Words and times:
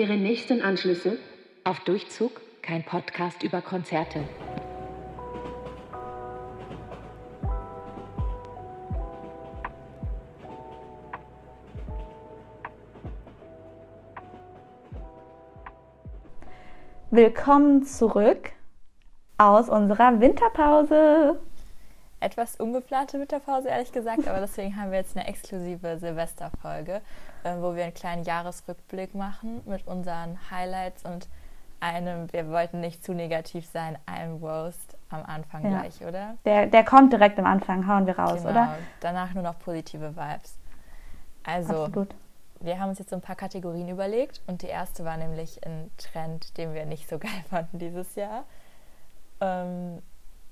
Ihre 0.00 0.16
nächsten 0.16 0.62
Anschlüsse? 0.62 1.18
Auf 1.62 1.80
Durchzug, 1.80 2.40
kein 2.62 2.82
Podcast 2.82 3.42
über 3.42 3.60
Konzerte. 3.60 4.24
Willkommen 17.10 17.82
zurück 17.82 18.52
aus 19.36 19.68
unserer 19.68 20.18
Winterpause. 20.18 21.38
Etwas 22.20 22.56
ungeplante 22.56 23.18
Winterpause, 23.18 23.68
ehrlich 23.68 23.92
gesagt, 23.92 24.28
aber 24.28 24.40
deswegen 24.40 24.76
haben 24.76 24.90
wir 24.90 24.98
jetzt 24.98 25.16
eine 25.16 25.26
exklusive 25.26 25.98
Silvesterfolge, 25.98 27.00
äh, 27.44 27.56
wo 27.60 27.74
wir 27.74 27.84
einen 27.84 27.94
kleinen 27.94 28.24
Jahresrückblick 28.24 29.14
machen 29.14 29.62
mit 29.64 29.86
unseren 29.86 30.38
Highlights 30.50 31.04
und 31.04 31.28
einem, 31.80 32.30
wir 32.32 32.48
wollten 32.50 32.80
nicht 32.80 33.02
zu 33.02 33.14
negativ 33.14 33.66
sein, 33.66 33.98
einem 34.04 34.36
Roast 34.36 34.96
am 35.08 35.24
Anfang 35.24 35.64
Ja. 35.64 35.80
gleich, 35.80 36.04
oder? 36.06 36.36
Der, 36.44 36.66
der 36.66 36.84
kommt 36.84 37.12
direkt 37.12 37.38
am 37.38 37.46
Anfang, 37.46 37.86
hauen 37.86 38.06
wir 38.06 38.18
raus, 38.18 38.42
genau. 38.42 38.50
oder? 38.50 38.78
Danach 39.00 39.32
nur 39.32 39.42
noch 39.42 39.58
positive 39.58 40.14
Vibes. 40.14 40.58
Also, 41.42 41.84
Absolut. 41.84 42.14
wir 42.60 42.78
haben 42.78 42.90
uns 42.90 42.98
jetzt 42.98 43.08
so 43.08 43.16
ein 43.16 43.22
paar 43.22 43.36
Kategorien 43.36 43.88
überlegt 43.88 44.42
und 44.46 44.60
die 44.60 44.66
erste 44.66 45.06
war 45.06 45.16
nämlich 45.16 45.64
ein 45.66 45.90
Trend, 45.96 46.58
den 46.58 46.74
wir 46.74 46.84
nicht 46.84 47.08
so 47.08 47.18
geil 47.18 47.42
fanden 47.48 47.78
dieses 47.78 48.14
Jahr. 48.14 48.44
Ähm, 49.40 50.02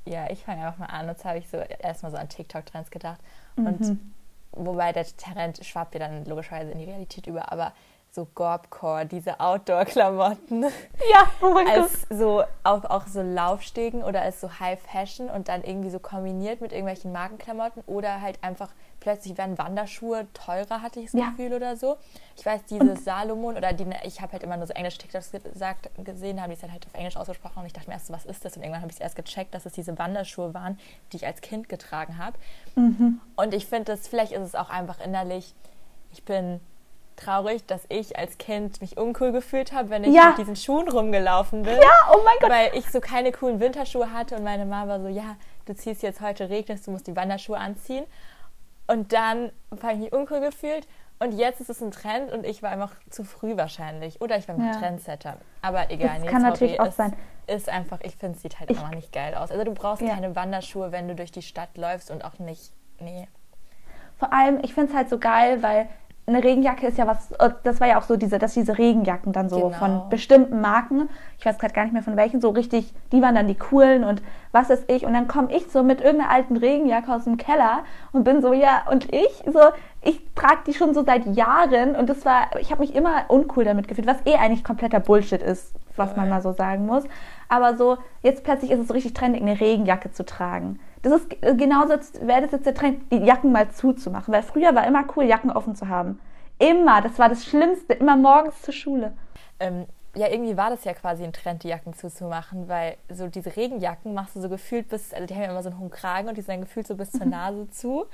ja, 0.07 0.30
ich 0.30 0.45
fange 0.45 0.66
einfach 0.66 0.79
mal 0.79 0.87
an. 0.87 1.09
Und 1.09 1.19
zwar 1.19 1.30
habe 1.30 1.38
ich 1.41 1.48
so 1.48 1.57
erstmal 1.59 2.12
so 2.12 2.19
an 2.19 2.29
TikTok-Trends 2.29 2.91
gedacht. 2.91 3.20
Und 3.57 3.80
Mhm. 3.80 4.15
wobei 4.52 4.93
der 4.93 5.05
Trend 5.05 5.65
schwappt 5.65 5.95
ja 5.95 6.01
dann 6.01 6.24
logischerweise 6.24 6.71
in 6.73 6.79
die 6.79 6.84
Realität 6.84 7.27
über, 7.27 7.52
aber 7.52 7.73
so 8.10 8.26
Gorbcore, 8.34 9.06
diese 9.06 9.38
Outdoor-Klamotten 9.38 10.62
Ja, 10.62 11.28
oh 11.42 11.51
mein 11.52 11.66
Gott. 11.66 11.74
als 11.76 12.06
so 12.10 12.42
auch, 12.65 12.84
auch 12.84 13.06
so 13.06 13.23
Laufstegen 13.23 14.02
oder 14.02 14.23
als 14.23 14.40
so 14.40 14.59
High 14.59 14.80
Fashion 14.80 15.28
und 15.30 15.48
dann 15.48 15.62
irgendwie 15.62 15.90
so 15.90 15.98
kombiniert 15.98 16.60
mit 16.60 16.73
irgendwelchen 16.73 17.12
Markenklamotten 17.12 17.82
oder 17.87 18.20
halt 18.20 18.42
einfach 18.42 18.70
plötzlich 19.00 19.38
werden 19.38 19.56
Wanderschuhe 19.59 20.26
teurer, 20.34 20.82
hatte 20.82 20.98
ich 21.00 21.12
das 21.12 21.20
Ja. 21.20 21.30
Gefühl 21.30 21.52
oder 21.52 21.76
so. 21.76 21.96
Ich 22.37 22.45
weiß, 22.45 22.65
dieses 22.65 23.04
Salomon 23.04 23.56
oder 23.56 23.73
die, 23.73 23.87
ich 24.04 24.20
habe 24.20 24.32
halt 24.32 24.43
immer 24.43 24.56
nur 24.56 24.66
so 24.66 24.72
englische 24.72 24.98
TikToks 24.98 25.30
gesagt, 25.30 25.90
gesehen, 26.04 26.40
haben 26.43 26.48
die 26.50 26.54
es 26.54 26.60
dann 26.60 26.72
halt 26.72 26.84
auf 26.87 26.95
Englisch 26.95 27.16
ausgesprochen 27.16 27.60
und 27.60 27.66
ich 27.66 27.72
dachte 27.72 27.88
mir 27.88 27.95
erst, 27.95 28.06
so, 28.09 28.12
was 28.15 28.24
ist 28.24 28.45
das? 28.45 28.56
Und 28.56 28.62
irgendwann 28.62 28.80
habe 28.82 28.90
ich 28.90 28.96
es 28.96 29.00
erst 29.02 29.15
gecheckt, 29.16 29.54
dass 29.54 29.66
es 29.66 29.72
diese 29.74 29.96
Wanderschuhe 29.98 30.54
waren, 30.54 30.78
die 31.12 31.16
ich 31.18 31.26
als 31.26 31.40
Kind 31.43 31.68
getragen 31.68 32.18
habe. 32.18 32.37
Und 33.37 33.54
ich 33.54 33.66
finde, 33.66 33.84
das 33.93 34.09
vielleicht 34.09 34.32
ist 34.32 34.43
es 34.43 34.54
auch 34.56 34.70
einfach 34.70 34.98
innerlich, 35.00 35.54
ich 36.12 36.24
bin 36.24 36.60
traurig, 37.19 37.66
dass 37.66 37.83
ich 37.88 38.19
als 38.19 38.38
Kind 38.38 38.80
mich 38.80 38.97
uncool 38.97 39.33
gefühlt 39.33 39.73
habe, 39.73 39.91
wenn 39.91 40.05
ich 40.05 40.15
Ja. 40.15 40.29
mit 40.30 40.38
diesen 40.38 40.57
Schuhen 40.57 40.88
rumgelaufen 40.88 41.63
bin. 41.63 41.77
ja, 41.77 42.13
oh 42.15 42.19
mein 42.24 42.37
Gott. 42.41 42.51
Weil 42.51 42.71
ich 42.74 42.91
so 42.91 43.01
keine 43.01 43.33
coolen 43.33 43.61
Winterschuhe 43.61 44.13
hatte 44.13 44.37
und 44.37 44.45
meine 44.45 44.65
Mama 44.66 44.88
war 44.93 45.01
so, 45.01 45.09
ja, 45.09 45.37
du 45.66 45.74
ziehst 45.74 46.02
jetzt 46.02 46.21
heute 46.21 46.49
regnet, 46.49 46.87
du 46.87 46.91
musst 46.91 47.07
die 47.07 47.16
Wanderschuhe 47.16 47.59
anziehen. 47.59 48.05
Und 48.87 49.13
dann 49.13 49.52
habe 49.83 49.93
ich 49.95 49.99
mich 49.99 50.13
uncool 50.13 50.41
gefühlt 50.41 50.87
und 51.19 51.33
jetzt 51.33 51.61
ist 51.61 51.69
es 51.69 51.83
ein 51.83 51.91
Trend 51.91 52.33
und 52.33 52.46
ich 52.46 52.63
war 52.63 52.71
einfach 52.71 52.93
zu 53.11 53.24
früh 53.24 53.57
wahrscheinlich. 53.57 54.21
Oder 54.23 54.39
ich 54.39 54.49
war 54.49 54.55
einfach 54.55 54.74
Ja. 54.74 54.79
Trendsetter. 54.80 55.37
Aber 55.63 55.91
egal, 55.91 56.15
Das 56.15 56.21
nee, 56.23 56.27
kann 56.29 56.41
sorry, 56.41 56.52
natürlich 56.52 56.80
auch 56.80 56.87
es 56.87 56.96
sein. 56.96 57.15
Ist 57.46 57.69
einfach, 57.69 57.99
ich 58.02 58.15
finde, 58.16 58.37
es 58.37 58.43
sieht 58.43 58.61
halt 58.61 58.71
Ich- 58.71 58.79
einfach 58.79 58.95
nicht 58.95 59.13
geil 59.13 59.35
aus. 59.35 59.51
Also 59.51 59.65
du 59.65 59.73
brauchst 59.74 60.02
Ja. 60.02 60.15
keine 60.15 60.37
Wanderschuhe, 60.37 60.93
wenn 60.93 61.09
du 61.09 61.15
durch 61.15 61.33
die 61.33 61.43
Stadt 61.43 61.77
läufst 61.77 62.11
und 62.11 62.24
auch 62.24 62.39
nicht, 62.39 62.73
nee. 63.01 63.27
Vor 64.19 64.33
allem, 64.33 64.59
ich 64.62 64.75
finde 64.75 64.91
es 64.91 64.97
halt 64.97 65.09
so 65.11 65.19
geil, 65.19 65.62
weil 65.62 65.89
eine 66.28 66.44
Regenjacke 66.44 66.87
ist 66.87 66.98
ja 66.98 67.06
was, 67.06 67.32
äh, 67.32 67.50
das 67.65 67.81
war 67.81 67.88
ja 67.88 67.98
auch 67.98 68.03
so 68.04 68.16
diese, 68.16 68.38
dass 68.38 68.54
diese 68.54 68.78
Regenjacken 68.78 69.32
dann 69.32 69.48
so 69.48 69.56
Genau. 69.56 69.71
von 69.71 70.09
bestimmten 70.10 70.60
Marken, 70.60 71.09
ich 71.38 71.47
weiß 71.47 71.59
gerade 71.59 71.72
gar 71.75 71.84
nicht 71.84 71.93
mehr 71.93 72.03
von 72.03 72.16
welchen, 72.16 72.41
so 72.41 72.50
richtig, 72.50 72.93
die 73.12 73.22
waren 73.22 73.34
dann 73.34 73.48
die 73.48 73.54
coolen 73.56 74.04
und 74.04 74.22
was 74.53 74.71
ist 74.71 74.91
ich 74.91 75.05
und 75.06 75.12
dann 75.15 75.27
komme 75.28 75.55
ich 75.55 75.66
so 75.71 75.83
mit 75.83 76.00
irgendeiner 76.00 76.31
alten 76.31 76.56
Regenjacke 76.56 77.12
aus 77.12 77.25
dem 77.25 77.37
Keller 77.39 77.81
und 78.12 78.25
bin 78.25 78.43
so, 78.43 78.53
ja, 78.53 78.83
und 78.91 79.12
ich 79.12 79.43
so, 79.53 79.61
ich 80.03 80.21
trage 80.34 80.61
die 80.66 80.75
schon 80.75 80.94
so 80.94 81.05
seit 81.05 81.27
Jahren 81.27 81.97
und 81.97 82.09
das 82.09 82.25
war, 82.25 82.49
ich 82.60 82.71
habe 82.71 82.81
mich 82.83 82.95
immer 82.95 83.25
uncool 83.28 83.65
damit 83.65 83.89
gefühlt, 83.89 84.06
was 84.06 84.19
eh 84.27 84.37
eigentlich 84.37 84.65
kompletter 84.65 85.00
Bullshit 85.00 85.43
ist, 85.43 85.75
was 85.97 86.10
man 86.16 86.27
Voll. 86.27 86.34
mal 86.34 86.43
so 86.43 86.53
sagen 86.53 86.87
muss. 86.87 87.05
Aber 87.49 87.77
so, 87.77 87.97
jetzt 88.22 88.45
plötzlich 88.45 88.71
ist 88.71 88.81
es 88.81 88.89
so 88.89 88.95
richtig 88.95 89.15
trendig, 89.15 89.43
eine 89.43 89.59
Regenjacke 89.59 90.12
zu 90.12 90.25
tragen. 90.25 90.78
Das 91.03 91.12
ist 91.12 91.31
genauso, 91.41 91.92
als 91.92 92.14
wäre 92.20 92.42
das 92.42 92.53
jetzt 92.53 92.66
der 92.66 92.75
Trend, 92.75 93.12
die 93.12 93.19
Jacken 93.19 93.53
mal 93.53 93.70
zuzumachen. 93.70 94.32
Weil 94.32 94.42
früher 94.42 94.75
war 94.75 94.86
immer 94.86 95.04
cool, 95.16 95.25
Jacken 95.25 95.50
offen 95.50 95.75
zu 95.75 95.88
haben. 95.88 96.20
Immer, 96.59 97.00
das 97.03 97.19
war 97.19 97.28
das 97.28 97.44
Schlimmste, 97.44 97.94
immer 97.94 98.16
morgens 98.16 98.62
zur 98.62 98.75
Schule. 98.75 99.12
Ähm, 99.60 99.86
ja, 100.16 100.28
irgendwie 100.28 100.56
war 100.56 100.70
das 100.70 100.84
ja 100.84 100.94
quasi 100.94 101.22
ein 101.22 101.32
Trend, 101.32 101.62
die 101.62 101.69
Jacken 101.69 101.94
zuzumachen, 101.94 102.69
weil 102.69 102.97
so 103.09 103.28
diese 103.28 103.54
Regenjacken 103.54 104.14
machst 104.14 104.34
du 104.34 104.41
so 104.41 104.48
gefühlt 104.48 104.88
bis, 104.88 105.12
also 105.12 105.26
die 105.26 105.34
haben 105.34 105.42
ja 105.42 105.50
immer 105.50 105.62
so 105.62 105.69
einen 105.69 105.78
hohen 105.78 105.91
Kragen 105.91 106.28
und 106.28 106.36
die 106.36 106.41
sind 106.41 106.54
dann 106.54 106.60
gefühlt 106.62 106.86
so 106.86 106.97
bis 106.97 107.12
zur 107.12 107.26
Nase 107.26 107.70
zu. 107.70 108.06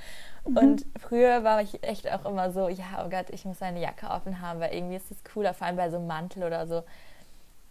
Und 0.43 0.85
früher 0.99 1.43
war 1.43 1.61
ich 1.61 1.83
echt 1.83 2.11
auch 2.11 2.25
immer 2.25 2.51
so, 2.51 2.69
ja, 2.69 3.03
oh 3.03 3.09
Gott, 3.09 3.31
ich 3.31 3.45
muss 3.45 3.61
eine 3.61 3.81
Jacke 3.81 4.07
offen 4.07 4.41
haben, 4.41 4.59
weil 4.59 4.75
irgendwie 4.75 4.97
ist 4.97 5.09
das 5.09 5.23
cooler, 5.23 5.53
vor 5.53 5.65
allem 5.65 5.77
bei 5.77 5.89
so 5.89 5.97
einem 5.97 6.07
Mantel 6.07 6.43
oder 6.43 6.67
so. 6.67 6.83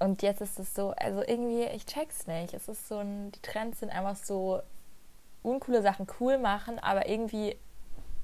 Und 0.00 0.22
jetzt 0.22 0.40
ist 0.40 0.58
es 0.58 0.74
so, 0.74 0.90
also 0.96 1.22
irgendwie, 1.24 1.64
ich 1.64 1.86
check's 1.86 2.26
nicht. 2.26 2.54
Es 2.54 2.68
ist 2.68 2.88
so 2.88 2.98
ein, 2.98 3.30
die 3.30 3.40
Trends 3.40 3.80
sind 3.80 3.90
einfach 3.90 4.16
so 4.16 4.60
uncoole 5.44 5.82
Sachen 5.82 6.06
cool 6.18 6.38
machen, 6.38 6.78
aber 6.80 7.08
irgendwie 7.08 7.56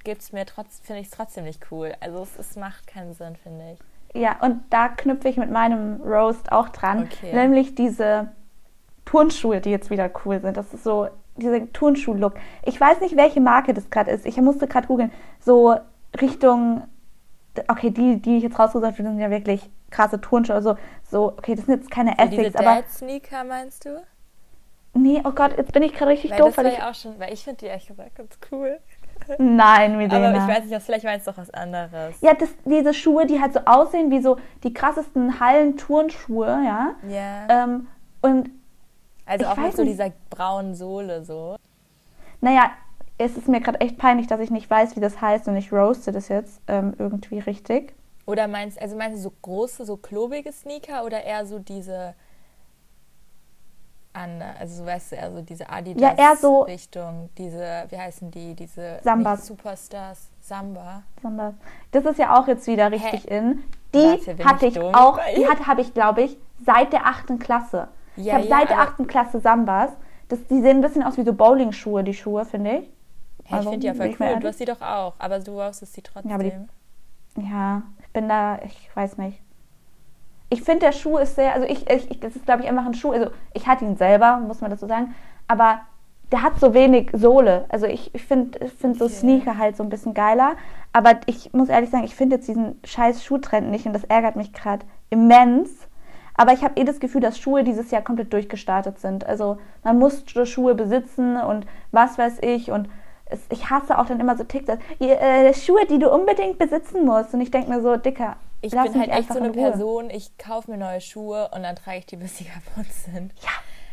gibt's 0.03 0.33
mir 0.33 0.47
trotzdem, 0.47 0.85
finde 0.85 1.01
ich 1.03 1.09
es 1.09 1.13
trotzdem 1.13 1.45
nicht 1.45 1.71
cool. 1.71 1.95
Also 2.01 2.23
es, 2.23 2.39
es 2.39 2.57
macht 2.57 2.87
keinen 2.87 3.15
Sinn, 3.15 3.37
finde 3.37 3.73
ich. 3.73 4.21
Ja, 4.21 4.37
und 4.41 4.63
da 4.71 4.89
knüpfe 4.89 5.29
ich 5.29 5.37
mit 5.37 5.51
meinem 5.51 6.01
Roast 6.03 6.51
auch 6.51 6.71
dran. 6.71 7.05
Okay. 7.05 7.33
Nämlich 7.33 7.75
diese 7.75 8.33
Turnschuhe, 9.05 9.61
die 9.61 9.71
jetzt 9.71 9.91
wieder 9.91 10.11
cool 10.25 10.41
sind. 10.41 10.57
Das 10.57 10.73
ist 10.75 10.83
so 10.83 11.09
dieser 11.37 11.73
Turnschuh-Look. 11.73 12.35
Ich 12.65 12.81
weiß 12.81 13.01
nicht, 13.01 13.17
welche 13.17 13.41
Marke 13.41 13.73
das 13.75 13.91
gerade 13.91 14.11
ist. 14.11 14.27
Ich 14.27 14.37
musste 14.39 14.67
gerade 14.67 14.89
googeln. 14.89 15.13
So 15.39 15.77
Richtung, 16.21 16.83
okay, 17.69 17.91
die, 17.91 18.21
die 18.21 18.39
ich 18.39 18.43
jetzt 18.43 18.59
rausgesucht 18.59 18.87
habe, 18.87 18.97
sind 18.97 19.19
ja 19.19 19.31
wirklich 19.31 19.71
krasse 19.91 20.21
Turnschuhe. 20.21 20.57
Also 20.57 20.77
so, 21.09 21.29
okay, 21.37 21.55
das 21.55 21.67
sind 21.67 21.81
jetzt 21.81 21.91
keine 21.91 22.19
Essex, 22.19 22.57
aber 22.57 22.77
Dad-Sneaker 22.77 23.45
meinst 23.45 23.85
du? 23.85 24.03
Nee, 24.95 25.23
oh 25.25 25.33
Gott, 25.33 25.57
jetzt 25.57 25.73
bin 25.73 25.83
ich 25.83 25.93
gerade 25.93 26.13
richtig 26.13 26.33
Weil 26.33 26.39
doof, 26.39 26.55
das 26.55 26.65
weil 26.65 26.73
ich, 26.73 26.79
ja 26.79 26.91
auch 26.91 26.95
schon, 26.95 27.19
weil 27.19 27.33
ich 27.33 27.45
finde 27.45 27.59
die 27.59 27.67
ehrlich 27.67 27.87
gesagt 27.87 28.15
ganz 28.15 28.39
cool. 28.51 28.79
nein, 29.39 29.97
Milena. 29.97 30.29
Aber 30.29 30.39
ich 30.39 30.57
weiß 30.57 30.65
nicht, 30.65 30.83
vielleicht 30.83 31.05
meinst 31.05 31.27
du 31.27 31.31
doch 31.31 31.39
was 31.39 31.51
anderes. 31.51 32.21
Ja, 32.21 32.35
das, 32.35 32.51
diese 32.65 32.95
Schuhe, 32.95 33.27
die 33.27 33.41
halt 33.41 33.53
so 33.53 33.61
aussehen 33.67 34.11
wie 34.11 34.21
so 34.21 34.39
die 34.63 34.73
krassesten 34.73 35.41
Hallen-Turnschuhe, 35.41 36.47
ja. 36.47 36.95
Ja. 37.09 37.65
Ähm, 37.65 37.89
und 38.23 38.51
also 39.27 39.45
ich 39.45 39.51
auch 39.51 39.57
mit 39.57 39.77
so 39.77 39.83
nicht. 39.83 39.93
dieser 39.93 40.13
braunen 40.31 40.75
Sohle 40.75 41.25
so. 41.25 41.57
naja, 42.41 42.71
es 43.23 43.37
ist 43.37 43.49
mir 43.49 43.61
gerade 43.61 43.81
echt 43.81 43.99
peinlich, 43.99 44.27
dass 44.27 44.41
ich 44.41 44.51
nicht 44.51 44.69
weiß, 44.71 44.97
wie 44.97 45.01
das 45.01 45.21
heißt 45.21 45.47
und 45.47 45.57
ich 45.57 45.73
roaste 45.73 46.11
das 46.11 46.29
jetzt 46.29 46.63
ähm, 46.69 46.95
irgendwie 46.99 47.39
richtig. 47.39 47.95
Oder 48.27 48.49
meinst, 48.49 48.81
also 48.81 48.97
meinst 48.97 49.19
du 49.19 49.23
so 49.23 49.33
große, 49.43 49.85
so 49.85 49.97
klobige 49.97 50.51
Sneaker 50.53 51.05
oder 51.05 51.23
eher 51.23 51.45
so 51.45 51.59
diese 51.59 52.15
an, 54.13 54.43
also 54.59 54.77
so 54.83 54.87
weißt 54.87 55.13
du, 55.13 55.17
eher 55.17 55.33
so 55.33 55.41
diese 55.43 55.69
Adidas 55.71 56.03
Ja, 56.03 56.15
eher 56.17 56.37
so- 56.37 56.63
Richtung, 56.63 57.31
diese, 57.39 57.85
wie 57.91 57.97
heißen 57.99 58.31
die, 58.31 58.55
diese 58.55 59.01
nicht 59.05 59.43
Superstars, 59.45 60.29
Samba. 60.41 61.03
Samba. 61.23 61.55
Das 61.93 62.05
ist 62.05 62.19
ja 62.19 62.39
auch 62.39 62.49
jetzt 62.49 62.67
wieder 62.67 62.91
richtig 62.91 63.29
in. 63.31 63.63
Die 63.95 63.99
Warte, 63.99 64.45
hatte 64.45 64.67
ich 64.67 64.77
ich 64.77 64.83
dumm? 64.83 64.95
auch, 64.95 65.19
die 65.37 65.47
hatte, 65.49 65.67
habe 65.67 65.81
ich, 65.83 65.95
glaube 65.95 66.23
ich, 66.23 66.37
seit 66.65 66.93
der 66.93 67.07
achten 67.07 67.39
Klasse. 67.39 67.89
ich 68.17 68.25
Ja, 68.25 68.35
habe 68.35 68.45
ja, 68.47 68.59
seit 68.59 68.69
der 68.71 68.79
aber- 68.81 68.91
achten 68.91 69.07
Klasse 69.07 69.41
Sambas. 69.41 69.91
Das, 70.29 70.39
die 70.49 70.61
sehen 70.61 70.79
ein 70.79 70.81
bisschen 70.81 71.03
aus 71.03 71.17
wie 71.17 71.25
so 71.25 71.33
Bowling-Schuhe, 71.33 72.05
die 72.05 72.15
Schuhe, 72.15 72.45
finde 72.45 72.79
ich. 72.79 72.91
Ich 73.45 73.53
Also, 73.53 73.71
finde 73.71 73.81
die 73.81 73.87
ja 73.89 73.95
voll 73.95 74.07
ich 74.07 74.21
cool. 74.21 74.27
ehrlich. 74.27 74.41
Du 74.43 74.49
hast 74.49 74.61
die 74.61 74.65
doch 74.65 74.81
auch, 74.81 75.15
aber 75.19 75.41
du 75.41 75.53
roastest 75.61 75.97
die 75.97 76.03
trotzdem. 76.03 76.31
Ja, 76.31 76.39
die- 76.39 76.53
Ja, 77.51 77.83
ich 78.01 78.09
bin 78.13 78.29
da, 78.29 78.59
ich 78.65 78.91
weiß 78.95 79.19
nicht. 79.19 79.41
Ich 80.51 80.63
finde, 80.63 80.81
der 80.81 80.93
Schuh 80.93 81.17
ist 81.19 81.37
sehr, 81.37 81.55
also 81.55 81.67
ich, 81.67 81.89
ich, 81.89 82.11
ich 82.11 82.21
das 82.21 82.37
ist, 82.37 82.45
glaube 82.45 82.63
ich, 82.63 82.69
einfach 82.69 82.85
ein 82.85 82.95
Schuh. 82.95 83.13
Also 83.13 83.31
ich 83.55 83.67
hatte 83.67 83.85
ihn 83.85 83.97
selber, 83.97 84.39
muss 84.39 84.61
man 84.61 84.71
dazu 84.71 84.87
sagen, 84.87 85.15
aber 85.49 85.81
der 86.33 86.43
hat 86.43 86.61
so 86.61 86.75
wenig 86.75 87.11
Sohle. 87.13 87.65
Also 87.69 87.87
ich, 87.87 88.15
ich 88.15 88.25
finde 88.25 88.59
ich 88.65 88.73
find 88.73 88.99
so 88.99 89.07
Okay. 89.07 89.15
Sneaker 89.15 89.59
halt 89.59 89.77
so 89.77 89.83
ein 89.83 89.89
bisschen 89.89 90.15
geiler. 90.15 90.57
Aber 90.93 91.21
ich 91.27 91.53
muss 91.53 91.69
ehrlich 91.69 91.91
sagen, 91.91 92.05
ich 92.05 92.15
finde 92.15 92.37
jetzt 92.37 92.49
diesen 92.49 92.81
scheiß 92.85 93.25
Schuhtrend 93.25 93.71
nicht 93.71 93.87
und 93.87 93.93
das 93.93 94.05
ärgert 94.05 94.37
mich 94.37 94.53
gerade 94.53 94.85
immens. 95.09 95.89
Aber 96.35 96.53
ich 96.53 96.63
habe 96.63 96.81
eh 96.81 96.85
das 96.85 97.01
Gefühl, 97.01 97.21
dass 97.21 97.39
Schuhe 97.39 97.65
dieses 97.65 97.91
Jahr 97.91 98.03
komplett 98.03 98.33
durchgestartet 98.33 98.99
sind. 98.99 99.27
Also 99.27 99.59
man 99.85 99.99
muss 99.99 100.25
so 100.33 100.45
Schuhe 100.47 100.75
besitzen 100.75 101.37
und 101.37 101.67
was 101.91 102.17
weiß 102.17 102.39
ich 102.43 102.71
und 102.71 102.89
es, 103.31 103.41
ich 103.51 103.71
hasse 103.71 103.99
auch 103.99 104.07
dann 104.07 104.21
immer 104.21 104.37
so 104.37 104.45
TikToks, 104.45 104.83
äh, 105.01 105.55
Schuhe, 105.55 105.87
die 105.87 105.99
du 105.99 106.11
unbedingt 106.11 106.59
besitzen 106.59 107.05
musst. 107.05 107.35
Und 107.35 107.41
ich 107.41 107.51
denke 107.51 107.71
mir 107.71 107.81
so, 107.81 107.97
Dicker, 107.97 108.37
Ich 108.61 108.73
bin 108.73 108.81
halt 108.81 109.11
echt 109.11 109.33
so 109.33 109.39
eine. 109.39 109.51
Person, 109.51 110.11
ich 110.11 110.37
kaufe 110.39 110.71
mir 110.71 110.77
neue 110.77 111.01
Schuhe 111.01 111.51
und 111.55 111.63
dann 111.63 111.77
trage 111.77 111.99
ich 111.99 112.07
die, 112.07 112.17
bis 112.17 112.39
sie 112.39 112.45
kaputt 112.75 112.93
sind. 112.93 113.33
Ja, 113.43 113.51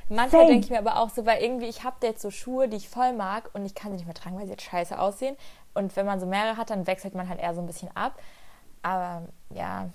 Manchmal 0.10 0.48
denke 0.48 0.66
ich 0.66 0.69
mir 0.69 0.80
aber 0.80 1.00
auch 1.01 1.10
so, 1.10 1.25
weil 1.25 1.42
irgendwie 1.42 1.66
ich 1.66 1.84
habe 1.84 1.98
jetzt 2.04 2.22
so 2.22 2.31
Schuhe, 2.31 2.69
die 2.69 2.78
ich 2.78 2.89
voll 2.89 3.13
mag 3.13 3.50
und 3.54 3.66
ich 3.66 3.75
kann 3.75 3.92
sie 3.92 3.98
nicht 3.98 4.06
mehr 4.06 4.16
tragen, 4.16 4.38
weil 4.38 4.45
sie 4.45 4.51
jetzt 4.51 4.63
scheiße 4.63 4.98
aussehen. 4.98 5.36
Und 5.74 5.95
wenn 5.95 6.06
man 6.06 6.19
so 6.19 6.25
mehrere 6.25 6.57
hat, 6.57 6.69
dann 6.69 6.88
wechselt 6.88 7.13
man 7.13 7.28
halt 7.28 7.39
eher 7.39 7.54
so 7.54 7.62
ein 7.62 7.68
bisschen 7.68 7.89
ab. 7.95 8.13
Aber 8.84 9.24
ja, 9.54 9.89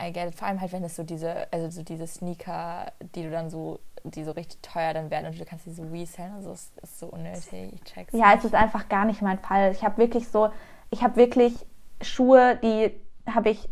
I 0.00 0.12
get 0.12 0.28
it. 0.28 0.34
Vor 0.34 0.48
allem 0.48 0.60
halt, 0.60 0.72
wenn 0.72 0.84
es 0.84 0.96
so 0.96 1.02
diese, 1.02 1.52
also 1.52 1.70
so 1.70 1.82
diese 1.82 2.06
Sneaker, 2.06 2.92
die 3.14 3.24
du 3.24 3.30
dann 3.30 3.50
so, 3.50 3.80
die 4.04 4.24
so 4.24 4.32
richtig 4.32 4.60
teuer 4.62 4.94
dann 4.94 5.10
werden 5.10 5.26
und 5.26 5.38
du 5.38 5.44
kannst 5.44 5.66
die 5.66 5.70
so 5.70 5.82
resellen, 5.82 6.32
also 6.34 6.52
es 6.52 6.70
ist 6.82 6.98
so 6.98 7.06
unnötig. 7.06 7.72
Ich 7.74 7.84
check's. 7.84 8.12
Ja, 8.12 8.28
nicht. 8.28 8.38
es 8.38 8.44
ist 8.46 8.54
einfach 8.54 8.88
gar 8.88 9.04
nicht 9.04 9.22
mein 9.22 9.38
Fall. 9.38 9.72
Ich 9.72 9.82
habe 9.82 9.98
wirklich 9.98 10.28
so, 10.28 10.50
ich 10.90 11.02
habe 11.02 11.16
wirklich 11.16 11.54
Schuhe, 12.00 12.58
die 12.62 12.92
habe 13.26 13.50
ich 13.50 13.68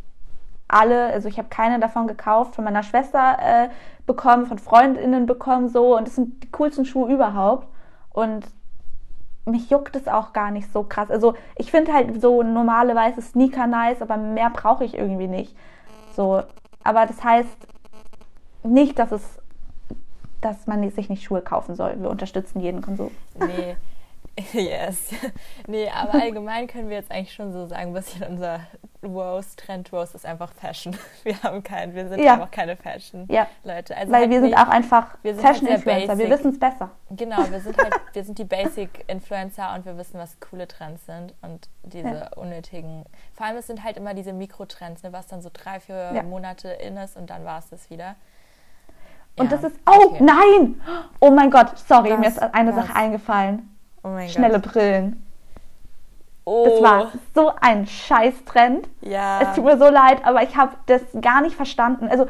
alle, 0.69 1.07
also 1.07 1.29
ich 1.29 1.39
habe 1.39 1.49
keine 1.49 1.79
davon 1.79 2.07
gekauft, 2.09 2.57
von 2.57 2.65
meiner 2.65 2.83
Schwester 2.83 3.39
äh, 3.41 3.69
bekommen, 4.05 4.47
von 4.47 4.59
Freundinnen 4.59 5.27
bekommen, 5.27 5.69
so 5.69 5.97
und 5.97 6.07
das 6.07 6.17
sind 6.17 6.43
die 6.43 6.51
coolsten 6.51 6.85
Schuhe 6.85 7.13
überhaupt 7.13 7.69
und 8.11 8.47
mich 9.45 9.71
juckt 9.71 9.95
es 9.95 10.09
auch 10.09 10.33
gar 10.33 10.51
nicht 10.51 10.73
so 10.73 10.83
krass. 10.83 11.11
Also 11.11 11.35
ich 11.55 11.71
finde 11.71 11.93
halt 11.93 12.21
so 12.21 12.43
normale 12.43 12.95
weiße 12.95 13.23
Sneaker 13.23 13.69
nice, 13.69 14.03
aber 14.03 14.17
mehr 14.17 14.51
brauche 14.51 14.85
ich 14.85 14.95
irgendwie 14.95 15.29
nicht. 15.29 15.57
So, 16.17 16.43
aber 16.83 17.05
das 17.05 17.23
heißt 17.23 17.69
nicht, 18.63 18.99
dass 18.99 19.13
es, 19.13 19.23
dass 20.41 20.67
man 20.67 20.89
sich 20.91 21.11
nicht 21.11 21.23
Schuhe 21.23 21.43
kaufen 21.43 21.77
soll. 21.77 22.01
Wir 22.01 22.09
unterstützen 22.09 22.61
jeden 22.61 22.81
Konsum. 22.81 23.11
Nee. 23.39 23.77
Yes. 24.53 25.11
Nee, 25.67 25.89
aber 25.89 26.15
allgemein 26.23 26.67
können 26.67 26.89
wir 26.91 26.97
jetzt 26.97 27.11
eigentlich 27.11 27.33
schon 27.33 27.53
so 27.53 27.67
sagen, 27.67 27.89
ein 27.89 27.93
bisschen 27.95 28.23
unser 28.25 28.61
Roast, 29.03 29.59
Trend 29.61 29.93
Roast 29.93 30.15
ist 30.15 30.27
einfach 30.27 30.53
Fashion. 30.53 30.97
Wir 31.25 31.41
haben 31.43 31.63
keinen, 31.63 31.95
wir 31.95 32.09
sind 32.09 32.21
Ja. 32.21 32.35
einfach 32.35 32.51
keine 32.51 32.77
Fashion 32.77 33.27
Ja. 33.31 33.47
Leute. 33.65 33.97
Also 33.97 34.13
Weil 34.13 34.23
halt 34.23 34.31
wir 34.31 34.41
sind 34.41 34.55
auch 34.55 34.69
einfach 34.69 35.17
wir 35.23 35.35
sind 35.35 35.45
halt 35.45 35.57
sehr 35.59 35.67
Fashion-Influencer. 35.79 36.19
wir 36.19 36.25
basic. 36.27 36.39
wissen 36.39 36.51
es 36.53 36.59
besser. 36.59 36.91
Genau, 37.11 37.51
wir 37.51 37.61
sind 37.61 37.79
halt, 37.79 37.95
wir 38.13 38.25
sind 38.25 38.39
die 38.39 38.45
Basic-Influencer 38.45 39.75
und 39.75 39.87
wir 39.87 39.97
wissen, 39.97 40.19
was 40.19 40.39
coole 40.41 40.67
Trends 40.69 41.07
sind 41.07 41.35
und 41.43 41.69
diese 41.85 42.09
Ja. 42.09 42.29
unnötigen. 42.37 43.05
Vor 43.35 43.47
allem 43.47 43.57
es 43.57 43.67
sind 43.69 43.85
halt 43.85 43.97
immer 43.97 44.13
diese 44.15 44.33
Mikrotrends, 44.33 45.03
ne, 45.03 45.13
was 45.13 45.27
dann 45.29 45.41
so 45.41 45.51
drei, 45.53 45.79
vier. 45.81 46.23
Monate 46.25 46.69
in 46.69 46.97
ist 46.97 47.17
und 47.17 47.31
dann 47.31 47.45
war 47.45 47.59
es 47.61 47.69
das 47.71 47.89
wieder. 47.91 48.17
Und 49.39 49.53
das 49.53 49.63
ist, 49.65 49.77
oh 49.87 50.07
okay. 50.07 50.25
nein! 50.25 50.81
Oh 51.21 51.31
mein 51.31 51.51
Gott, 51.51 51.79
sorry, 51.79 52.11
Was? 52.13 52.19
mir 52.19 52.27
ist 52.29 52.43
eine 52.43 52.75
Was? 52.75 52.87
Sache 52.87 52.97
eingefallen. 52.97 53.76
Oh 54.07 54.11
mein 54.11 54.29
Schnelle 54.29 54.61
Gott. 54.61 54.73
Brillen. 54.73 55.23
Oh, 56.45 56.65
Das 56.65 56.83
war 56.83 57.13
so 57.35 57.53
ein 57.61 57.87
Scheiß-Trend. 57.89 58.89
ja. 59.01 59.41
Es 59.43 59.57
tut 59.57 59.65
mir 59.65 59.77
so 59.79 59.89
leid, 59.89 60.25
aber 60.25 60.43
ich 60.45 60.57
habe 60.57 60.77
das 60.87 61.03
gar 61.21 61.41
nicht 61.41 61.57
verstanden. 61.57 62.07
Also, 62.09 62.29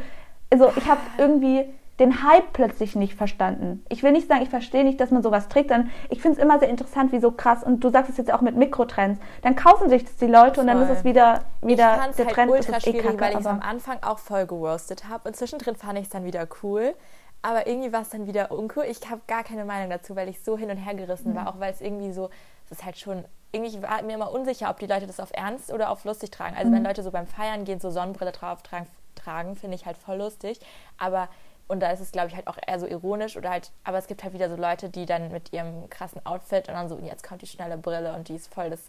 also 0.50 0.72
ich 0.74 0.88
habe 0.88 1.00
irgendwie 1.18 1.66
den 1.98 2.22
Hype 2.22 2.52
plötzlich 2.54 2.96
nicht 2.96 3.14
verstanden. 3.14 3.84
Ich 3.90 4.02
will 4.02 4.12
nicht 4.12 4.28
sagen, 4.28 4.42
ich 4.42 4.48
verstehe 4.48 4.84
nicht, 4.84 5.00
dass 5.00 5.10
man 5.10 5.22
sowas 5.22 5.48
trägt, 5.48 5.70
dann 5.70 5.90
ich 6.08 6.20
finde 6.22 6.38
es 6.38 6.42
immer 6.42 6.58
sehr 6.58 6.68
interessant, 6.68 7.12
wie 7.12 7.20
so 7.20 7.30
krass, 7.30 7.62
und 7.62 7.80
du 7.80 7.90
sagst 7.90 8.10
es 8.10 8.16
jetzt 8.16 8.32
auch 8.32 8.42
mit 8.42 8.56
Mikrotrends, 8.56 9.20
dann 9.42 9.56
kaufen 9.56 9.88
sich 9.88 10.04
das 10.04 10.16
die 10.16 10.26
Leute 10.26 10.60
und 10.60 10.66
dann 10.66 10.82
ist 10.82 10.90
es 10.90 11.04
wieder, 11.04 11.40
wieder 11.62 12.08
ich 12.10 12.16
der 12.16 12.26
halt 12.26 12.34
Trend, 12.34 12.50
das 12.52 12.58
ultra 12.66 12.76
ist 12.76 12.86
eh 12.86 12.90
schwierig, 12.90 13.06
kacke, 13.06 13.20
weil 13.20 13.32
ich 13.32 13.40
es 13.40 13.46
am 13.46 13.60
Anfang 13.60 13.98
auch 14.02 14.18
voll 14.18 14.46
geroastet 14.46 15.08
habe 15.08 15.28
und 15.28 15.36
zwischendrin 15.36 15.76
fand 15.76 15.98
ich 15.98 16.04
es 16.04 16.10
dann 16.10 16.24
wieder 16.24 16.46
cool. 16.62 16.94
Aber 17.42 17.66
irgendwie 17.66 17.92
war 17.92 18.02
es 18.02 18.10
dann 18.10 18.26
wieder 18.26 18.50
uncool. 18.50 18.84
Ich 18.84 19.08
habe 19.08 19.20
gar 19.26 19.44
keine 19.44 19.64
Meinung 19.64 19.88
dazu, 19.88 20.16
weil 20.16 20.28
ich 20.28 20.42
so 20.42 20.58
hin 20.58 20.70
und 20.70 20.78
her 20.78 20.94
gerissen 20.94 21.34
war, 21.34 21.48
auch 21.48 21.60
weil 21.60 21.72
es 21.72 21.80
irgendwie 21.80 22.12
so, 22.12 22.28
es 22.64 22.72
ist 22.72 22.84
halt 22.84 22.98
schon, 22.98 23.24
irgendwie 23.52 23.80
war 23.82 24.02
mir 24.02 24.14
immer 24.14 24.32
unsicher, 24.32 24.68
ob 24.68 24.80
die 24.80 24.86
Leute 24.86 25.06
das 25.06 25.20
auf 25.20 25.30
Ernst 25.32 25.72
oder 25.72 25.90
auf 25.90 26.04
lustig 26.04 26.30
tragen. 26.32 26.56
Also 26.56 26.72
wenn 26.72 26.82
Leute 26.82 27.02
so 27.02 27.12
beim 27.12 27.26
Feiern 27.26 27.64
gehen, 27.64 27.78
so 27.78 27.90
Sonnenbrille 27.90 28.32
drauf 28.32 28.62
tragen, 28.62 28.88
tragen 29.14 29.54
finde 29.54 29.76
ich 29.76 29.86
halt 29.86 29.96
voll 29.96 30.16
lustig. 30.16 30.60
Aber, 30.98 31.28
und 31.68 31.80
da 31.80 31.90
ist 31.90 32.00
es, 32.00 32.10
glaube 32.10 32.28
ich, 32.28 32.34
halt 32.34 32.48
auch 32.48 32.58
eher 32.64 32.80
so 32.80 32.86
ironisch 32.86 33.36
oder 33.36 33.50
halt, 33.50 33.70
aber 33.84 33.98
es 33.98 34.08
gibt 34.08 34.24
halt 34.24 34.34
wieder 34.34 34.50
so 34.50 34.56
Leute, 34.56 34.90
die 34.90 35.06
dann 35.06 35.30
mit 35.30 35.52
ihrem 35.52 35.88
krassen 35.88 36.24
Outfit 36.26 36.68
und 36.68 36.74
dann 36.74 36.88
so, 36.88 36.98
jetzt 36.98 37.22
kommt 37.22 37.42
die 37.42 37.46
schnelle 37.46 37.76
Brille 37.76 38.14
und 38.14 38.28
die 38.28 38.34
ist 38.34 38.52
voll 38.52 38.70
das 38.70 38.80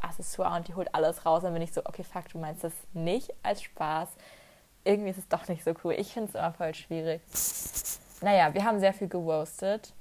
Accessoire 0.00 0.56
und 0.56 0.68
die 0.68 0.74
holt 0.74 0.94
alles 0.94 1.26
raus. 1.26 1.42
Dann 1.42 1.52
bin 1.52 1.62
ich 1.62 1.72
so, 1.72 1.80
okay, 1.84 2.04
fuck, 2.04 2.28
du 2.28 2.38
meinst 2.38 2.62
das 2.62 2.72
nicht 2.92 3.34
als 3.42 3.62
Spaß. 3.62 4.08
Irgendwie 4.84 5.10
ist 5.10 5.18
es 5.18 5.28
doch 5.28 5.48
nicht 5.48 5.64
so 5.64 5.72
cool. 5.82 5.94
Ich 5.96 6.12
finde 6.12 6.28
es 6.28 6.34
immer 6.34 6.52
voll 6.52 6.74
schwierig. 6.74 7.22
Naja, 8.22 8.52
wir 8.52 8.64
haben 8.64 8.78
sehr 8.80 8.92
viel 8.92 9.08
geroastet. 9.08 9.92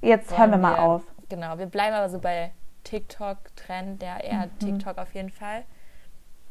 jetzt 0.00 0.36
hören 0.36 0.50
wir 0.52 0.58
mal 0.58 0.78
auf. 0.78 1.02
Genau, 1.28 1.58
wir 1.58 1.66
bleiben 1.66 1.94
aber 1.94 2.08
so 2.08 2.18
bei 2.18 2.52
TikTok-Trend, 2.84 4.02
ja 4.02 4.18
eher 4.18 4.46
Mhm. 4.46 4.58
TikTok 4.60 4.98
auf 4.98 5.12
jeden 5.14 5.30
Fall. 5.30 5.64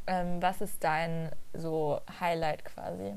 Ähm, 0.05 0.41
was 0.41 0.61
ist 0.61 0.83
dein 0.83 1.29
so 1.53 1.99
Highlight 2.19 2.63
quasi? 2.65 3.13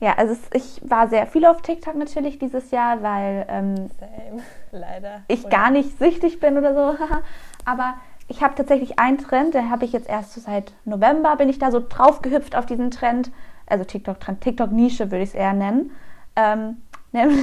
Ja, 0.00 0.14
also 0.18 0.34
es, 0.34 0.40
ich 0.52 0.90
war 0.90 1.08
sehr 1.08 1.26
viel 1.26 1.46
auf 1.46 1.62
TikTok 1.62 1.94
natürlich 1.94 2.38
dieses 2.38 2.70
Jahr, 2.70 3.02
weil 3.02 3.46
ähm, 3.48 3.88
Same, 3.98 4.42
leider. 4.72 5.22
ich 5.28 5.40
Oder- 5.44 5.50
gar 5.56 5.70
nicht 5.70 5.98
süchtig 5.98 6.40
bin 6.40 6.58
oder 6.58 6.74
so. 6.74 7.04
Aber 7.64 7.94
ich 8.28 8.42
habe 8.42 8.54
tatsächlich 8.54 8.98
einen 8.98 9.18
Trend, 9.18 9.54
den 9.54 9.70
habe 9.70 9.84
ich 9.84 9.92
jetzt 9.92 10.08
erst 10.08 10.32
so 10.34 10.40
seit 10.40 10.72
November, 10.84 11.36
bin 11.36 11.48
ich 11.48 11.58
da 11.58 11.70
so 11.70 11.82
drauf 11.86 12.20
gehüpft 12.22 12.56
auf 12.56 12.66
diesen 12.66 12.90
Trend. 12.90 13.30
Also 13.66 13.84
TikTok-Trend, 13.84 14.40
TikTok-Nische 14.40 15.10
würde 15.10 15.22
ich 15.24 15.30
es 15.30 15.34
eher 15.34 15.52
nennen. 15.52 15.90
Ähm, 16.36 16.78
nämlich, 17.12 17.40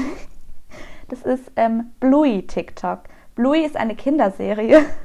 das 1.10 1.22
ist 1.24 1.52
ähm, 1.56 1.92
Bluey 2.00 2.46
TikTok. 2.48 3.00
Bluey 3.36 3.66
ist 3.66 3.76
eine 3.78 3.96
Kinderserie. 3.96 4.86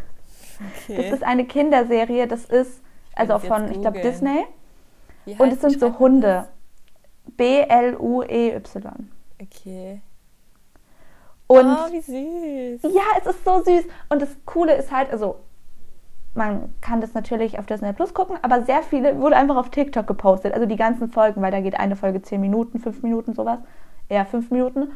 Das 0.61 0.97
Okay. 0.99 1.11
ist 1.11 1.23
eine 1.23 1.44
Kinderserie, 1.44 2.26
das 2.26 2.44
ist 2.47 2.82
also 3.15 3.35
jetzt 3.35 3.47
von, 3.47 3.70
ich 3.70 3.81
glaube. 3.81 4.00
Disney. 4.00 4.44
Und 5.38 5.53
es 5.53 5.61
sind 5.61 5.79
so 5.79 6.00
Hunde. 6.00 6.49
B-L-U-E-Y. 7.37 8.61
das? 8.82 8.93
Okay. 9.41 10.00
Und 11.47 11.67
oh, 11.67 11.93
wie 11.93 12.00
süß. 12.81 12.93
Ja, 12.93 13.03
es 13.21 13.26
ist 13.26 13.44
so 13.44 13.62
süß. 13.62 13.85
Und 14.09 14.21
das 14.23 14.37
Coole 14.44 14.75
ist 14.75 14.91
halt, 14.91 15.11
also 15.11 15.37
man 16.38 16.73
kann 16.81 17.02
das 17.02 17.12
natürlich 17.12 17.58
auf 17.58 17.67
Disney 17.67 17.93
Plus 17.93 18.14
gucken, 18.14 18.38
aber 18.40 18.62
sehr 18.62 18.82
viele 18.82 19.19
wurde 19.19 19.37
einfach 19.37 19.56
auf 19.56 19.69
TikTok 19.69 20.06
gepostet. 20.06 20.55
Also 20.55 20.64
die 20.64 20.76
ganzen 20.76 21.11
Folgen, 21.11 21.43
weil 21.43 21.50
da 21.50 21.61
geht 21.61 21.79
eine 21.79 21.96
Folge 21.96 22.23
10 22.23 22.40
Minuten, 22.40 22.79
5 22.79 23.02
Minuten, 23.02 23.35
sowas. 23.35 23.58
Eher 24.08 24.25
5 24.25 24.50
Minuten. 24.50 24.93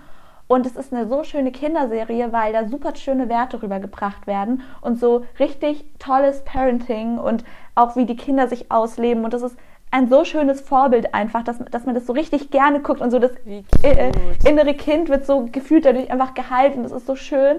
Und 0.47 0.67
es 0.67 0.77
ist 0.77 0.93
eine 0.93 1.06
so 1.06 1.25
schöne 1.25 1.50
Kinderserie, 1.50 2.33
weil 2.33 2.53
da 2.53 2.67
super 2.67 2.94
schöne 2.94 3.29
Werte 3.29 3.62
rübergebracht 3.62 4.27
werden 4.27 4.62
und 4.81 4.99
so 4.99 5.25
richtig 5.39 5.85
tolles 5.99 6.44
Parenting 6.44 7.19
und 7.19 7.44
auch 7.75 7.97
wie 7.97 8.06
die 8.06 8.17
Kinder 8.17 8.49
sich 8.49 8.71
ausleben. 8.71 9.25
Und 9.25 9.35
das 9.35 9.43
ist 9.43 9.56
ein 9.91 10.09
so 10.09 10.25
schönes 10.25 10.61
Vorbild 10.61 11.15
einfach, 11.15 11.43
dass, 11.43 11.59
dass 11.71 11.85
man 11.85 11.94
das 11.94 12.06
so 12.06 12.12
richtig 12.12 12.50
gerne 12.50 12.81
guckt 12.81 13.00
und 13.00 13.11
so 13.11 13.19
das 13.19 13.33
äh, 13.47 13.62
äh, 13.83 14.12
innere 14.49 14.75
Kind 14.75 15.09
wird 15.09 15.27
so 15.27 15.49
gefühlt 15.50 15.85
dadurch 15.85 16.11
einfach 16.11 16.35
gehalten. 16.35 16.83
Das 16.83 16.93
ist 16.93 17.06
so 17.06 17.17
schön. 17.17 17.59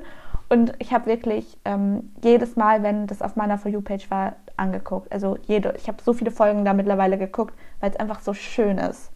Und 0.50 0.74
ich 0.80 0.94
habe 0.94 1.08
wirklich 1.08 1.58
ähm, 1.66 2.14
jedes 2.24 2.56
Mal, 2.56 2.84
wenn 2.84 3.08
das 3.08 3.22
auf 3.22 3.36
meiner 3.36 3.58
For 3.58 3.72
You-Page 3.72 4.10
war, 4.12 4.36
angeguckt. 4.58 5.12
Also 5.12 5.38
jede, 5.48 5.74
ich 5.78 5.88
habe 5.88 6.02
so 6.04 6.14
viele 6.14 6.32
Folgen 6.32 6.64
da 6.64 6.74
mittlerweile 6.74 7.18
geguckt, 7.18 7.56
weil 7.80 7.90
es 7.92 7.98
einfach 7.98 8.22
so 8.22 8.34
schön 8.34 8.78
ist. 8.78 9.12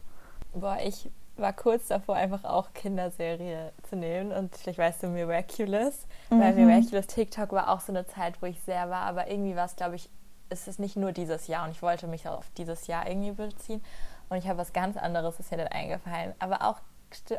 Boah, 0.54 0.78
ich 0.84 1.10
war 1.36 1.54
kurz 1.54 1.88
davor, 1.88 2.16
einfach 2.16 2.44
auch 2.44 2.74
Kinderserie 2.74 3.72
zu 3.84 3.96
nehmen. 3.96 4.32
Und 4.32 4.56
vielleicht 4.56 4.80
weißt 4.80 5.04
du, 5.04 5.08
Miraculous. 5.08 6.08
Weil 6.30 6.54
Mhm. 6.54 6.66
Miraculous 6.66 7.08
TikTok 7.08 7.52
war 7.52 7.70
auch 7.70 7.80
so 7.82 7.92
eine 7.92 8.08
Zeit, 8.08 8.42
wo 8.42 8.48
ich 8.48 8.60
sehr 8.62 8.90
war. 8.90 9.02
Aber 9.04 9.30
irgendwie 9.30 9.56
war 9.56 9.66
es, 9.66 9.76
glaube 9.76 9.96
ich, 9.96 10.10
es 10.50 10.68
ist 10.68 10.80
nicht 10.80 10.96
nur 10.96 11.12
dieses 11.12 11.48
Jahr. 11.48 11.66
Und 11.66 11.72
ich 11.72 11.82
wollte 11.84 12.08
mich 12.08 12.28
auf 12.28 12.50
dieses 12.58 12.88
Jahr 12.88 13.08
irgendwie 13.08 13.32
beziehen. 13.32 13.84
Und 14.30 14.38
ich 14.38 14.48
habe 14.48 14.58
was 14.58 14.74
ganz 14.74 14.98
anderes, 14.98 15.40
ist 15.40 15.52
mir 15.52 15.58
dann 15.58 15.68
eingefallen. 15.68 16.34
Aber 16.40 16.64
auch 16.64 16.80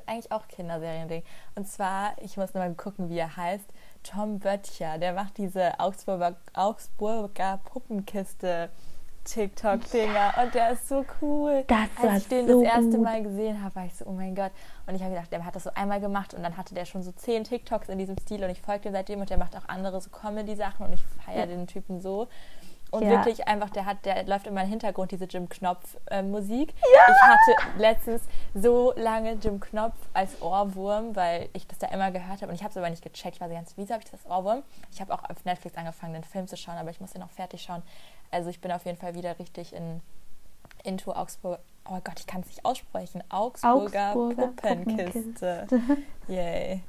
eigentlich 0.07 0.33
auch 0.33 0.49
Kinderserien-Ding. 0.49 1.23
Und 1.55 1.67
zwar, 1.69 2.13
ich 2.23 2.37
muss 2.37 2.55
noch 2.55 2.63
mal 2.63 2.75
gucken, 2.75 3.09
wie 3.09 3.19
er 3.19 3.37
heißt. 3.37 3.67
Tom 4.03 4.39
Böttcher, 4.39 4.99
der 4.99 5.13
macht 5.13 5.39
diese 5.39 5.79
Augsburger, 5.81 6.37
Augsburger 6.55 7.61
Puppenkiste 7.65 8.71
TikTok-Dinger 9.25 10.35
und 10.43 10.55
der 10.55 10.71
ist 10.71 10.89
so 10.89 11.05
cool. 11.21 11.65
Das 11.67 11.89
Als 12.03 12.23
ich 12.23 12.29
den 12.29 12.49
so 12.49 12.63
das 12.63 12.73
erste. 12.73 12.99
Mal 12.99 13.23
gesehen 13.23 13.63
habe, 13.63 13.75
war 13.75 13.85
ich 13.85 13.95
so, 13.95 14.07
oh 14.07 14.13
mein 14.13 14.35
Gott. 14.35 14.53
Und 14.87 14.95
ich 14.95 15.03
habe 15.03 15.13
gedacht, 15.13 15.31
der 15.31 15.45
hat 15.45 15.55
das 15.55 15.65
so 15.65 15.71
einmal 15.75 16.01
gemacht 16.01 16.33
und 16.33 16.43
dann 16.43 16.57
hatte 16.57 16.75
der 16.75 16.87
schon 16.87 17.03
so 17.03 17.13
zehn 17.13 17.45
TikToks 17.45 17.89
in 17.89 17.99
diesem 17.99 18.17
Stil 18.19 18.43
und 18.43 18.51
ich 18.51 18.63
folge 18.63 18.85
dem 18.85 18.93
seitdem 18.93 19.21
und 19.21 19.29
der 19.29 19.39
macht 19.39 19.57
auch 19.57 19.69
andere 19.69 20.01
so 20.01 20.09
Comedy-Sachen 20.11 20.87
und 20.87 20.95
ich 20.95 21.03
feiere 21.25 21.47
den 21.47 21.67
Typen 21.67 22.01
so. 22.01 22.29
Und 22.91 23.03
Ja. 23.03 23.11
wirklich 23.11 23.47
einfach, 23.47 23.69
der 23.71 23.85
hat, 23.85 24.05
der 24.07 24.25
läuft 24.25 24.47
immer 24.47 24.63
im 24.63 24.69
Hintergrund 24.69 25.11
diese 25.11 25.27
Jim 25.27 25.49
Knopf-Musik. 25.49 26.75
Ich 26.75 27.23
hatte 27.23 27.79
letztens 27.79 28.23
so 28.55 28.93
lange 28.97 29.33
Jim 29.35 29.61
Knopf 29.61 29.95
als 30.15 30.41
Ohrwurm, 30.41 31.15
weil 31.15 31.51
ich 31.53 31.67
das 31.67 31.79
da 31.79 31.89
immer 31.89 32.11
gehört 32.11 32.41
habe 32.41 32.49
und 32.49 32.55
ich 32.55 32.63
habe 32.63 32.71
es 32.71 32.77
aber 32.79 32.89
nicht 32.89 33.03
gecheckt. 33.03 33.37
Ich 33.37 33.41
war 33.41 33.49
so 33.49 33.55
ganz, 33.55 33.75
wieso 33.77 33.93
habe 33.93 34.03
ich 34.03 34.11
das 34.11 34.25
Ohrwurm? 34.27 34.63
Ich 34.91 35.01
habe 35.03 35.13
auch 35.13 35.23
auf 35.29 35.45
Netflix 35.45 35.77
angefangen, 35.77 36.15
den 36.15 36.25
Film 36.25 36.49
zu 36.49 36.57
schauen, 36.57 36.77
aber 36.79 36.91
ich 36.91 37.01
muss 37.01 37.13
den 37.13 37.21
noch 37.21 37.31
fertig 37.31 37.63
schauen. 37.63 37.83
Also 38.31 38.49
ich 38.49 38.61
bin 38.61 38.73
auf 38.73 38.87
jeden 38.87 38.99
Fall 38.99 39.15
wieder 39.15 39.39
richtig 39.39 39.75
in 39.75 40.01
into 40.85 41.13
Augsburg. 41.13 41.59
Oh 41.91 41.99
Gott, 42.05 42.19
ich 42.21 42.27
kann 42.27 42.41
es 42.43 42.47
nicht 42.49 42.65
aussprechen. 42.65 43.23
Augsburger, 43.31 44.11
Augsburger 44.11 44.47
Puppenkiste. 44.49 45.67
Yay. 46.29 46.83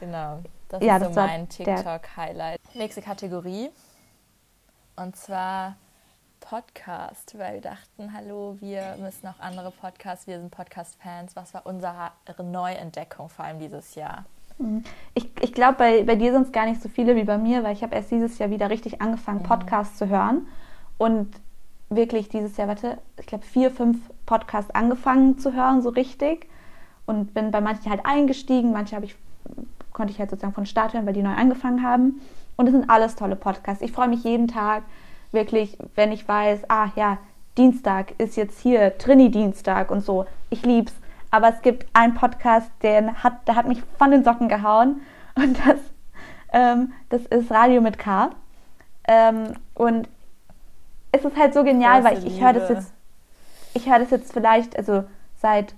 Genau. 0.00 0.40
Das 0.68 0.82
Ja, 0.82 0.96
ist 0.96 1.04
so 1.04 1.10
mein 1.20 1.48
TikTok-Highlight. 1.48 2.60
Nächste 2.74 3.02
Kategorie. 3.02 3.70
Und 4.96 5.16
zwar 5.16 5.76
Podcast, 6.40 7.38
weil 7.38 7.54
wir 7.54 7.60
dachten, 7.62 8.12
hallo, 8.12 8.56
wir 8.60 8.96
müssen 9.00 9.26
auch 9.28 9.40
andere 9.40 9.70
Podcasts, 9.70 10.26
wir 10.26 10.38
sind 10.38 10.50
Podcast-Fans. 10.50 11.34
Was 11.36 11.54
war 11.54 11.66
unsere 11.66 12.10
Neuentdeckung 12.42 13.28
vor 13.28 13.44
allem 13.44 13.58
dieses 13.58 13.94
Jahr? 13.94 14.24
Ich, 15.14 15.30
ich 15.40 15.52
glaube, 15.52 15.74
bei, 15.78 16.02
bei 16.02 16.14
dir 16.14 16.32
sind 16.32 16.46
es 16.46 16.52
gar 16.52 16.66
nicht 16.66 16.82
so 16.82 16.88
viele 16.88 17.16
wie 17.16 17.24
bei 17.24 17.38
mir, 17.38 17.64
weil 17.64 17.72
ich 17.72 17.82
habe 17.82 17.94
erst 17.94 18.10
dieses 18.10 18.38
Jahr 18.38 18.50
wieder 18.50 18.70
richtig 18.70 19.00
angefangen, 19.00 19.38
Mhm. 19.40 19.44
Podcasts 19.44 19.96
zu 19.96 20.08
hören. 20.08 20.46
Und 20.98 21.34
wirklich 21.88 22.28
dieses 22.28 22.56
Jahr, 22.56 22.68
warte, 22.68 22.98
ich 23.18 23.26
glaube 23.26 23.44
vier, 23.44 23.70
fünf 23.70 23.98
Podcast 24.26 24.74
angefangen 24.74 25.38
zu 25.38 25.52
hören, 25.52 25.80
so 25.80 25.88
richtig. 25.88 26.48
Und 27.06 27.34
bin 27.34 27.50
bei 27.50 27.60
manchen 27.60 27.90
halt 27.90 28.04
eingestiegen, 28.04 28.72
manche 28.72 28.94
habe 28.94 29.06
ich, 29.06 29.16
konnte 29.92 30.12
ich 30.12 30.18
halt 30.18 30.30
sozusagen 30.30 30.54
von 30.54 30.66
Start 30.66 30.92
hören, 30.92 31.06
weil 31.06 31.14
die 31.14 31.22
neu 31.22 31.34
angefangen 31.34 31.82
haben. 31.82 32.20
Und 32.62 32.68
es 32.68 32.74
sind 32.74 32.88
alles 32.88 33.16
tolle 33.16 33.34
Podcasts. 33.34 33.82
Ich 33.82 33.90
freue 33.90 34.06
mich 34.06 34.22
jeden 34.22 34.46
Tag 34.46 34.84
wirklich, 35.32 35.76
wenn 35.96 36.12
ich 36.12 36.28
weiß, 36.28 36.70
ah 36.70 36.90
ja, 36.94 37.18
Dienstag 37.58 38.12
ist 38.18 38.36
jetzt 38.36 38.60
hier 38.60 38.96
Trini-Dienstag 38.98 39.90
und 39.90 40.04
so. 40.04 40.26
Ich 40.48 40.64
lieb's. 40.64 40.92
Aber 41.32 41.48
es 41.48 41.60
gibt 41.62 41.86
einen 41.92 42.14
Podcast, 42.14 42.70
den 42.84 43.20
hat, 43.24 43.48
der 43.48 43.56
hat 43.56 43.66
mich 43.66 43.82
von 43.98 44.12
den 44.12 44.22
Socken 44.22 44.48
gehauen. 44.48 45.00
Und 45.34 45.58
das, 45.66 45.78
ähm, 46.52 46.92
das 47.08 47.22
ist 47.22 47.50
Radio 47.50 47.80
mit 47.80 47.98
K. 47.98 48.30
Ähm, 49.08 49.54
und 49.74 50.08
es 51.10 51.24
ist 51.24 51.36
halt 51.36 51.54
so 51.54 51.64
genial, 51.64 52.02
Große 52.02 52.14
weil 52.14 52.18
ich, 52.18 52.26
ich 52.36 52.40
höre 52.40 52.52
das 52.52 52.68
jetzt, 52.68 52.92
ich 53.74 53.90
höre 53.90 53.98
das 53.98 54.10
jetzt 54.10 54.32
vielleicht, 54.32 54.76
also 54.78 55.02
seit 55.40 55.74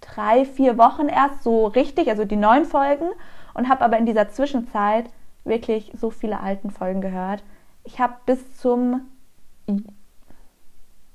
drei, 0.00 0.46
vier 0.46 0.78
Wochen 0.78 1.08
erst 1.08 1.42
so 1.42 1.66
richtig, 1.66 2.08
also 2.08 2.24
die 2.24 2.36
neuen 2.36 2.64
Folgen 2.64 3.08
und 3.52 3.68
habe 3.68 3.84
aber 3.84 3.98
in 3.98 4.06
dieser 4.06 4.30
Zwischenzeit 4.30 5.10
wirklich 5.48 5.92
so 5.98 6.10
viele 6.10 6.40
alten 6.40 6.70
Folgen 6.70 7.00
gehört. 7.00 7.42
Ich 7.84 8.00
habe 8.00 8.14
bis 8.26 8.58
zum 8.58 9.02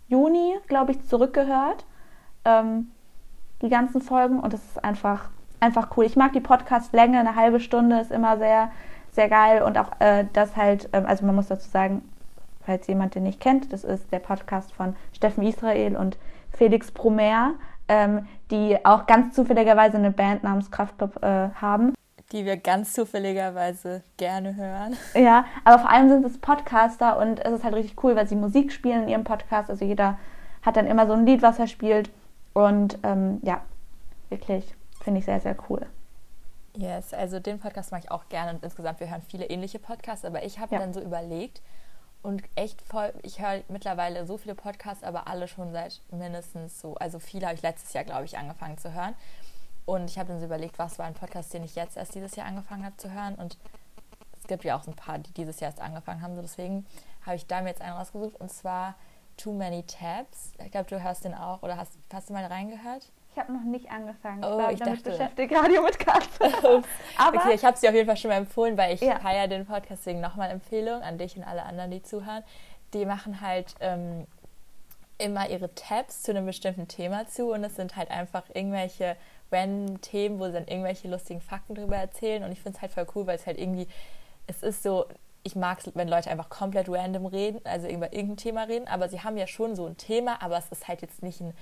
Juni, 0.07 0.55
glaube 0.67 0.91
ich, 0.91 1.03
zurückgehört. 1.05 1.85
Ähm, 2.45 2.91
die 3.61 3.69
ganzen 3.69 4.01
Folgen 4.01 4.39
und 4.39 4.53
das 4.53 4.63
ist 4.63 4.83
einfach, 4.83 5.29
einfach 5.59 5.95
cool. 5.95 6.05
Ich 6.05 6.15
mag 6.15 6.33
die 6.33 6.41
Podcast-Länge, 6.41 7.19
eine 7.19 7.35
halbe 7.35 7.59
Stunde 7.59 7.99
ist 7.99 8.11
immer 8.11 8.37
sehr, 8.37 8.71
sehr 9.11 9.29
geil 9.29 9.63
und 9.63 9.77
auch 9.77 9.99
äh, 9.99 10.25
das 10.33 10.55
halt, 10.55 10.89
ähm, 10.91 11.05
also 11.05 11.25
man 11.25 11.35
muss 11.35 11.47
dazu 11.47 11.69
sagen, 11.69 12.01
falls 12.65 12.87
jemand 12.87 13.15
den 13.15 13.23
nicht 13.23 13.39
kennt, 13.39 13.71
das 13.71 13.83
ist 13.83 14.11
der 14.11 14.19
Podcast 14.19 14.73
von 14.73 14.95
Steffen 15.13 15.43
Israel 15.43 15.95
und 15.95 16.17
Felix 16.51 16.91
Bromer, 16.91 17.53
ähm, 17.87 18.27
die 18.51 18.77
auch 18.85 19.05
ganz 19.07 19.33
zufälligerweise 19.33 19.97
eine 19.97 20.11
Band 20.11 20.43
namens 20.43 20.69
Kraftclub 20.69 21.23
äh, 21.23 21.49
haben. 21.55 21.93
Die 22.33 22.45
wir 22.45 22.57
ganz 22.57 22.93
zufälligerweise 22.93 24.03
gerne 24.17 24.55
hören. 24.55 24.97
Ja, 25.13 25.45
aber 25.63 25.79
vor 25.79 25.89
allem 25.89 26.09
sind 26.09 26.25
es 26.25 26.37
Podcaster 26.39 27.17
und 27.17 27.39
es 27.39 27.53
ist 27.53 27.63
halt 27.63 27.75
richtig 27.75 28.03
cool, 28.03 28.15
weil 28.15 28.27
sie 28.27 28.35
Musik 28.35 28.73
spielen 28.73 29.03
in 29.03 29.09
ihrem 29.09 29.23
Podcast. 29.23 29.69
Also 29.69 29.85
jeder 29.85 30.17
hat 30.61 30.75
dann 30.75 30.87
immer 30.87 31.07
so 31.07 31.13
ein 31.13 31.25
Lied, 31.25 31.41
was 31.41 31.59
er 31.59 31.67
spielt. 31.67 32.09
Und 32.53 32.97
ähm, 33.03 33.39
ja, 33.43 33.61
wirklich 34.29 34.65
finde 35.01 35.19
ich 35.19 35.25
sehr, 35.25 35.39
sehr 35.39 35.55
cool. 35.69 35.85
Yes, 36.75 37.13
also 37.13 37.39
den 37.39 37.59
Podcast 37.59 37.91
mache 37.91 38.01
ich 38.05 38.11
auch 38.11 38.27
gerne 38.29 38.53
und 38.53 38.63
insgesamt, 38.63 38.99
wir 38.99 39.09
hören 39.09 39.21
viele 39.29 39.45
ähnliche 39.45 39.79
Podcasts, 39.79 40.25
aber 40.25 40.43
ich 40.43 40.57
habe 40.57 40.73
ja. 40.73 40.81
dann 40.81 40.91
so 40.91 41.01
überlegt, 41.01 41.61
und 42.23 42.41
echt 42.55 42.81
voll, 42.81 43.13
ich 43.21 43.41
höre 43.41 43.61
mittlerweile 43.67 44.25
so 44.25 44.37
viele 44.37 44.55
Podcasts, 44.55 45.03
aber 45.03 45.27
alle 45.27 45.49
schon 45.49 45.73
seit 45.73 45.99
mindestens 46.09 46.79
so, 46.79 46.95
also 46.95 47.19
viele 47.19 47.45
habe 47.45 47.55
ich 47.55 47.61
letztes 47.61 47.91
Jahr, 47.91 48.05
glaube 48.05 48.23
ich, 48.23 48.37
angefangen 48.37 48.77
zu 48.77 48.93
hören. 48.93 49.13
Und 49.85 50.09
ich 50.09 50.17
habe 50.17 50.29
dann 50.29 50.39
so 50.39 50.45
überlegt, 50.45 50.79
was 50.79 50.97
war 50.99 51.05
ein 51.05 51.13
Podcast, 51.13 51.53
den 51.53 51.63
ich 51.63 51.75
jetzt 51.75 51.97
erst 51.97 52.15
dieses 52.15 52.35
Jahr 52.35 52.47
angefangen 52.47 52.85
habe 52.85 52.95
zu 52.97 53.11
hören. 53.11 53.35
Und 53.35 53.57
es 54.39 54.47
gibt 54.47 54.63
ja 54.63 54.77
auch 54.77 54.83
so 54.83 54.91
ein 54.91 54.95
paar, 54.95 55.19
die 55.19 55.31
dieses 55.33 55.59
Jahr 55.59 55.71
erst 55.71 55.81
angefangen 55.81 56.21
haben. 56.21 56.35
So 56.35 56.41
deswegen 56.41 56.85
habe 57.25 57.35
ich 57.35 57.47
da 57.47 57.61
mir 57.61 57.69
jetzt 57.69 57.81
einen 57.81 57.95
rausgesucht 57.95 58.39
und 58.39 58.51
zwar 58.51 58.95
Too 59.37 59.53
Many 59.53 59.83
Tabs. 59.83 60.53
Ich 60.63 60.71
glaube, 60.71 60.89
du 60.89 61.01
hörst 61.01 61.25
den 61.25 61.33
auch 61.33 61.63
oder 61.63 61.77
hast, 61.77 61.93
hast 62.11 62.29
du 62.29 62.33
mal 62.33 62.45
reingehört? 62.45 63.09
Ich 63.31 63.39
habe 63.39 63.51
noch 63.51 63.63
nicht 63.63 63.89
angefangen. 63.89 64.43
Oh, 64.43 64.67
ich, 64.67 64.73
ich 64.73 64.79
dachte, 64.79 65.09
beschäftigt, 65.09 65.55
Radio 65.55 65.81
mit 65.81 65.97
Katze. 65.97 66.51
Aber 67.17 67.37
okay, 67.37 67.55
ich 67.55 67.65
habe 67.65 67.75
sie 67.75 67.87
auf 67.87 67.95
jeden 67.95 68.05
Fall 68.05 68.17
schon 68.17 68.29
mal 68.29 68.37
empfohlen, 68.37 68.77
weil 68.77 68.93
ich 68.93 69.01
ja. 69.01 69.17
feiere 69.19 69.47
den 69.47 69.65
Podcast, 69.65 70.01
deswegen 70.01 70.21
nochmal 70.21 70.51
Empfehlung 70.51 71.01
an 71.01 71.17
dich 71.17 71.35
und 71.35 71.43
alle 71.43 71.63
anderen, 71.63 71.89
die 71.89 72.03
zuhören. 72.03 72.43
Die 72.93 73.05
machen 73.07 73.41
halt 73.41 73.73
ähm, 73.79 74.27
immer 75.17 75.49
ihre 75.49 75.73
Tabs 75.73 76.21
zu 76.21 76.31
einem 76.31 76.45
bestimmten 76.45 76.87
Thema 76.87 77.27
zu 77.27 77.51
und 77.51 77.63
es 77.63 77.75
sind 77.75 77.95
halt 77.95 78.11
einfach 78.11 78.43
irgendwelche 78.53 79.17
random 79.53 80.01
Themen, 80.01 80.39
wo 80.39 80.45
sie 80.47 80.53
dann 80.53 80.67
irgendwelche 80.67 81.07
lustigen 81.07 81.41
Fakten 81.41 81.75
drüber 81.75 81.97
erzählen 81.97 82.43
und 82.43 82.51
ich 82.51 82.59
finde 82.61 82.77
es 82.77 82.81
halt 82.81 82.91
voll 82.91 83.07
cool, 83.15 83.27
weil 83.27 83.37
es 83.37 83.45
halt 83.45 83.57
irgendwie, 83.57 83.87
es 84.47 84.63
ist 84.63 84.83
so, 84.83 85.05
ich 85.43 85.55
mag 85.55 85.79
es, 85.79 85.95
wenn 85.95 86.07
Leute 86.07 86.29
einfach 86.29 86.49
komplett 86.49 86.89
random 86.89 87.25
reden, 87.25 87.61
also 87.63 87.87
über 87.87 88.13
irgendein 88.13 88.37
Thema 88.37 88.63
reden, 88.63 88.87
aber 88.87 89.09
sie 89.09 89.21
haben 89.21 89.37
ja 89.37 89.47
schon 89.47 89.75
so 89.75 89.85
ein 89.85 89.97
Thema, 89.97 90.41
aber 90.41 90.57
es 90.57 90.69
ist 90.69 90.87
halt 90.87 91.01
jetzt 91.01 91.23
nicht 91.23 91.41
ein 91.41 91.53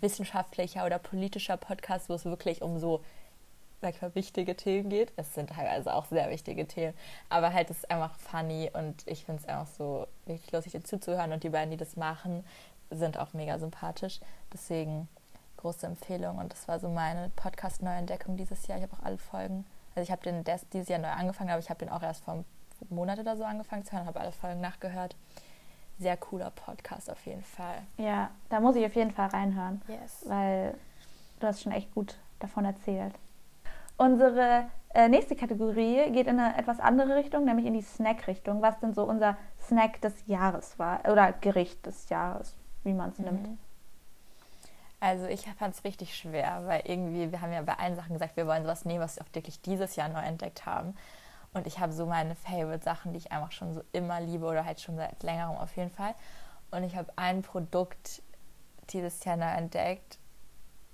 wissenschaftlicher 0.00 0.86
oder 0.86 0.98
politischer 0.98 1.56
Podcast, 1.56 2.08
wo 2.08 2.14
es 2.14 2.24
wirklich 2.24 2.62
um 2.62 2.78
so 2.78 3.02
sag 3.80 3.94
ich 3.94 4.02
mal, 4.02 4.14
wichtige 4.14 4.56
Themen 4.56 4.90
geht. 4.90 5.12
Es 5.16 5.34
sind 5.34 5.50
teilweise 5.50 5.94
auch 5.94 6.06
sehr 6.06 6.30
wichtige 6.30 6.66
Themen, 6.66 6.94
aber 7.28 7.52
halt 7.52 7.70
es 7.70 7.78
ist 7.78 7.90
einfach 7.90 8.14
funny 8.18 8.70
und 8.72 9.06
ich 9.06 9.24
finde 9.24 9.42
es 9.42 9.48
einfach 9.48 9.66
so 9.66 10.06
richtig 10.28 10.52
lustig, 10.52 10.72
dir 10.72 10.84
zuzuhören 10.84 11.32
und 11.32 11.42
die 11.42 11.48
beiden, 11.48 11.70
die 11.70 11.76
das 11.76 11.96
machen, 11.96 12.44
sind 12.90 13.18
auch 13.18 13.32
mega 13.32 13.58
sympathisch. 13.58 14.20
Deswegen 14.52 15.08
große 15.60 15.86
Empfehlung 15.86 16.38
und 16.38 16.52
das 16.52 16.66
war 16.68 16.80
so 16.80 16.88
meine 16.88 17.30
Podcast-Neuentdeckung 17.36 18.36
dieses 18.36 18.66
Jahr. 18.66 18.78
Ich 18.78 18.84
habe 18.84 18.94
auch 18.94 19.04
alle 19.04 19.18
Folgen, 19.18 19.64
also 19.94 20.02
ich 20.02 20.10
habe 20.10 20.22
den 20.22 20.44
dieses 20.72 20.88
Jahr 20.88 20.98
neu 20.98 21.08
angefangen, 21.08 21.50
aber 21.50 21.60
ich 21.60 21.70
habe 21.70 21.78
den 21.78 21.88
auch 21.88 22.02
erst 22.02 22.24
vor 22.24 22.34
einem 22.34 22.44
Monat 22.88 23.18
oder 23.18 23.36
so 23.36 23.44
angefangen 23.44 23.84
zu 23.84 23.92
hören, 23.92 24.06
habe 24.06 24.20
alle 24.20 24.32
Folgen 24.32 24.60
nachgehört 24.60 25.16
sehr 26.00 26.16
cooler 26.16 26.50
Podcast 26.50 27.10
auf 27.10 27.24
jeden 27.26 27.42
Fall. 27.42 27.82
Ja, 27.98 28.30
da 28.48 28.58
muss 28.60 28.74
ich 28.74 28.84
auf 28.84 28.94
jeden 28.94 29.10
Fall 29.10 29.28
reinhören. 29.28 29.82
Yes. 29.86 30.24
Weil 30.26 30.74
du 31.38 31.46
hast 31.46 31.62
schon 31.62 31.72
echt 31.72 31.94
gut 31.94 32.16
davon 32.38 32.64
erzählt. 32.64 33.14
Unsere 33.98 34.64
äh, 34.94 35.08
nächste 35.08 35.36
Kategorie 35.36 36.10
geht 36.10 36.26
in 36.26 36.40
eine 36.40 36.56
etwas 36.56 36.80
andere 36.80 37.16
Richtung, 37.16 37.44
nämlich 37.44 37.66
in 37.66 37.74
die 37.74 37.82
Snack-Richtung, 37.82 38.62
was 38.62 38.80
denn 38.80 38.94
so 38.94 39.04
unser 39.04 39.36
Snack 39.60 40.00
des 40.00 40.14
Jahres 40.26 40.78
war 40.78 41.00
oder 41.10 41.32
Gericht 41.32 41.84
des 41.84 42.08
Jahres, 42.08 42.56
wie 42.82 42.94
man 42.94 43.10
es 43.10 43.18
mhm. 43.18 43.24
nimmt. 43.26 43.58
Also 45.00 45.26
ich 45.26 45.48
fand 45.58 45.74
es 45.74 45.84
richtig 45.84 46.14
schwer, 46.14 46.62
weil 46.66 46.82
irgendwie, 46.84 47.32
wir 47.32 47.40
haben 47.40 47.52
ja 47.52 47.62
bei 47.62 47.74
allen 47.74 47.96
Sachen 47.96 48.12
gesagt, 48.12 48.36
wir 48.36 48.46
wollen 48.46 48.62
sowas 48.62 48.84
nehmen, 48.84 49.00
was 49.00 49.16
wir 49.16 49.22
auch 49.22 49.34
wirklich 49.34 49.62
dieses 49.62 49.96
Jahr 49.96 50.10
neu 50.10 50.20
entdeckt 50.20 50.66
haben. 50.66 50.94
Und 51.54 51.66
ich 51.66 51.78
habe 51.80 51.92
so 51.92 52.06
meine 52.06 52.36
Favorite-Sachen, 52.36 53.12
die 53.12 53.18
ich 53.18 53.32
einfach 53.32 53.50
schon 53.50 53.74
so 53.74 53.82
immer 53.92 54.20
liebe 54.20 54.44
oder 54.44 54.64
halt 54.64 54.80
schon 54.80 54.96
seit 54.96 55.22
längerem 55.22 55.56
auf 55.56 55.74
jeden 55.76 55.90
Fall. 55.90 56.14
Und 56.70 56.84
ich 56.84 56.96
habe 56.96 57.10
ein 57.16 57.42
Produkt 57.42 58.22
dieses 58.90 59.24
Jahr 59.24 59.36
neu 59.36 59.46
entdeckt. 59.46 60.18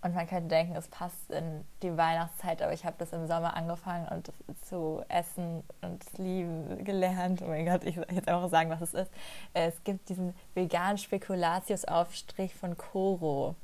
Und 0.02 0.14
man 0.14 0.28
könnte 0.28 0.48
denken, 0.48 0.76
es 0.76 0.86
passt 0.86 1.30
in 1.30 1.64
die 1.82 1.96
Weihnachtszeit, 1.96 2.62
aber 2.62 2.72
ich 2.72 2.84
habe 2.84 2.94
das 2.98 3.12
im 3.12 3.26
Sommer 3.26 3.56
angefangen 3.56 4.06
und 4.08 4.30
zu 4.64 5.02
essen 5.08 5.64
und 5.80 6.04
lieben 6.16 6.84
gelernt. 6.84 7.42
Oh 7.42 7.48
mein 7.48 7.66
Gott, 7.66 7.82
ich 7.82 7.96
soll 7.96 8.06
jetzt 8.10 8.28
einfach 8.28 8.48
sagen, 8.48 8.70
was 8.70 8.82
es 8.82 8.94
ist. 8.94 9.10
Es 9.52 9.82
gibt 9.82 10.08
diesen 10.08 10.34
veganen 10.54 10.98
Spekulatius-Aufstrich 10.98 12.54
von 12.54 12.76
Coro. 12.76 13.56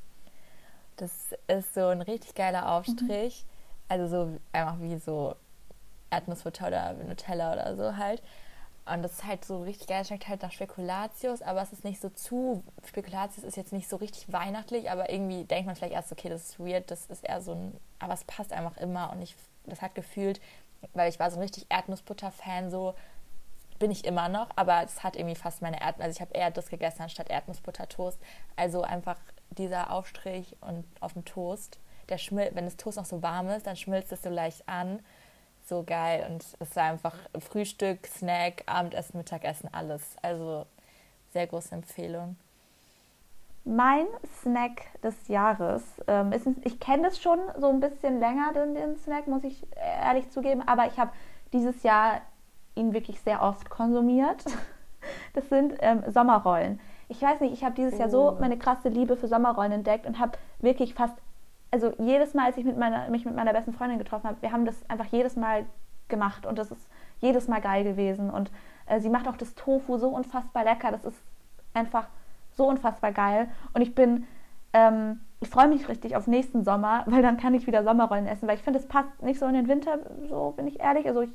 Das 1.02 1.34
ist 1.48 1.74
so 1.74 1.88
ein 1.88 2.00
richtig 2.00 2.36
geiler 2.36 2.70
Aufstrich. 2.70 3.44
Mhm. 3.44 3.50
Also 3.88 4.06
so 4.06 4.40
einfach 4.52 4.80
wie 4.80 4.96
so 4.98 5.34
Erdnussbutter 6.10 6.68
oder 6.68 6.92
Nutella 6.92 7.52
oder 7.52 7.76
so 7.76 7.96
halt. 7.96 8.22
Und 8.84 9.02
das 9.02 9.14
ist 9.14 9.24
halt 9.24 9.44
so 9.44 9.62
richtig 9.62 9.88
geil, 9.88 10.04
schmeckt 10.04 10.28
halt 10.28 10.42
nach 10.42 10.52
Spekulatius, 10.52 11.42
aber 11.42 11.60
es 11.60 11.72
ist 11.72 11.82
nicht 11.82 12.00
so 12.00 12.08
zu. 12.08 12.62
Spekulatius 12.84 13.44
ist 13.44 13.56
jetzt 13.56 13.72
nicht 13.72 13.88
so 13.88 13.96
richtig 13.96 14.32
weihnachtlich, 14.32 14.90
aber 14.90 15.10
irgendwie 15.10 15.44
denkt 15.44 15.66
man 15.66 15.74
vielleicht 15.74 15.94
erst, 15.94 16.12
okay, 16.12 16.28
das 16.28 16.50
ist 16.50 16.60
weird, 16.60 16.88
das 16.90 17.06
ist 17.06 17.24
eher 17.24 17.40
so 17.40 17.52
ein. 17.52 17.76
Aber 17.98 18.14
es 18.14 18.22
passt 18.24 18.52
einfach 18.52 18.76
immer 18.76 19.10
und 19.10 19.22
ich, 19.22 19.34
das 19.66 19.82
hat 19.82 19.96
gefühlt, 19.96 20.40
weil 20.94 21.08
ich 21.08 21.18
war 21.18 21.30
so 21.32 21.36
ein 21.36 21.42
richtig 21.42 21.66
Erdnussbutter-Fan, 21.68 22.70
so 22.70 22.94
bin 23.80 23.90
ich 23.90 24.04
immer 24.04 24.28
noch, 24.28 24.50
aber 24.54 24.84
es 24.84 25.02
hat 25.02 25.16
irgendwie 25.16 25.34
fast 25.34 25.62
meine 25.62 25.80
Erdnuss. 25.80 26.04
Also 26.04 26.16
ich 26.16 26.20
habe 26.20 26.34
eher 26.34 26.52
das 26.52 26.68
gegessen 26.68 27.02
anstatt 27.02 27.28
Erdnussbutter-Toast. 27.28 28.20
Also 28.54 28.82
einfach 28.82 29.18
dieser 29.58 29.90
Aufstrich 29.90 30.56
und 30.60 30.84
auf 31.00 31.12
dem 31.12 31.24
Toast, 31.24 31.78
der 32.08 32.18
schmilzt, 32.18 32.54
wenn 32.54 32.64
das 32.64 32.76
Toast 32.76 32.98
noch 32.98 33.04
so 33.04 33.22
warm 33.22 33.48
ist, 33.48 33.66
dann 33.66 33.76
schmilzt 33.76 34.12
es 34.12 34.22
so 34.22 34.30
leicht 34.30 34.68
an 34.68 35.00
so 35.64 35.84
geil 35.84 36.26
und 36.28 36.44
es 36.58 36.76
war 36.76 36.84
einfach 36.84 37.14
Frühstück, 37.38 38.06
Snack, 38.06 38.64
Abendessen, 38.66 39.16
Mittagessen, 39.18 39.68
alles. 39.72 40.02
Also 40.20 40.66
sehr 41.32 41.46
große 41.46 41.74
Empfehlung. 41.74 42.36
Mein 43.64 44.06
Snack 44.40 44.82
des 45.02 45.28
Jahres 45.28 45.82
ähm, 46.08 46.32
ist, 46.32 46.48
ich 46.64 46.80
kenne 46.80 47.04
das 47.04 47.20
schon 47.20 47.38
so 47.58 47.68
ein 47.68 47.78
bisschen 47.78 48.18
länger, 48.18 48.52
den, 48.52 48.74
den 48.74 48.96
Snack, 48.96 49.28
muss 49.28 49.44
ich 49.44 49.64
ehrlich 49.76 50.28
zugeben, 50.30 50.66
aber 50.66 50.86
ich 50.86 50.98
habe 50.98 51.12
dieses 51.52 51.84
Jahr 51.84 52.22
ihn 52.74 52.92
wirklich 52.92 53.20
sehr 53.20 53.42
oft 53.42 53.70
konsumiert. 53.70 54.44
Das 55.34 55.48
sind 55.48 55.74
ähm, 55.80 56.04
Sommerrollen. 56.12 56.78
Ich 57.08 57.20
weiß 57.20 57.40
nicht, 57.40 57.52
ich 57.52 57.64
habe 57.64 57.74
dieses. 57.74 57.98
Jahr 57.98 58.08
so 58.08 58.30
oh. 58.30 58.36
meine 58.40 58.58
krasse 58.58 58.88
Liebe 58.88 59.16
für 59.16 59.28
Sommerrollen 59.28 59.72
entdeckt 59.72 60.06
und 60.06 60.18
habe 60.18 60.38
wirklich 60.60 60.94
fast 60.94 61.14
also 61.72 61.92
jedes 61.98 62.34
Mal, 62.34 62.46
als 62.46 62.58
ich 62.58 62.64
mit 62.64 62.76
meiner, 62.76 63.08
mich 63.08 63.24
mit 63.24 63.34
meiner 63.34 63.52
besten 63.52 63.72
Freundin 63.72 63.98
getroffen 63.98 64.28
habe, 64.28 64.42
wir 64.42 64.52
haben 64.52 64.66
das 64.66 64.76
einfach 64.88 65.06
jedes 65.06 65.36
Mal 65.36 65.64
gemacht 66.08 66.46
und 66.46 66.58
das 66.58 66.70
ist 66.70 66.86
jedes 67.20 67.48
Mal 67.48 67.60
geil 67.60 67.82
gewesen. 67.82 68.30
Und 68.30 68.52
äh, 68.86 69.00
sie 69.00 69.08
macht 69.08 69.26
auch 69.26 69.36
das 69.36 69.54
Tofu 69.54 69.96
so 69.96 70.08
unfassbar 70.08 70.64
lecker. 70.64 70.92
Das 70.92 71.04
ist 71.04 71.16
einfach 71.72 72.06
so 72.52 72.66
unfassbar 72.66 73.12
geil. 73.12 73.48
Und 73.72 73.80
ich 73.80 73.94
bin, 73.94 74.26
ähm, 74.74 75.20
ich 75.40 75.48
freue 75.48 75.68
mich 75.68 75.88
richtig 75.88 76.14
auf 76.14 76.26
nächsten 76.26 76.62
Sommer, 76.62 77.04
weil 77.06 77.22
dann 77.22 77.38
kann 77.38 77.54
ich 77.54 77.66
wieder 77.66 77.82
Sommerrollen 77.82 78.26
essen, 78.26 78.46
weil 78.46 78.56
ich 78.56 78.62
finde, 78.62 78.78
es 78.78 78.86
passt 78.86 79.22
nicht 79.22 79.40
so 79.40 79.46
in 79.46 79.54
den 79.54 79.66
Winter, 79.66 79.98
so 80.28 80.52
bin 80.54 80.66
ich 80.66 80.78
ehrlich. 80.78 81.06
Also 81.06 81.22
ich 81.22 81.30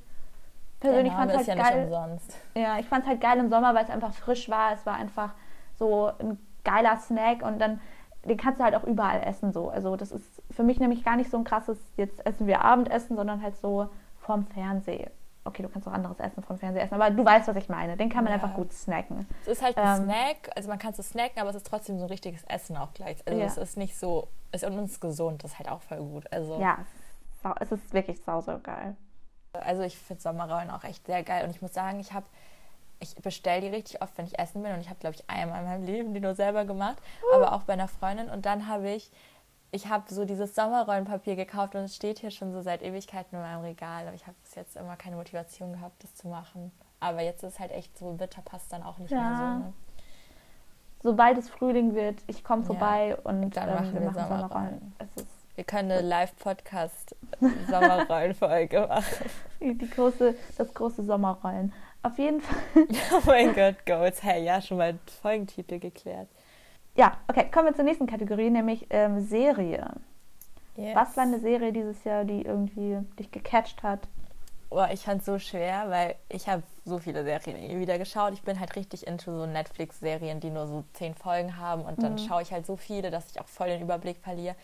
persönlich 0.79 1.13
fand 1.13 1.31
es 1.31 1.37
halt 1.37 1.47
ja 1.47 1.55
geil. 1.55 2.19
Ja, 2.55 2.77
ich 2.77 2.85
fand 2.85 3.03
es 3.05 3.09
halt 3.09 3.21
geil 3.21 3.39
im 3.39 3.49
Sommer, 3.49 3.73
weil 3.73 3.85
es 3.85 3.89
einfach 3.89 4.13
frisch 4.13 4.49
war. 4.49 4.73
Es 4.73 4.85
war 4.85 4.93
einfach 4.93 5.31
so 5.77 6.11
ein 6.19 6.37
geiler 6.63 6.97
Snack 6.97 7.43
und 7.43 7.59
dann 7.59 7.79
den 8.25 8.37
kannst 8.37 8.59
du 8.59 8.63
halt 8.65 8.75
auch 8.75 8.83
überall 8.83 9.21
essen 9.23 9.53
so. 9.53 9.69
Also 9.69 9.95
das 9.95 10.11
ist 10.11 10.41
für 10.51 10.63
mich 10.63 10.79
nämlich 10.79 11.03
gar 11.05 11.15
nicht 11.15 11.29
so 11.31 11.37
ein 11.37 11.43
krasses, 11.45 11.77
jetzt 11.95 12.25
essen 12.25 12.45
wir 12.45 12.61
Abendessen, 12.63 13.15
sondern 13.15 13.41
halt 13.41 13.55
so 13.55 13.89
vorm 14.19 14.45
Fernseher. 14.47 15.11
Okay, 15.45 15.63
du 15.63 15.69
kannst 15.69 15.87
auch 15.87 15.93
anderes 15.93 16.19
Essen 16.19 16.43
vom 16.43 16.57
Fernseher 16.57 16.83
essen, 16.83 16.95
aber 16.95 17.09
du 17.09 17.23
weißt, 17.23 17.47
was 17.47 17.55
ich 17.55 17.69
meine. 17.69 17.95
Den 17.95 18.09
kann 18.09 18.25
man 18.25 18.33
Ja. 18.33 18.39
einfach 18.43 18.53
gut 18.53 18.73
snacken. 18.73 19.25
Es 19.43 19.47
ist 19.47 19.61
halt 19.61 19.77
ein 19.77 20.01
Ähm, 20.01 20.03
Snack, 20.05 20.49
also 20.57 20.67
man 20.67 20.77
kann 20.77 20.91
es 20.91 20.97
snacken, 21.07 21.39
aber 21.39 21.51
es 21.51 21.55
ist 21.55 21.67
trotzdem 21.67 21.97
so 21.99 22.03
ein 22.03 22.09
richtiges 22.09 22.43
Essen 22.43 22.75
auch 22.75 22.93
gleich. 22.93 23.25
Also 23.25 23.39
Ja. 23.39 23.45
es 23.45 23.57
ist 23.57 23.77
nicht 23.77 23.97
so, 23.97 24.27
es 24.51 24.63
ist, 24.63 24.69
ist 24.75 24.99
gesund, 24.99 25.45
das 25.45 25.51
ist 25.53 25.59
halt 25.59 25.69
auch 25.69 25.81
voll 25.81 25.99
gut. 25.99 26.25
Also, 26.33 26.59
Ja, 26.59 26.79
es 27.61 27.71
ist 27.71 27.93
wirklich 27.93 28.21
sau, 28.25 28.41
sau 28.41 28.59
geil. 28.59 28.97
also 29.53 29.83
ich 29.83 29.97
finde 29.97 30.21
Sommerrollen 30.21 30.69
auch 30.69 30.83
echt 30.83 31.05
sehr 31.05 31.23
geil 31.23 31.45
und 31.45 31.51
ich 31.51 31.61
muss 31.61 31.73
sagen, 31.73 32.01
ich 32.01 32.11
habe, 32.11 32.25
ich 32.99 33.15
bestelle 33.15 33.61
die 33.61 33.67
richtig 33.67 34.01
oft, 34.01 34.17
wenn 34.17 34.25
ich 34.25 34.37
essen 34.39 34.63
bin 34.63 34.73
und 34.73 34.79
ich 34.81 34.89
habe, 34.89 34.99
glaube 34.99 35.15
ich, 35.15 35.29
einmal 35.29 35.59
in 35.61 35.65
meinem 35.67 35.85
Leben 35.85 36.13
die 36.13 36.19
nur 36.19 36.35
selber 36.35 36.65
gemacht, 36.65 36.97
aber 37.33 37.53
auch 37.53 37.63
bei 37.63 37.73
einer 37.73 37.87
Freundin 37.87 38.29
und 38.29 38.45
dann 38.45 38.67
habe 38.67 38.89
ich, 38.89 39.09
ich 39.71 39.87
habe 39.87 40.11
so 40.13 40.25
dieses 40.25 40.55
Sommerrollenpapier 40.55 41.35
gekauft 41.35 41.75
und 41.75 41.81
es 41.81 41.95
steht 41.95 42.19
hier 42.19 42.31
schon 42.31 42.51
so 42.53 42.61
seit 42.61 42.81
Ewigkeiten 42.81 43.35
in 43.35 43.41
meinem 43.41 43.61
Regal, 43.61 44.07
aber 44.07 44.15
ich 44.15 44.25
habe 44.25 44.35
bis 44.43 44.55
jetzt 44.55 44.75
immer 44.77 44.95
keine 44.95 45.15
Motivation 45.17 45.73
gehabt, 45.73 46.01
das 46.03 46.15
zu 46.15 46.27
machen. 46.27 46.71
Aber 46.99 47.21
jetzt 47.21 47.43
ist 47.43 47.59
halt 47.59 47.71
echt 47.71 47.95
so, 47.97 48.13
Bitter 48.13 48.41
passt 48.41 48.73
dann 48.73 48.81
auch 48.81 48.97
nicht 48.97 49.11
Ja. 49.11 49.19
mehr 49.19 49.37
so. 49.37 49.43
Ne? 49.43 49.73
Sobald 51.03 51.37
es 51.37 51.47
Frühling 51.49 51.93
wird, 51.93 52.15
ich 52.25 52.43
komme 52.43 52.61
Ja. 52.63 52.67
vorbei 52.67 53.15
und 53.23 53.55
Dann 53.55 53.69
ähm, 53.69 53.75
machen 53.75 53.93
wir 53.93 54.01
wir 54.01 54.11
machen 54.11 54.27
Sommerrollen. 54.27 54.49
Sommerrollen. 54.49 54.95
Wir 55.55 55.63
können 55.63 55.91
eine 55.91 56.01
Live-Podcast-Sommerrollenfolge 56.01 58.81
machen. 58.89 59.03
die 59.59 59.89
große, 59.89 60.35
das 60.57 60.73
große 60.73 61.03
Sommerrollen. 61.03 61.71
Auf 62.07 62.17
jeden 62.17 62.41
Fall. 62.41 62.57
Oh 63.13 63.21
mein 63.25 63.53
Gott, 63.53 63.85
Goats. 63.85 64.23
Hey, 64.23 64.43
ja, 64.45 64.61
schon 64.61 64.77
mal 64.77 64.97
Folgentitel 65.21 65.79
geklärt. 65.79 66.29
Ja, 66.95 67.17
okay, 67.27 67.49
kommen 67.51 67.67
wir 67.67 67.75
zur 67.75 67.83
nächsten 67.85 68.07
Kategorie, 68.07 68.49
nämlich 68.49 68.87
ähm, 68.89 69.19
Serie. 69.19 69.91
Yes. 70.75 70.95
Was 70.95 71.17
war 71.17 71.23
eine 71.23 71.39
Serie 71.39 71.73
dieses 71.73 72.03
Jahr, 72.03 72.23
die 72.23 72.43
irgendwie 72.43 72.99
dich 73.19 73.31
gecatcht 73.31 73.83
hat? 73.83 74.07
Oh, 74.69 74.85
ich 74.91 75.01
fand 75.01 75.19
es 75.21 75.25
so 75.25 75.37
schwer, 75.39 75.89
weil 75.89 76.15
ich 76.29 76.47
habe 76.49 76.63
so 76.85 76.99
viele 76.99 77.23
Serien 77.23 77.79
wieder 77.79 77.97
geschaut. 77.97 78.33
Ich 78.33 78.41
bin 78.43 78.59
halt 78.59 78.75
richtig 78.75 79.05
into 79.07 79.31
so 79.31 79.45
Netflix-Serien, 79.45 80.39
die 80.39 80.49
nur 80.49 80.67
so 80.67 80.83
zehn 80.93 81.13
Folgen 81.15 81.57
haben 81.57 81.83
und 81.83 82.01
dann 82.03 82.13
Mhm. 82.13 82.17
schaue 82.19 82.41
ich 82.41 82.51
halt 82.51 82.65
so 82.65 82.75
viele, 82.77 83.09
dass 83.11 83.29
ich 83.31 83.39
auch 83.41 83.47
voll 83.47 83.67
den 83.67 83.81
Überblick 83.81 84.17
verliere. 84.17 84.55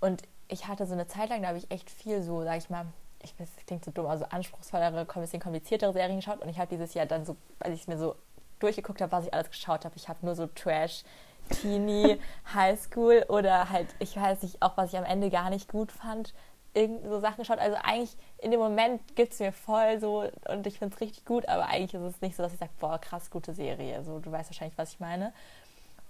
Und 0.00 0.22
ich 0.48 0.66
hatte 0.68 0.86
so 0.86 0.94
eine 0.94 1.06
Zeit 1.06 1.30
lang, 1.30 1.42
da 1.42 1.48
habe 1.48 1.58
ich 1.58 1.70
echt 1.70 1.90
viel 1.90 2.22
so, 2.22 2.42
sag 2.42 2.58
ich 2.58 2.70
mal, 2.70 2.86
ich 3.22 3.38
weiß, 3.38 3.48
das 3.54 3.66
klingt 3.66 3.84
so 3.84 3.90
dumm, 3.90 4.06
also 4.06 4.24
anspruchsvollere, 4.26 5.06
ein 5.08 5.20
bisschen 5.20 5.40
kompliziertere 5.40 5.92
Serien 5.92 6.16
geschaut 6.16 6.40
und 6.40 6.48
ich 6.48 6.58
habe 6.58 6.68
dieses 6.68 6.94
Jahr 6.94 7.06
dann 7.06 7.24
so, 7.24 7.36
als 7.58 7.74
ich 7.74 7.88
mir 7.88 7.98
so 7.98 8.16
durchgeguckt 8.58 9.00
habe, 9.00 9.12
was 9.12 9.26
ich 9.26 9.34
alles 9.34 9.50
geschaut 9.50 9.84
habe, 9.84 9.96
ich 9.96 10.08
habe 10.08 10.24
nur 10.24 10.34
so 10.34 10.46
Trash, 10.46 11.04
Teenie, 11.50 12.20
Highschool 12.54 13.24
oder 13.28 13.70
halt, 13.70 13.88
ich 13.98 14.16
weiß 14.16 14.42
nicht, 14.42 14.62
auch 14.62 14.76
was 14.76 14.92
ich 14.92 14.98
am 14.98 15.04
Ende 15.04 15.30
gar 15.30 15.50
nicht 15.50 15.68
gut 15.68 15.92
fand, 15.92 16.34
irgend 16.74 17.04
so 17.04 17.20
Sachen 17.20 17.38
geschaut. 17.38 17.58
Also 17.58 17.76
eigentlich 17.82 18.16
in 18.38 18.50
dem 18.50 18.60
Moment 18.60 19.16
gibt 19.16 19.32
es 19.32 19.40
mir 19.40 19.52
voll 19.52 19.98
so 20.00 20.30
und 20.48 20.66
ich 20.66 20.78
finde 20.78 20.94
es 20.94 21.00
richtig 21.00 21.24
gut, 21.24 21.48
aber 21.48 21.66
eigentlich 21.66 21.94
ist 21.94 22.02
es 22.02 22.20
nicht 22.20 22.36
so, 22.36 22.42
dass 22.42 22.52
ich 22.52 22.58
sage, 22.58 22.72
boah, 22.78 22.98
krass, 22.98 23.30
gute 23.30 23.54
Serie. 23.54 24.02
So, 24.04 24.18
du 24.18 24.30
weißt 24.30 24.50
wahrscheinlich, 24.50 24.78
was 24.78 24.92
ich 24.92 25.00
meine. 25.00 25.32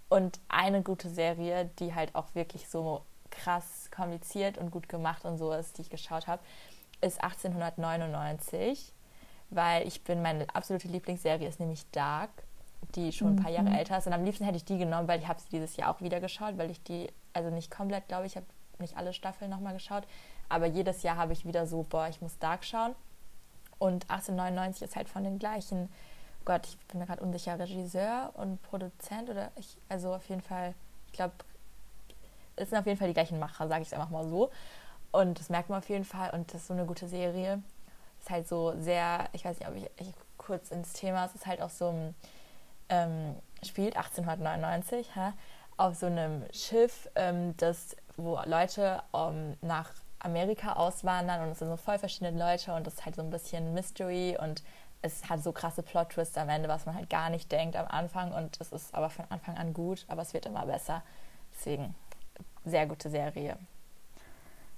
Und 0.08 0.40
eine 0.48 0.82
gute 0.82 1.08
Serie, 1.08 1.70
die 1.78 1.94
halt 1.94 2.14
auch 2.14 2.34
wirklich 2.34 2.68
so 2.68 3.02
krass 3.30 3.90
kompliziert 3.94 4.58
und 4.58 4.70
gut 4.70 4.88
gemacht 4.88 5.24
und 5.24 5.38
so 5.38 5.52
ist, 5.52 5.78
die 5.78 5.82
ich 5.82 5.90
geschaut 5.90 6.26
habe, 6.26 6.42
ist 7.00 7.22
1899, 7.22 8.92
weil 9.50 9.86
ich 9.86 10.02
bin, 10.04 10.22
meine 10.22 10.46
absolute 10.54 10.88
Lieblingsserie 10.88 11.48
ist 11.48 11.60
nämlich 11.60 11.88
Dark, 11.90 12.30
die 12.94 13.12
schon 13.12 13.36
ein 13.36 13.42
paar 13.42 13.50
Jahre 13.50 13.70
älter 13.70 13.98
ist. 13.98 14.06
Und 14.06 14.12
am 14.12 14.24
liebsten 14.24 14.44
hätte 14.44 14.56
ich 14.56 14.64
die 14.64 14.78
genommen, 14.78 15.08
weil 15.08 15.20
ich 15.20 15.28
habe 15.28 15.40
sie 15.40 15.48
dieses 15.50 15.76
Jahr 15.76 15.94
auch 15.94 16.00
wieder 16.00 16.20
geschaut, 16.20 16.58
weil 16.58 16.70
ich 16.70 16.82
die, 16.82 17.08
also 17.32 17.50
nicht 17.50 17.70
komplett, 17.70 18.08
glaube 18.08 18.26
ich, 18.26 18.36
habe 18.36 18.46
nicht 18.78 18.96
alle 18.96 19.12
Staffeln 19.12 19.50
nochmal 19.50 19.74
geschaut, 19.74 20.04
aber 20.48 20.66
jedes 20.66 21.02
Jahr 21.02 21.16
habe 21.16 21.32
ich 21.32 21.46
wieder 21.46 21.66
so, 21.66 21.84
boah, 21.88 22.08
ich 22.08 22.20
muss 22.20 22.38
Dark 22.38 22.64
schauen. 22.64 22.94
Und 23.78 24.10
1899 24.10 24.82
ist 24.82 24.96
halt 24.96 25.08
von 25.08 25.24
den 25.24 25.38
gleichen, 25.38 25.88
Gott, 26.44 26.66
ich 26.66 26.78
bin 26.88 27.00
mir 27.00 27.06
gerade 27.06 27.22
unsicher, 27.22 27.58
Regisseur 27.58 28.32
und 28.34 28.62
Produzent 28.62 29.30
oder 29.30 29.50
ich, 29.56 29.76
also 29.88 30.14
auf 30.14 30.28
jeden 30.28 30.42
Fall, 30.42 30.74
ich 31.06 31.12
glaube, 31.12 31.34
es 32.56 32.70
sind 32.70 32.78
auf 32.78 32.86
jeden 32.86 32.98
Fall 32.98 33.08
die 33.08 33.14
gleichen 33.14 33.38
Macher, 33.38 33.68
sage 33.68 33.82
ich 33.82 33.88
es 33.88 33.94
einfach 33.94 34.10
mal 34.10 34.26
so. 34.26 34.50
Und 35.12 35.38
das 35.40 35.48
merkt 35.48 35.70
man 35.70 35.78
auf 35.78 35.88
jeden 35.88 36.04
Fall 36.04 36.30
und 36.30 36.52
das 36.52 36.62
ist 36.62 36.68
so 36.68 36.74
eine 36.74 36.86
gute 36.86 37.08
Serie. 37.08 37.62
Ist 38.20 38.30
halt 38.30 38.48
so 38.48 38.74
sehr, 38.80 39.28
ich 39.32 39.44
weiß 39.44 39.58
nicht, 39.58 39.68
ob 39.68 39.76
ich, 39.76 39.90
ich 39.96 40.14
kurz 40.36 40.70
ins 40.70 40.92
Thema, 40.92 41.24
es 41.26 41.34
ist 41.34 41.46
halt 41.46 41.60
auch 41.60 41.70
so 41.70 41.88
ein, 41.88 42.14
ähm, 42.88 43.36
spielt 43.62 43.96
1899 43.96 45.14
hä, 45.14 45.32
auf 45.76 45.94
so 45.96 46.06
einem 46.06 46.44
Schiff, 46.52 47.08
ähm, 47.14 47.56
das, 47.56 47.96
wo 48.16 48.38
Leute 48.44 49.02
ähm, 49.14 49.56
nach 49.62 49.90
Amerika 50.20 50.74
auswandern 50.74 51.42
und 51.42 51.52
es 51.52 51.58
sind 51.58 51.68
so 51.68 51.76
voll 51.76 51.98
verschiedene 51.98 52.38
Leute 52.38 52.74
und 52.74 52.86
das 52.86 52.94
ist 52.94 53.04
halt 53.04 53.16
so 53.16 53.22
ein 53.22 53.30
bisschen 53.30 53.74
Mystery 53.74 54.36
und 54.40 54.62
es 55.02 55.28
hat 55.28 55.42
so 55.42 55.52
krasse 55.52 55.82
Plot-Twists 55.82 56.36
am 56.36 56.48
Ende, 56.50 56.68
was 56.68 56.84
man 56.84 56.94
halt 56.94 57.08
gar 57.08 57.30
nicht 57.30 57.50
denkt 57.50 57.76
am 57.76 57.86
Anfang 57.86 58.32
und 58.32 58.60
es 58.60 58.70
ist 58.70 58.94
aber 58.94 59.08
von 59.08 59.24
Anfang 59.30 59.56
an 59.56 59.72
gut, 59.72 60.04
aber 60.08 60.22
es 60.22 60.34
wird 60.34 60.46
immer 60.46 60.66
besser. 60.66 61.02
Deswegen 61.54 61.94
sehr 62.64 62.86
gute 62.86 63.08
Serie. 63.08 63.56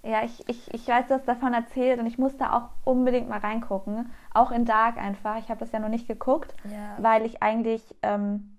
Ja, 0.05 0.25
ich, 0.25 0.49
ich, 0.49 0.75
ich 0.75 0.89
weiß, 0.89 1.07
du 1.07 1.15
hast 1.15 1.29
davon 1.29 1.55
erzählt 1.55 2.01
und 2.01 2.07
ich 2.07 2.19
musste 2.19 2.53
auch 2.53 2.71
unbedingt 2.85 3.29
mal 3.29 3.39
reingucken. 3.39 4.11
Auch 4.35 4.51
in 4.51 4.65
Dark 4.65 4.97
einfach. 4.97 5.39
Ich 5.39 5.49
habe 5.49 5.61
das 5.61 5.71
ja 5.71 5.79
noch 5.79 5.89
nicht 5.89 6.09
geguckt, 6.09 6.55
Ja. 6.65 6.97
weil 6.99 7.25
ich 7.25 7.41
eigentlich 7.43 7.83
ähm, 8.03 8.59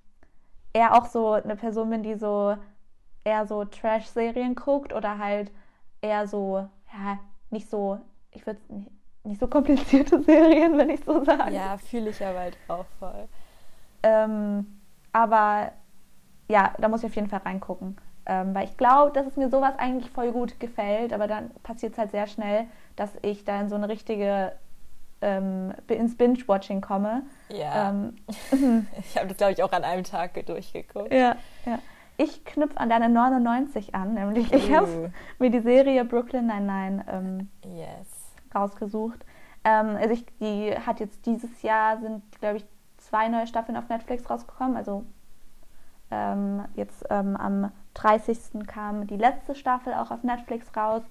eher 0.72 0.96
auch 0.96 1.06
so 1.06 1.34
eine 1.34 1.58
Person 1.58 1.90
bin, 1.90 2.02
die 2.04 2.16
so 2.16 2.56
eher 3.26 3.46
so 3.46 3.66
Trash-Serien 3.66 4.56
guckt 4.56 4.94
oder 4.94 5.18
halt 5.18 5.52
eher 6.02 6.28
so, 6.28 6.68
ja, 6.94 7.20
nicht 7.50 7.70
so, 7.70 8.00
ich 8.32 8.46
würde 8.46 8.60
nicht, 8.70 8.90
nicht 9.24 9.40
so 9.40 9.48
komplizierte 9.48 10.22
Serien, 10.24 10.78
wenn 10.78 10.90
ich 10.90 11.04
so 11.04 11.24
sage. 11.26 11.54
Ja, 11.54 11.78
fühle 11.78 12.10
ich 12.10 12.26
aber 12.26 12.40
halt 12.40 12.58
auch 12.70 12.86
voll. 13.00 13.28
Ähm, 14.04 14.80
aber 15.12 15.72
ja, 16.50 16.74
da 16.78 16.88
muss 16.88 17.02
ich 17.02 17.08
auf 17.08 17.16
jeden 17.16 17.30
Fall 17.30 17.40
reingucken. 17.40 17.98
Ähm, 18.26 18.56
weil 18.56 18.66
ich 18.66 18.78
glaube, 18.78 19.12
dass 19.12 19.26
es 19.28 19.36
mir 19.36 19.50
sowas 19.50 19.74
eigentlich 19.78 20.10
voll 20.10 20.32
gut 20.32 20.60
gefällt, 20.60 21.12
aber 21.12 21.28
dann 21.28 21.52
passiert 21.64 21.94
es 21.94 21.98
halt 22.00 22.12
sehr 22.12 22.28
schnell, 22.28 22.66
dass 22.96 23.10
ich 23.22 23.44
da 23.44 23.60
in 23.60 23.68
so 23.70 23.76
eine 23.76 23.90
richtige 23.90 24.54
ähm, 25.22 25.74
ins 25.88 26.16
Binge-Watching 26.18 26.82
komme. 26.82 27.24
Ja. 27.50 27.90
Ähm, 27.90 28.16
ich 29.00 29.18
habe 29.18 29.28
das, 29.28 29.38
glaube 29.38 29.54
ich, 29.54 29.64
auch 29.64 29.72
an 29.74 29.84
einem 29.84 30.04
Tag 30.04 30.34
durchgeguckt. 30.46 31.12
ja, 31.14 31.36
ja. 31.66 31.80
Ich 32.16 32.46
knüpfe 32.46 32.80
an 32.80 32.90
deine 32.90 33.10
99 33.10 33.96
an, 33.96 34.14
nämlich 34.14 34.54
ich 34.54 34.70
Uh. 34.70 34.76
habe 34.76 35.12
mir 35.40 35.50
die 35.50 35.62
Serie 35.62 36.06
Brooklyn 36.06 36.46
Nine-Nine 36.46 37.06
ähm, 37.10 37.50
Yes. 37.66 38.34
rausgesucht. 38.54 39.26
Ähm, 39.64 39.98
also 40.00 40.12
ich, 40.14 40.26
die 40.40 40.76
hat 40.78 41.00
jetzt 41.00 41.26
dieses 41.26 41.62
Jahr 41.64 42.00
sind, 42.00 42.22
glaube 42.40 42.58
ich, 42.58 42.66
zwei 42.98 43.28
neue 43.30 43.48
Staffeln 43.48 43.76
auf 43.78 43.90
Netflix 43.90 44.30
rausgekommen. 44.30 44.78
Also 44.78 45.04
ähm, 46.12 46.66
jetzt 46.76 47.04
ähm, 47.10 47.36
am 47.36 47.72
30. 47.94 48.66
kam 48.68 49.08
die 49.08 49.18
letzte 49.18 49.56
Staffel 49.56 49.94
auch 49.94 50.12
auf 50.12 50.24
Netflix 50.24 50.76
raus. 50.76 51.04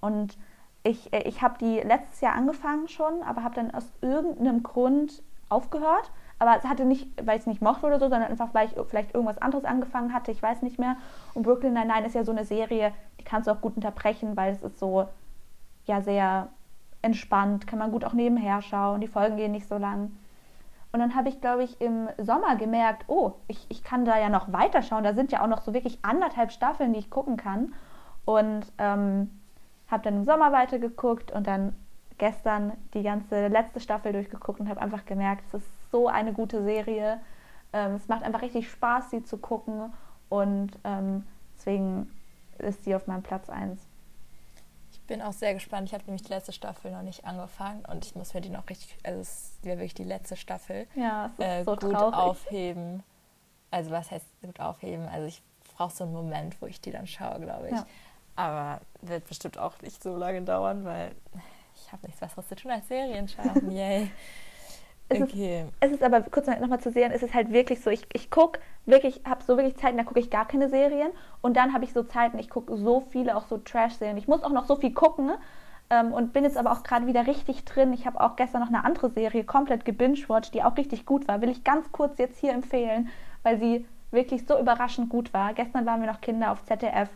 Und 0.00 0.38
ich, 0.82 1.12
äh, 1.12 1.28
ich 1.28 1.42
habe 1.42 1.58
die 1.58 1.80
letztes 1.80 2.20
Jahr 2.20 2.34
angefangen 2.34 2.88
schon, 2.88 3.22
aber 3.22 3.42
habe 3.42 3.54
dann 3.54 3.72
aus 3.72 3.90
irgendeinem 4.00 4.62
Grund 4.62 5.22
aufgehört. 5.48 6.10
Aber 6.38 6.56
es 6.56 6.64
hatte 6.64 6.84
nicht, 6.84 7.08
weil 7.26 7.36
ich 7.36 7.42
es 7.42 7.46
nicht 7.46 7.62
mochte 7.62 7.86
oder 7.86 7.98
so, 7.98 8.08
sondern 8.08 8.30
einfach, 8.30 8.54
weil 8.54 8.68
ich 8.68 8.74
vielleicht 8.88 9.14
irgendwas 9.14 9.38
anderes 9.38 9.64
angefangen 9.64 10.12
hatte. 10.12 10.30
Ich 10.30 10.42
weiß 10.42 10.62
nicht 10.62 10.78
mehr. 10.78 10.96
Und 11.34 11.42
Brooklyn 11.42 11.74
Nine-Nine 11.74 12.06
ist 12.06 12.14
ja 12.14 12.24
so 12.24 12.30
eine 12.30 12.44
Serie, 12.44 12.92
die 13.18 13.24
kannst 13.24 13.48
du 13.48 13.52
auch 13.52 13.60
gut 13.60 13.74
unterbrechen, 13.74 14.36
weil 14.36 14.52
es 14.52 14.62
ist 14.62 14.78
so, 14.78 15.08
ja, 15.86 16.00
sehr 16.00 16.48
entspannt, 17.02 17.66
kann 17.66 17.78
man 17.78 17.90
gut 17.90 18.04
auch 18.04 18.12
nebenher 18.12 18.62
schauen. 18.62 19.00
Die 19.00 19.08
Folgen 19.08 19.36
gehen 19.36 19.52
nicht 19.52 19.68
so 19.68 19.78
lang. 19.78 20.12
Und 20.90 21.00
dann 21.00 21.14
habe 21.14 21.28
ich, 21.28 21.40
glaube 21.40 21.64
ich, 21.64 21.80
im 21.80 22.08
Sommer 22.18 22.56
gemerkt, 22.56 23.04
oh, 23.08 23.32
ich, 23.46 23.66
ich 23.68 23.84
kann 23.84 24.04
da 24.04 24.18
ja 24.18 24.28
noch 24.28 24.52
weiterschauen. 24.52 25.04
Da 25.04 25.12
sind 25.12 25.32
ja 25.32 25.42
auch 25.42 25.48
noch 25.48 25.60
so 25.60 25.74
wirklich 25.74 25.98
anderthalb 26.02 26.50
Staffeln, 26.50 26.92
die 26.92 26.98
ich 26.98 27.10
gucken 27.10 27.36
kann. 27.36 27.74
Und 28.24 28.64
ähm, 28.78 29.30
habe 29.88 30.02
dann 30.02 30.16
im 30.16 30.24
Sommer 30.24 30.52
weitergeguckt 30.52 31.30
und 31.32 31.46
dann 31.46 31.74
gestern 32.16 32.72
die 32.94 33.02
ganze 33.02 33.48
letzte 33.48 33.80
Staffel 33.80 34.12
durchgeguckt 34.12 34.60
und 34.60 34.68
habe 34.68 34.80
einfach 34.80 35.04
gemerkt, 35.06 35.44
es 35.48 35.62
ist 35.62 35.90
so 35.90 36.08
eine 36.08 36.32
gute 36.32 36.62
Serie. 36.62 37.20
Ähm, 37.72 37.94
es 37.94 38.08
macht 38.08 38.22
einfach 38.22 38.42
richtig 38.42 38.70
Spaß, 38.70 39.10
sie 39.10 39.22
zu 39.22 39.38
gucken. 39.38 39.92
Und 40.28 40.78
ähm, 40.84 41.24
deswegen 41.56 42.10
ist 42.58 42.84
sie 42.84 42.94
auf 42.94 43.06
meinem 43.06 43.22
Platz 43.22 43.48
1. 43.48 43.87
Ich 45.08 45.14
bin 45.16 45.22
auch 45.22 45.32
sehr 45.32 45.54
gespannt. 45.54 45.88
Ich 45.88 45.94
habe 45.94 46.04
nämlich 46.04 46.24
die 46.24 46.28
letzte 46.34 46.52
Staffel 46.52 46.90
noch 46.90 47.00
nicht 47.00 47.24
angefange 47.24 47.80
und 47.88 48.04
ich 48.04 48.14
muss 48.14 48.34
mir 48.34 48.42
die 48.42 48.50
noch 48.50 48.68
richtig, 48.68 48.94
also 49.02 49.20
es 49.20 49.52
wäre 49.62 49.78
wirklich 49.78 49.94
die 49.94 50.04
letzte 50.04 50.36
Staffel, 50.36 50.86
Ja, 50.94 51.30
äh, 51.38 51.64
so 51.64 51.76
gut 51.76 51.94
traurig. 51.94 52.14
aufheben. 52.14 53.02
Also 53.70 53.90
was 53.90 54.10
heißt 54.10 54.26
gut 54.42 54.60
aufheben? 54.60 55.08
Also 55.08 55.26
ich 55.26 55.42
brauche 55.74 55.94
so 55.94 56.04
einen 56.04 56.12
Moment, 56.12 56.60
wo 56.60 56.66
ich 56.66 56.82
die 56.82 56.90
dann 56.90 57.06
schaue, 57.06 57.40
glaube 57.40 57.68
ich. 57.68 57.72
Ja. 57.74 57.86
Aber 58.36 58.82
wird 59.00 59.26
bestimmt 59.26 59.56
auch 59.56 59.80
nicht 59.80 60.02
so 60.02 60.14
lange 60.14 60.42
dauern, 60.42 60.84
weil 60.84 61.12
ich 61.74 61.90
habe 61.90 62.04
nichts 62.06 62.20
Besseres 62.20 62.46
zu 62.46 62.56
tun 62.56 62.70
als 62.70 62.86
Serien 62.88 63.28
schauen. 63.28 63.70
Yay. 63.74 64.10
Es, 65.08 65.20
Okay. 65.22 65.62
ist, 65.62 65.72
es 65.80 65.90
ist 65.92 66.02
aber, 66.02 66.20
kurz 66.22 66.46
nochmal 66.46 66.80
zu 66.80 66.90
sehen, 66.90 67.10
es 67.12 67.22
ist 67.22 67.34
halt 67.34 67.52
wirklich 67.52 67.80
so, 67.80 67.90
ich, 67.90 68.06
ich 68.12 68.30
gucke 68.30 68.60
wirklich, 68.86 69.22
habe 69.26 69.42
so 69.42 69.56
wirklich 69.56 69.76
Zeiten, 69.76 69.96
da 69.96 70.04
gucke 70.04 70.20
ich 70.20 70.30
gar 70.30 70.46
keine 70.46 70.68
Serien 70.68 71.10
und 71.40 71.56
dann 71.56 71.72
habe 71.74 71.84
ich 71.84 71.92
so 71.92 72.02
Zeiten, 72.02 72.38
ich 72.38 72.50
gucke 72.50 72.76
so 72.76 73.00
viele, 73.00 73.36
auch 73.36 73.46
so 73.46 73.58
Trash-Serien. 73.58 74.16
Ich 74.18 74.28
muss 74.28 74.42
auch 74.42 74.52
noch 74.52 74.66
so 74.66 74.76
viel 74.76 74.92
gucken 74.92 75.30
ähm, 75.90 76.12
und 76.12 76.32
bin 76.32 76.44
jetzt 76.44 76.56
aber 76.56 76.72
auch 76.72 76.82
gerade 76.82 77.06
wieder 77.06 77.26
richtig 77.26 77.64
drin. 77.64 77.92
Ich 77.92 78.06
habe 78.06 78.20
auch 78.20 78.36
gestern 78.36 78.60
noch 78.60 78.68
eine 78.68 78.84
andere 78.84 79.10
Serie 79.10 79.44
komplett 79.44 79.84
gebingewatcht, 79.84 80.52
die 80.54 80.62
auch 80.62 80.76
richtig 80.76 81.06
gut 81.06 81.26
war. 81.28 81.40
Will 81.40 81.50
ich 81.50 81.64
ganz 81.64 81.90
kurz 81.92 82.18
jetzt 82.18 82.38
hier 82.38 82.52
empfehlen, 82.52 83.08
weil 83.42 83.58
sie 83.58 83.86
wirklich 84.10 84.46
so 84.46 84.58
überraschend 84.58 85.08
gut 85.10 85.32
war. 85.34 85.52
Gestern 85.54 85.84
waren 85.86 86.00
wir 86.00 86.10
noch 86.10 86.20
Kinder 86.22 86.50
auf 86.52 86.64
ZDF. 86.64 87.10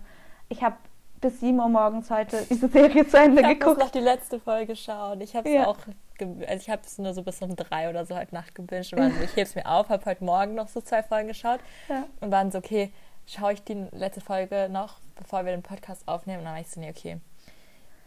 Ich 0.50 0.62
habe 0.62 0.76
bis 1.22 1.40
7 1.40 1.58
Uhr 1.58 1.68
morgens 1.68 2.10
heute 2.10 2.36
diese 2.50 2.68
Serie 2.68 3.06
zu 3.06 3.16
Ende 3.16 3.42
Ich 3.42 3.48
geguckt. 3.60 3.78
noch 3.78 3.90
die 3.90 4.00
letzte 4.00 4.38
Folge 4.40 4.76
schauen. 4.76 5.20
Ich 5.22 5.34
habe 5.36 5.48
es 5.48 5.54
Ja. 5.54 5.66
auch, 5.68 5.76
also 6.22 6.54
ich 6.60 6.70
habe 6.70 6.82
es 6.84 6.98
nur 6.98 7.12
so 7.14 7.22
bis 7.22 7.40
um 7.42 7.54
drei 7.56 7.88
oder 7.90 8.04
so 8.06 8.16
heute 8.16 8.34
Nacht 8.34 8.54
gebinged. 8.54 8.92
Und 8.92 8.98
war 9.00 9.10
so, 9.10 9.20
ich 9.22 9.32
hebe 9.32 9.42
es 9.42 9.54
mir 9.54 9.66
auf, 9.66 9.88
habe 9.88 10.04
heute 10.04 10.24
Morgen 10.24 10.54
noch 10.54 10.68
so 10.68 10.80
zwei 10.80 11.02
Folgen 11.02 11.28
geschaut 11.28 11.60
Ja. 11.88 12.04
und 12.20 12.30
waren 12.30 12.50
so, 12.50 12.58
okay, 12.58 12.92
schaue 13.26 13.52
ich 13.52 13.62
die 13.64 13.74
letzte 13.92 14.20
Folge 14.20 14.68
noch, 14.70 14.96
bevor 15.16 15.44
wir 15.44 15.52
den 15.52 15.62
Podcast 15.62 16.06
aufnehmen? 16.08 16.40
Und 16.40 16.44
dann 16.46 16.54
war 16.54 16.60
ich 16.60 16.68
so, 16.68 16.80
nee, 16.80 16.90
okay. 16.90 17.18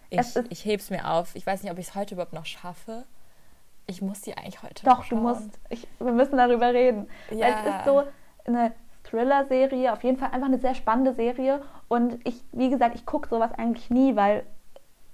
Ich, 0.10 0.36
ich 0.49 0.65
hebe 0.65 0.82
es 0.82 0.89
mir 0.89 1.10
auf. 1.10 1.36
Ich 1.36 1.45
weiß 1.45 1.63
nicht, 1.63 1.71
ob 1.71 1.80
ich 1.80 1.88
es 1.88 1.95
heute 1.95 2.13
überhaupt 2.15 2.34
noch 2.34 2.45
schaffe. 2.45 3.06
Ich 3.88 4.01
muss 4.01 4.21
die 4.21 4.36
eigentlich 4.38 4.62
heute 4.63 4.84
Doch, 4.86 4.97
noch 4.99 5.04
du 5.04 5.15
schauen. 5.15 5.21
musst. 5.23 5.60
Ich, 5.69 5.88
wir 5.99 6.12
müssen 6.12 6.38
darüber 6.38 6.73
reden. 6.73 7.08
Weil 7.30 7.39
Ja. 7.39 7.47
es 7.49 7.65
ist 7.80 7.86
so 7.86 8.04
eine 8.45 8.71
Thriller-Serie, 9.04 9.93
auf 9.93 10.04
jeden 10.04 10.17
Fall 10.17 10.32
einfach 10.32 10.47
eine 10.47 10.60
sehr 10.60 10.75
spannende 10.75 11.13
Serie. 11.13 11.62
Und 11.88 12.19
ich, 12.28 12.36
wie 12.51 12.69
gesagt, 12.69 12.95
ich 12.95 13.06
gucke 13.06 13.30
sowas 13.30 13.51
eigentlich 13.58 13.89
nie, 13.89 14.15
weil 14.15 14.43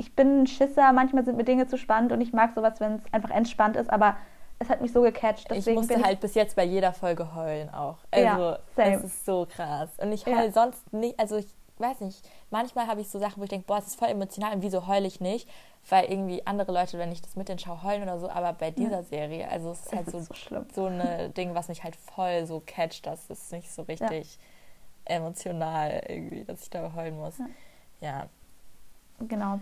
ich 0.01 0.15
bin 0.15 0.41
ein 0.41 0.47
Schisser. 0.47 0.91
Manchmal 0.93 1.23
sind 1.23 1.37
mir 1.37 1.43
Dinge 1.43 1.67
zu 1.67 1.77
spannend 1.77 2.11
und 2.11 2.21
ich 2.21 2.33
mag 2.33 2.53
sowas, 2.55 2.79
wenn 2.79 2.95
es 2.95 3.01
einfach 3.13 3.29
entspannt 3.29 3.75
ist. 3.75 3.89
Aber 3.89 4.15
es 4.59 4.67
hat 4.69 4.81
mich 4.81 4.91
so 4.91 5.01
gecatcht. 5.01 5.51
Ich 5.51 5.57
Deswegen 5.59 5.77
musste 5.77 5.93
bin 5.95 6.03
halt 6.05 6.19
bis 6.19 6.33
jetzt 6.33 6.55
bei 6.55 6.63
jeder 6.63 6.91
Folge 6.93 7.35
heulen 7.35 7.69
auch. 7.69 7.97
Ja, 8.15 8.33
Also, 8.33 8.57
same. 8.75 8.95
es 8.95 9.03
ist 9.03 9.25
so 9.25 9.47
krass. 9.49 9.89
Und 9.97 10.11
ich 10.11 10.25
Ja. 10.25 10.37
heule 10.37 10.51
sonst 10.51 10.91
nicht, 10.91 11.19
also 11.19 11.37
ich 11.37 11.47
weiß 11.77 12.01
nicht, 12.01 12.27
manchmal 12.51 12.87
habe 12.87 13.01
ich 13.01 13.09
so 13.09 13.17
Sachen, 13.19 13.39
wo 13.39 13.43
ich 13.43 13.49
denke, 13.49 13.65
boah, 13.67 13.77
es 13.79 13.87
ist 13.87 13.95
voll 13.99 14.09
emotional 14.09 14.53
und 14.55 14.61
wieso 14.61 14.85
heule 14.87 15.07
ich 15.07 15.19
nicht? 15.21 15.47
Weil 15.89 16.05
irgendwie 16.11 16.45
andere 16.45 16.71
Leute, 16.71 16.99
wenn 16.99 17.11
ich 17.11 17.21
das 17.23 17.35
mit 17.35 17.49
denen 17.49 17.57
schaue, 17.57 17.81
heulen 17.81 18.03
oder 18.03 18.19
so, 18.19 18.29
aber 18.29 18.53
bei 18.53 18.69
dieser 18.69 19.01
Serie, 19.03 19.49
also 19.49 19.71
es 19.71 19.79
ist 19.79 19.87
Es 19.87 19.93
halt 19.93 20.07
ist 20.09 20.49
so, 20.49 20.55
so 20.73 20.85
eine 20.85 21.29
Ding, 21.31 21.55
was 21.55 21.69
mich 21.69 21.83
halt 21.83 21.95
voll 21.95 22.45
so 22.45 22.61
catcht, 22.65 23.07
dass 23.07 23.29
es 23.31 23.51
nicht 23.51 23.71
so 23.71 23.81
richtig 23.83 24.37
emotional 25.05 26.03
irgendwie, 26.07 26.43
dass 26.43 26.61
ich 26.63 26.69
da 26.69 26.91
heulen 26.95 27.17
muss. 27.17 27.37
Ja. 27.39 27.45
Ja. 28.01 28.25
Genau. 29.27 29.59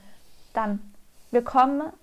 Dann, 0.60 0.94
wir 1.32 1.42
kommen 1.42 1.94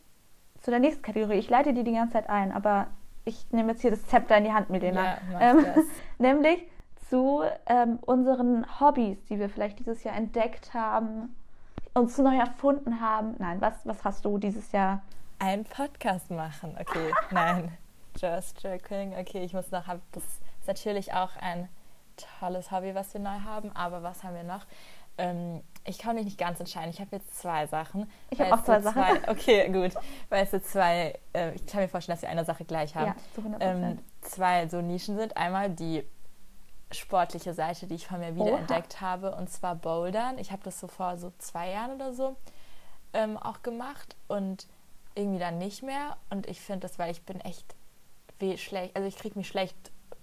zu 0.62 0.70
der 0.70 0.80
nächsten 0.80 1.02
Kategorie. 1.02 1.34
Ich 1.34 1.50
leite 1.50 1.74
die 1.74 1.84
die 1.84 1.92
ganze 1.92 2.14
Zeit 2.14 2.30
ein, 2.30 2.52
aber 2.52 2.86
ich 3.26 3.52
nehme 3.52 3.72
jetzt 3.72 3.82
hier 3.82 3.90
das 3.90 4.06
Zepter 4.06 4.38
in 4.38 4.44
die 4.44 4.52
Hand, 4.52 4.70
Milena. 4.70 5.18
Ja, 5.30 5.40
ähm, 5.40 5.66
nämlich 6.18 6.66
zu 7.10 7.42
ähm, 7.66 7.98
unseren 8.06 8.64
Hobbys, 8.80 9.22
die 9.26 9.38
wir 9.38 9.50
vielleicht 9.50 9.78
dieses 9.78 10.04
Jahr 10.04 10.16
entdeckt 10.16 10.72
haben, 10.72 11.36
uns 11.92 12.16
neu 12.16 12.34
erfunden 12.34 13.02
haben. 13.02 13.34
Nein, 13.38 13.60
was, 13.60 13.74
was 13.84 14.02
hast 14.04 14.24
du 14.24 14.38
dieses 14.38 14.72
Jahr? 14.72 15.02
Einen 15.38 15.64
Podcast 15.64 16.30
machen. 16.30 16.78
Okay, 16.80 17.12
nein. 17.30 17.76
Just 18.18 18.62
joking. 18.62 19.14
Okay, 19.18 19.44
ich 19.44 19.52
muss 19.52 19.70
noch, 19.70 19.84
das 20.12 20.24
ist 20.24 20.66
natürlich 20.66 21.12
auch 21.12 21.36
ein 21.42 21.68
tolles 22.40 22.70
Hobby, 22.70 22.94
was 22.94 23.12
wir 23.12 23.20
neu 23.20 23.38
haben. 23.44 23.70
Aber 23.76 24.02
was 24.02 24.24
haben 24.24 24.34
wir 24.34 24.44
noch? 24.44 24.64
Ähm, 25.18 25.62
ich 25.86 25.98
kann 25.98 26.16
mich 26.16 26.24
nicht 26.24 26.38
ganz 26.38 26.60
entscheiden. 26.60 26.90
Ich 26.90 27.00
habe 27.00 27.16
jetzt 27.16 27.38
zwei 27.38 27.66
Sachen. 27.66 28.10
Ich 28.30 28.40
hab 28.40 28.50
Weil 28.50 28.58
auch 28.58 28.64
zwei 28.64 28.80
Sachen. 28.80 29.02
okay, 29.28 29.68
gut. 29.70 29.92
Weil 30.28 30.44
es 30.44 30.50
so 30.50 30.58
zwei, 30.58 31.18
äh, 31.32 31.52
ich 31.54 31.66
kann 31.66 31.80
mir 31.80 31.88
vorstellen, 31.88 32.16
dass 32.16 32.22
wir 32.22 32.28
eine 32.28 32.44
Sache 32.44 32.64
gleich 32.64 32.94
haben. 32.94 33.08
Ja, 33.08 33.16
zu 33.34 33.40
100 33.40 33.62
ähm, 33.62 33.98
zwei 34.22 34.68
so 34.68 34.80
Nischen 34.80 35.16
sind. 35.16 35.36
Einmal 35.36 35.70
die 35.70 36.04
sportliche 36.92 37.54
Seite, 37.54 37.86
die 37.86 37.96
ich 37.96 38.06
von 38.06 38.20
mir 38.20 38.34
wieder 38.34 38.44
Oha. 38.44 38.58
entdeckt 38.58 39.00
habe, 39.00 39.34
und 39.34 39.50
zwar 39.50 39.74
Bouldern. 39.74 40.38
Ich 40.38 40.52
habe 40.52 40.62
das 40.62 40.78
so 40.78 40.86
vor 40.88 41.18
so 41.18 41.32
zwei 41.38 41.70
Jahren 41.70 41.92
oder 41.92 42.12
so 42.12 42.36
ähm, 43.12 43.36
auch 43.36 43.62
gemacht 43.62 44.16
und 44.28 44.66
irgendwie 45.14 45.38
dann 45.38 45.58
nicht 45.58 45.82
mehr. 45.82 46.16
Und 46.30 46.46
ich 46.46 46.60
finde 46.60 46.80
das, 46.80 46.98
weil 46.98 47.10
ich 47.10 47.22
bin 47.22 47.40
echt 47.40 47.74
weh 48.38 48.56
schlecht, 48.56 48.94
also 48.94 49.08
ich 49.08 49.16
kriege 49.16 49.38
mich 49.38 49.48
schlecht 49.48 49.76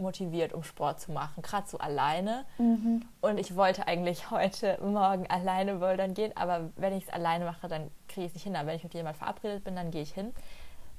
motiviert, 0.04 0.54
um 0.54 0.62
Sport 0.64 1.00
zu 1.00 1.12
machen, 1.12 1.42
gerade 1.42 1.68
so 1.68 1.80
alleine. 1.80 2.46
Mhm. 2.60 3.04
Und 3.22 3.40
ich 3.40 3.56
wollte 3.56 3.88
eigentlich 3.88 4.30
heute 4.30 4.78
Morgen 4.84 5.28
alleine 5.28 5.76
bouldern 5.76 6.14
gehen, 6.14 6.32
aber 6.36 6.70
wenn 6.76 6.94
ich 6.94 7.06
es 7.06 7.10
alleine 7.10 7.46
mache, 7.46 7.68
dann 7.68 7.90
kriege 8.08 8.26
ich 8.26 8.32
es 8.32 8.34
nicht 8.36 8.44
hin. 8.44 8.56
Aber 8.56 8.68
wenn 8.68 8.76
ich 8.76 8.84
mit 8.84 8.94
jemandem 8.94 9.20
verabredet 9.20 9.64
bin, 9.64 9.76
dann 9.76 9.90
gehe 9.90 10.04
ich 10.04 10.14
hin. 10.14 10.34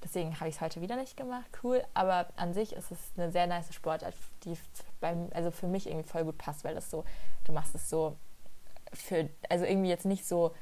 Deswegen 0.03 0.38
habe 0.38 0.49
ich 0.49 0.57
es 0.57 0.61
heute 0.61 0.81
wieder 0.81 0.97
nicht 0.97 1.17
gemacht. 1.17 1.47
Cool. 1.62 1.83
Aber 1.95 2.27
an 2.37 2.53
sich 2.53 2.75
ist 2.75 2.90
es 2.90 2.99
eine 3.17 3.31
sehr 3.31 3.47
nice 3.47 3.73
Sportart, 3.73 4.14
die 4.45 4.57
beim, 5.01 5.31
also 5.33 5.51
für 5.51 5.67
mich 5.67 5.87
irgendwie 5.87 6.07
voll 6.09 6.25
gut 6.25 6.37
passt, 6.37 6.64
weil 6.64 6.75
das 6.75 6.90
so, 6.90 7.05
du 7.45 7.53
machst 7.53 7.75
es 7.75 7.88
so 7.88 8.17
für, 8.93 9.29
also 9.49 9.64
irgendwie 9.64 9.88
jetzt 9.88 10.05
nicht 10.05 10.27
so 10.27 10.53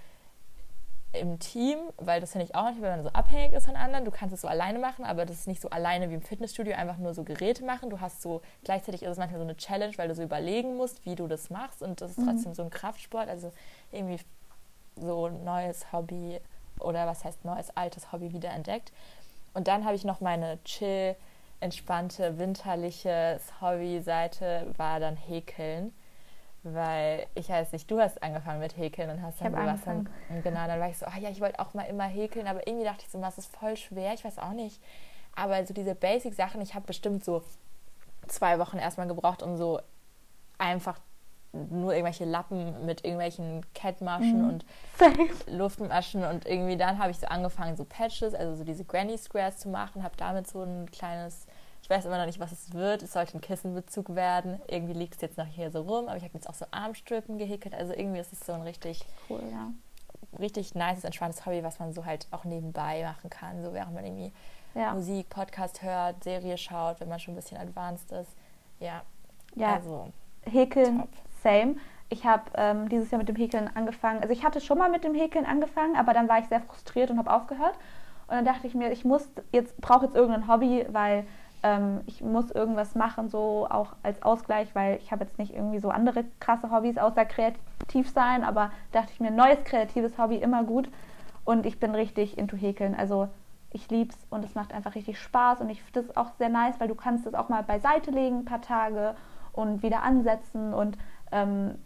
im 1.13 1.39
Team, 1.39 1.79
weil 1.99 2.21
das 2.21 2.33
finde 2.33 2.47
ich 2.47 2.55
auch 2.55 2.69
nicht, 2.71 2.81
wenn 2.81 2.91
man 2.91 3.03
so 3.03 3.11
abhängig 3.11 3.53
ist 3.53 3.67
von 3.67 3.77
anderen. 3.77 4.05
Du 4.05 4.11
kannst 4.11 4.35
es 4.35 4.41
so 4.41 4.49
alleine 4.49 4.79
machen, 4.79 5.05
aber 5.05 5.27
das 5.27 5.41
ist 5.41 5.47
nicht 5.47 5.61
so 5.61 5.69
alleine 5.69 6.09
wie 6.09 6.15
im 6.15 6.23
Fitnessstudio, 6.23 6.75
einfach 6.75 6.97
nur 6.97 7.13
so 7.13 7.23
Geräte 7.23 7.65
machen. 7.65 7.91
Du 7.91 8.01
hast 8.01 8.23
so, 8.23 8.41
gleichzeitig 8.65 9.03
ist 9.03 9.11
es 9.11 9.19
manchmal 9.19 9.41
so 9.41 9.45
eine 9.45 9.57
Challenge, 9.57 9.97
weil 9.99 10.09
du 10.09 10.15
so 10.15 10.23
überlegen 10.23 10.77
musst, 10.77 11.05
wie 11.05 11.15
du 11.15 11.27
das 11.27 11.51
machst 11.51 11.83
und 11.83 12.01
das 12.01 12.17
ist 12.17 12.25
trotzdem 12.25 12.55
so 12.55 12.63
ein 12.63 12.71
Kraftsport, 12.71 13.29
also 13.29 13.53
irgendwie 13.91 14.21
so 14.97 15.27
ein 15.27 15.45
neues 15.45 15.93
Hobby 15.93 16.41
oder 16.81 17.07
was 17.07 17.25
heißt 17.25 17.45
neues, 17.45 17.77
altes 17.77 18.13
Hobby 18.13 18.33
wieder 18.33 18.51
entdeckt. 18.51 18.93
Und 19.55 19.69
dann 19.69 19.85
habe 19.85 19.95
ich 19.95 20.05
noch 20.05 20.21
meine 20.21 20.63
chill, 20.65 21.15
entspannte, 21.61 22.39
winterliche 22.39 23.39
Hobby-Seite, 23.61 24.73
war 24.77 24.99
dann 24.99 25.17
Häkeln. 25.17 25.93
Weil 26.65 27.27
ich 27.35 27.49
weiß 27.49 27.73
nicht, 27.73 27.91
du 27.91 28.01
hast 28.01 28.23
angefangen 28.23 28.61
mit 28.61 28.77
Häkeln 28.77 29.11
und 29.11 29.21
hast 29.23 29.41
dann 29.41 29.53
sowas 29.53 29.81
dann, 29.85 30.09
genau, 30.45 30.67
dann 30.67 30.79
war 30.79 30.89
ich 30.89 30.97
so, 30.99 31.07
ah 31.07 31.19
ja, 31.19 31.29
ich 31.29 31.41
wollte 31.41 31.59
auch 31.59 31.75
mal 31.75 31.83
immer 31.85 32.05
häkeln, 32.05 32.47
aber 32.47 32.67
irgendwie 32.69 32.85
dachte 32.85 33.03
ich 33.05 33.11
so, 33.11 33.21
das 33.21 33.37
ist 33.39 33.55
voll 33.57 33.77
schwer, 33.77 34.15
ich 34.15 34.25
weiß 34.25 34.39
auch 34.39 34.53
nicht. 34.53 34.81
Aber 35.35 35.65
so 35.67 35.75
diese 35.75 35.95
Basic-Sachen, 35.97 36.61
ich 36.61 36.75
habe 36.75 36.87
bestimmt 36.87 37.25
so 37.25 37.43
zwei 38.29 38.59
Wochen 38.61 38.79
erstmal 38.79 39.09
gebraucht, 39.09 39.43
um 39.43 39.57
so 39.57 39.81
einfach 40.59 41.01
nur 41.53 41.93
irgendwelche 41.93 42.25
Lappen 42.25 42.87
mit 42.87 43.05
irgendwelchen 43.05 43.67
Kettmaschen 43.75 44.43
Mhm. 44.43 44.49
und. 44.49 44.65
Luftmaschen 45.49 46.25
und 46.25 46.47
irgendwie 46.47 46.77
dann 46.77 46.99
habe 46.99 47.11
ich 47.11 47.19
so 47.19 47.27
angefangen, 47.27 47.77
so 47.77 47.85
Patches, 47.85 48.35
also 48.35 48.55
so 48.55 48.65
diese 48.65 48.85
Granny 48.85 49.19
Squares 49.19 49.59
zu 49.59 49.69
machen, 49.69 50.03
habe 50.03 50.15
damit 50.17 50.47
so 50.47 50.63
ein 50.63 50.91
kleines, 50.91 51.47
ich 51.83 51.91
weiß 51.91 52.05
immer 52.07 52.19
noch 52.19 52.27
nicht, 52.27 52.39
was 52.39 52.53
es 52.53 52.73
wird, 52.73 53.03
es 53.03 53.13
sollte 53.13 53.37
ein 53.37 53.41
Kissenbezug 53.41 54.15
werden. 54.15 54.61
Irgendwie 54.69 54.93
liegt 54.93 55.17
es 55.17 55.21
jetzt 55.21 55.37
noch 55.37 55.47
hier 55.47 55.71
so 55.73 55.83
rum, 55.83 56.07
aber 56.07 56.17
ich 56.17 56.23
habe 56.23 56.35
jetzt 56.35 56.49
auch 56.49 56.55
so 56.55 56.65
Armstrippen 56.71 57.39
gehäkelt, 57.39 57.75
also 57.75 57.93
irgendwie 57.93 58.21
ist 58.21 58.33
es 58.33 58.47
so 58.47 58.53
ein 58.53 58.63
richtig, 58.63 59.05
Cool, 59.29 59.43
ja. 59.51 59.73
richtig 60.39 60.75
nices, 60.77 61.03
entspanntes 61.05 61.45
Hobby, 61.45 61.65
was 61.65 61.81
man 61.81 61.93
so 61.93 62.05
halt 62.07 62.29
auch 62.31 62.45
nebenbei 62.45 63.03
machen 63.03 63.31
kann, 63.31 63.63
so 63.63 63.75
während 63.75 63.95
man 63.95 64.05
irgendwie 64.05 64.33
Ja, 64.75 64.95
Musik, 64.95 65.29
Podcast 65.29 65.83
hört, 65.83 66.23
Serie 66.23 66.57
schaut, 66.57 67.01
wenn 67.01 67.09
man 67.09 67.19
schon 67.19 67.35
ein 67.35 67.37
bisschen 67.37 67.59
advanced 67.59 68.13
ist. 68.13 68.31
Ja, 68.79 69.03
ja. 69.57 69.75
also 69.75 70.09
Häkeln, 70.45 71.01
top. 71.01 71.09
same. 71.43 71.77
Ich 72.09 72.25
habe 72.25 72.45
ähm, 72.55 72.89
dieses 72.91 73.11
Jahr 73.11 73.19
mit 73.19 73.29
dem 73.29 73.37
Häkeln 73.37 73.75
angefangen. 73.75 74.21
Also 74.21 74.33
ich 74.33 74.45
hatte 74.45 74.61
schon 74.61 74.79
mal 74.79 74.91
mit 74.91 75.03
dem 75.03 75.15
Häkeln 75.15 75.47
angefangen, 75.47 75.97
aber 75.97 76.13
dann 76.13 76.29
war 76.29 76.39
ich 76.39 76.47
sehr 76.47 76.61
frustriert 76.61 77.11
und 77.11 77.19
habe 77.19 77.33
aufgehört. 77.33 77.75
Und 78.29 78.37
dann 78.37 78.45
dachte 78.45 78.67
ich 78.67 78.75
mir, 78.75 78.93
ich 78.93 79.05
muss 79.05 79.29
jetzt 79.51 79.77
brauche 79.81 80.07
jetzt 80.07 80.15
irgendein 80.15 80.47
Hobby, 80.47 80.87
weil 80.91 81.27
ähm, 81.63 82.01
ich 82.07 82.23
muss 82.23 82.51
irgendwas 82.51 82.95
machen, 82.95 83.29
so 83.29 83.67
auch 83.71 83.95
als 84.03 84.23
Ausgleich, 84.23 84.75
weil 84.75 84.97
ich 84.97 85.13
habe 85.13 85.25
jetzt 85.25 85.39
nicht 85.39 85.55
irgendwie 85.55 85.79
so 85.79 85.91
andere 85.91 86.25
krasse 86.41 86.71
Hobbys 86.71 86.99
außer 86.99 87.25
kreativ 87.25 88.11
sein. 88.11 88.45
Aber 88.45 88.71
dachte 88.91 89.13
ich 89.13 89.21
mir, 89.21 89.31
neues 89.31 89.63
kreatives 89.65 90.19
Hobby 90.19 90.37
immer 90.37 90.65
gut. 90.65 90.89
Und 91.45 91.67
ich 91.67 91.81
bin 91.81 91.95
richtig 91.95 92.39
into 92.39 92.57
Häkeln. 92.57 92.95
Also 92.95 93.29
ich 93.73 93.89
lieb's 93.91 94.17
und 94.31 94.45
es 94.45 94.55
macht 94.55 94.73
einfach 94.73 94.95
richtig 94.95 95.19
Spaß 95.19 95.61
und 95.61 95.71
ich 95.71 95.83
finde 95.83 96.03
das 96.03 96.17
auch 96.17 96.33
sehr 96.39 96.49
nice, 96.49 96.79
weil 96.79 96.89
du 96.89 96.95
kannst 96.95 97.27
es 97.27 97.35
auch 97.35 97.49
mal 97.49 97.63
beiseite 97.63 98.11
legen, 98.11 98.41
ein 98.41 98.45
paar 98.45 98.61
Tage 98.61 99.15
und 99.53 99.83
wieder 99.83 100.03
ansetzen 100.03 100.75
und 100.75 100.99
ähm, 101.31 101.77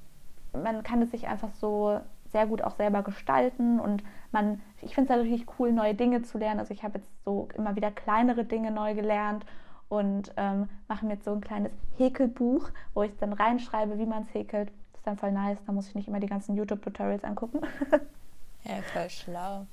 man 0.53 0.83
kann 0.83 1.01
es 1.03 1.12
sich 1.12 1.29
einfach 1.29 1.53
so 1.53 2.01
sehr 2.33 2.47
gut 2.47 2.62
auch 2.62 2.75
selber 2.75 3.03
gestalten 3.03 3.79
und 3.79 4.03
man, 4.33 4.61
ich 4.83 4.95
finde 4.95 5.15
es 5.15 5.21
richtig 5.21 5.47
cool, 5.59 5.73
neue 5.73 5.95
Dinge 5.95 6.23
zu 6.23 6.39
lernen. 6.39 6.59
Also 6.59 6.75
ich 6.75 6.83
habe 6.83 6.99
jetzt 6.99 7.11
so 7.25 7.49
immer 7.57 7.77
wieder 7.77 7.93
kleinere 7.93 8.45
Dinge 8.45 8.73
neu 8.73 8.95
gelernt 8.95 9.47
und 9.88 10.33
ähm, 10.37 10.68
mache 10.88 11.07
mir 11.07 11.14
jetzt 11.14 11.25
so 11.25 11.33
ein 11.33 11.40
kleines 11.40 11.72
Häkelbuch, 11.96 12.70
wo 12.94 13.03
ich 13.03 13.16
dann 13.18 13.33
reinschreibe, 13.33 13.99
wie 13.99 14.07
man 14.07 14.25
es 14.25 14.35
häkelt. 14.35 14.70
Das 14.92 15.01
ist 15.01 15.07
dann 15.07 15.16
voll 15.16 15.33
nice, 15.33 15.59
da 15.66 15.72
muss 15.72 15.88
ich 15.88 15.94
nicht 15.94 16.09
immer 16.09 16.20
die 16.20 16.27
ganzen 16.27 16.57
YouTube-Tutorials 16.57 17.25
angucken. 17.25 17.61
Ja, 18.68 18.83
voll 18.92 19.09
schlau. 19.09 19.64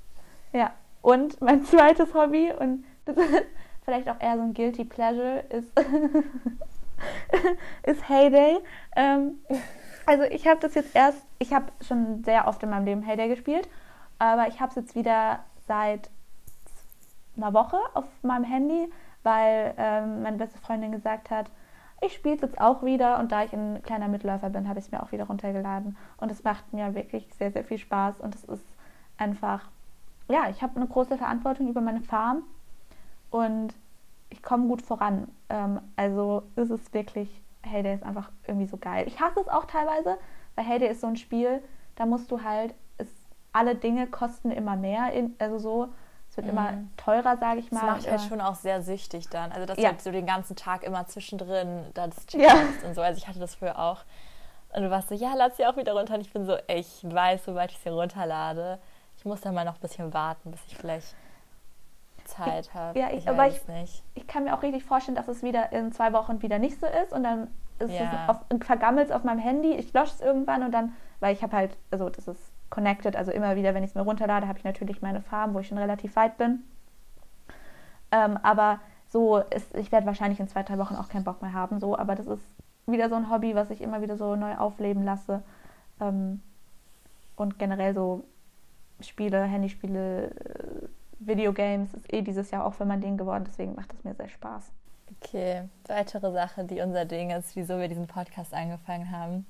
Ja, 0.51 0.71
und 1.01 1.41
mein 1.41 1.65
zweites 1.65 2.13
Hobby, 2.13 2.51
und 2.51 2.85
das 3.05 3.17
ist 3.17 3.27
vielleicht 3.85 4.07
auch 4.07 4.21
eher 4.21 4.37
so 4.37 4.43
ein 4.43 4.53
Guilty 4.53 4.85
Pleasure, 4.85 5.39
ist, 5.49 5.71
ist 7.83 8.07
Heyday. 8.07 8.59
Ähm, 8.95 9.39
also 10.05 10.23
ich 10.23 10.47
habe 10.47 10.59
das 10.59 10.75
jetzt 10.75 10.95
erst, 10.95 11.25
ich 11.39 11.53
habe 11.53 11.71
schon 11.81 12.23
sehr 12.23 12.47
oft 12.47 12.61
in 12.61 12.69
meinem 12.69 12.85
Leben 12.85 13.01
Heyday 13.01 13.29
gespielt, 13.29 13.67
aber 14.19 14.47
ich 14.47 14.59
habe 14.59 14.69
es 14.69 14.75
jetzt 14.75 14.95
wieder 14.95 15.39
seit 15.67 16.11
einer 17.35 17.53
Woche 17.53 17.79
auf 17.95 18.05
meinem 18.21 18.43
Handy 18.43 18.91
weil 19.23 19.73
ähm, 19.77 20.21
meine 20.21 20.37
beste 20.37 20.59
Freundin 20.59 20.91
gesagt 20.91 21.31
hat, 21.31 21.49
ich 22.01 22.13
spiele 22.13 22.35
es 22.35 22.41
jetzt 22.41 22.59
auch 22.59 22.83
wieder. 22.83 23.19
Und 23.19 23.31
da 23.31 23.43
ich 23.43 23.53
ein 23.53 23.81
kleiner 23.83 24.07
Mitläufer 24.07 24.49
bin, 24.49 24.67
habe 24.67 24.79
ich 24.79 24.85
es 24.85 24.91
mir 24.91 25.01
auch 25.01 25.11
wieder 25.11 25.25
runtergeladen. 25.25 25.97
Und 26.17 26.31
es 26.31 26.43
macht 26.43 26.73
mir 26.73 26.93
wirklich 26.95 27.27
sehr, 27.37 27.51
sehr 27.51 27.63
viel 27.63 27.77
Spaß. 27.77 28.19
Und 28.19 28.35
es 28.35 28.43
ist 28.43 28.65
einfach, 29.17 29.69
ja, 30.29 30.49
ich 30.49 30.61
habe 30.61 30.75
eine 30.75 30.87
große 30.87 31.17
Verantwortung 31.17 31.69
über 31.69 31.81
meine 31.81 32.01
Farm. 32.01 32.43
Und 33.29 33.73
ich 34.29 34.43
komme 34.43 34.67
gut 34.67 34.81
voran. 34.81 35.29
Ähm, 35.49 35.79
also 35.95 36.43
ist 36.55 36.71
es 36.71 36.93
wirklich, 36.93 37.29
Heyday 37.61 37.95
ist 37.95 38.03
einfach 38.03 38.31
irgendwie 38.47 38.67
so 38.67 38.77
geil. 38.77 39.05
Ich 39.07 39.19
hasse 39.21 39.39
es 39.39 39.47
auch 39.47 39.65
teilweise, 39.65 40.17
weil 40.55 40.65
Heyday 40.65 40.89
ist 40.89 41.01
so 41.01 41.07
ein 41.07 41.15
Spiel, 41.15 41.63
da 41.95 42.05
musst 42.05 42.29
du 42.31 42.43
halt, 42.43 42.73
es, 42.97 43.07
alle 43.53 43.75
Dinge 43.75 44.07
kosten 44.07 44.51
immer 44.51 44.75
mehr, 44.75 45.13
in, 45.13 45.35
also 45.39 45.57
so, 45.59 45.93
es 46.33 46.37
wird 46.37 46.47
mm. 46.47 46.49
immer 46.49 46.71
mhm. 46.71 46.89
teurer, 46.97 47.37
sage 47.37 47.59
ich 47.59 47.71
mal. 47.71 47.81
Das 47.81 47.89
macht 47.89 48.09
halt 48.09 48.21
schon 48.21 48.41
auch 48.41 48.55
sehr 48.55 48.81
süchtig 48.81 49.29
dann. 49.29 49.51
Also, 49.51 49.67
dass 49.67 49.77
ja. 49.77 49.83
du 49.83 49.89
halt 49.89 50.01
so 50.01 50.11
den 50.11 50.25
ganzen 50.25 50.55
Tag 50.55 50.81
immer 50.81 51.05
zwischendrin 51.05 51.85
das 51.93 52.15
ja. 52.31 52.55
und 52.83 52.95
so. 52.95 53.01
Also, 53.03 53.19
ich 53.19 53.27
hatte 53.27 53.37
das 53.37 53.53
früher 53.53 53.77
auch. 53.77 53.99
Und 54.73 54.81
du 54.81 54.89
warst 54.89 55.09
so, 55.09 55.15
ja, 55.15 55.35
lass 55.35 55.57
sie 55.57 55.67
auch 55.67 55.77
wieder 55.77 55.93
runter. 55.93 56.15
Und 56.15 56.21
ich 56.21 56.33
bin 56.33 56.43
so, 56.43 56.57
ich 56.67 57.03
weiß, 57.03 57.45
sobald 57.45 57.69
ich 57.69 57.77
sie 57.77 57.89
runterlade, 57.89 58.79
ich 59.15 59.25
muss 59.25 59.41
dann 59.41 59.53
mal 59.53 59.63
noch 59.63 59.75
ein 59.75 59.79
bisschen 59.79 60.11
warten, 60.11 60.49
bis 60.49 60.59
ich 60.65 60.75
vielleicht 60.75 61.15
Zeit 62.25 62.73
habe. 62.73 62.97
Ja, 62.97 63.11
ich, 63.11 63.17
ich 63.17 63.29
aber 63.29 63.47
ich, 63.47 63.67
nicht. 63.67 64.03
ich 64.15 64.25
kann 64.25 64.45
mir 64.45 64.57
auch 64.57 64.63
richtig 64.63 64.83
vorstellen, 64.83 65.15
dass 65.15 65.27
es 65.27 65.43
wieder 65.43 65.71
in 65.71 65.91
zwei 65.91 66.13
Wochen 66.13 66.41
wieder 66.41 66.57
nicht 66.57 66.79
so 66.79 66.87
ist. 66.87 67.13
Und 67.13 67.25
dann 67.25 67.49
ist 67.77 67.91
ja. 67.91 68.25
es 68.27 68.29
auf, 68.29 68.65
vergammelt 68.65 69.11
auf 69.11 69.23
meinem 69.23 69.37
Handy. 69.37 69.73
Ich 69.75 69.93
lösche 69.93 70.13
es 70.15 70.21
irgendwann 70.21 70.63
und 70.63 70.71
dann, 70.71 70.93
weil 71.19 71.35
ich 71.35 71.43
habe 71.43 71.55
halt, 71.55 71.77
also 71.91 72.09
das 72.09 72.27
ist 72.27 72.52
connected. 72.73 73.15
Also 73.15 73.31
immer 73.31 73.55
wieder, 73.55 73.75
wenn 73.75 73.83
ich 73.83 73.91
es 73.91 73.95
mir 73.95 74.01
runterlade, 74.01 74.47
habe 74.47 74.57
ich 74.57 74.65
natürlich 74.65 75.01
meine 75.01 75.21
Farm, 75.21 75.53
wo 75.53 75.59
ich 75.59 75.67
schon 75.67 75.77
relativ 75.77 76.15
weit 76.15 76.37
bin. 76.37 76.63
Ähm, 78.11 78.37
aber 78.41 78.79
so 79.09 79.37
ist, 79.37 79.75
ich 79.75 79.91
werde 79.91 80.07
wahrscheinlich 80.07 80.39
in 80.39 80.47
zwei, 80.47 80.63
drei 80.63 80.79
Wochen 80.79 80.95
auch 80.95 81.07
keinen 81.07 81.23
Bock 81.23 81.43
mehr 81.43 81.53
haben. 81.53 81.79
So, 81.79 81.95
aber 81.97 82.15
das 82.15 82.25
ist 82.25 82.43
wieder 82.87 83.09
so 83.09 83.15
ein 83.15 83.29
Hobby, 83.29 83.53
was 83.53 83.69
ich 83.69 83.81
immer 83.81 84.01
wieder 84.01 84.17
so 84.17 84.35
neu 84.35 84.55
aufleben 84.57 85.03
lasse. 85.03 85.43
Ähm, 86.01 86.41
und 87.35 87.59
generell 87.59 87.93
so 87.93 88.23
Spiele, 89.01 89.43
Handyspiele, 89.43 90.31
äh, 90.31 90.87
Videogames 91.19 91.93
ist 91.93 92.11
eh 92.11 92.23
dieses 92.23 92.49
Jahr 92.49 92.65
auch 92.65 92.73
für 92.73 92.85
mein 92.85 93.01
Ding 93.01 93.17
geworden. 93.17 93.43
Deswegen 93.47 93.75
macht 93.75 93.93
es 93.93 94.03
mir 94.03 94.15
sehr 94.15 94.29
Spaß. 94.29 94.71
Okay, 95.21 95.69
weitere 95.85 96.31
Sache, 96.31 96.63
die 96.63 96.81
unser 96.81 97.05
Ding 97.05 97.29
ist, 97.29 97.55
wieso 97.55 97.77
wir 97.79 97.87
diesen 97.87 98.07
Podcast 98.07 98.51
angefangen 98.53 99.11
haben. 99.11 99.45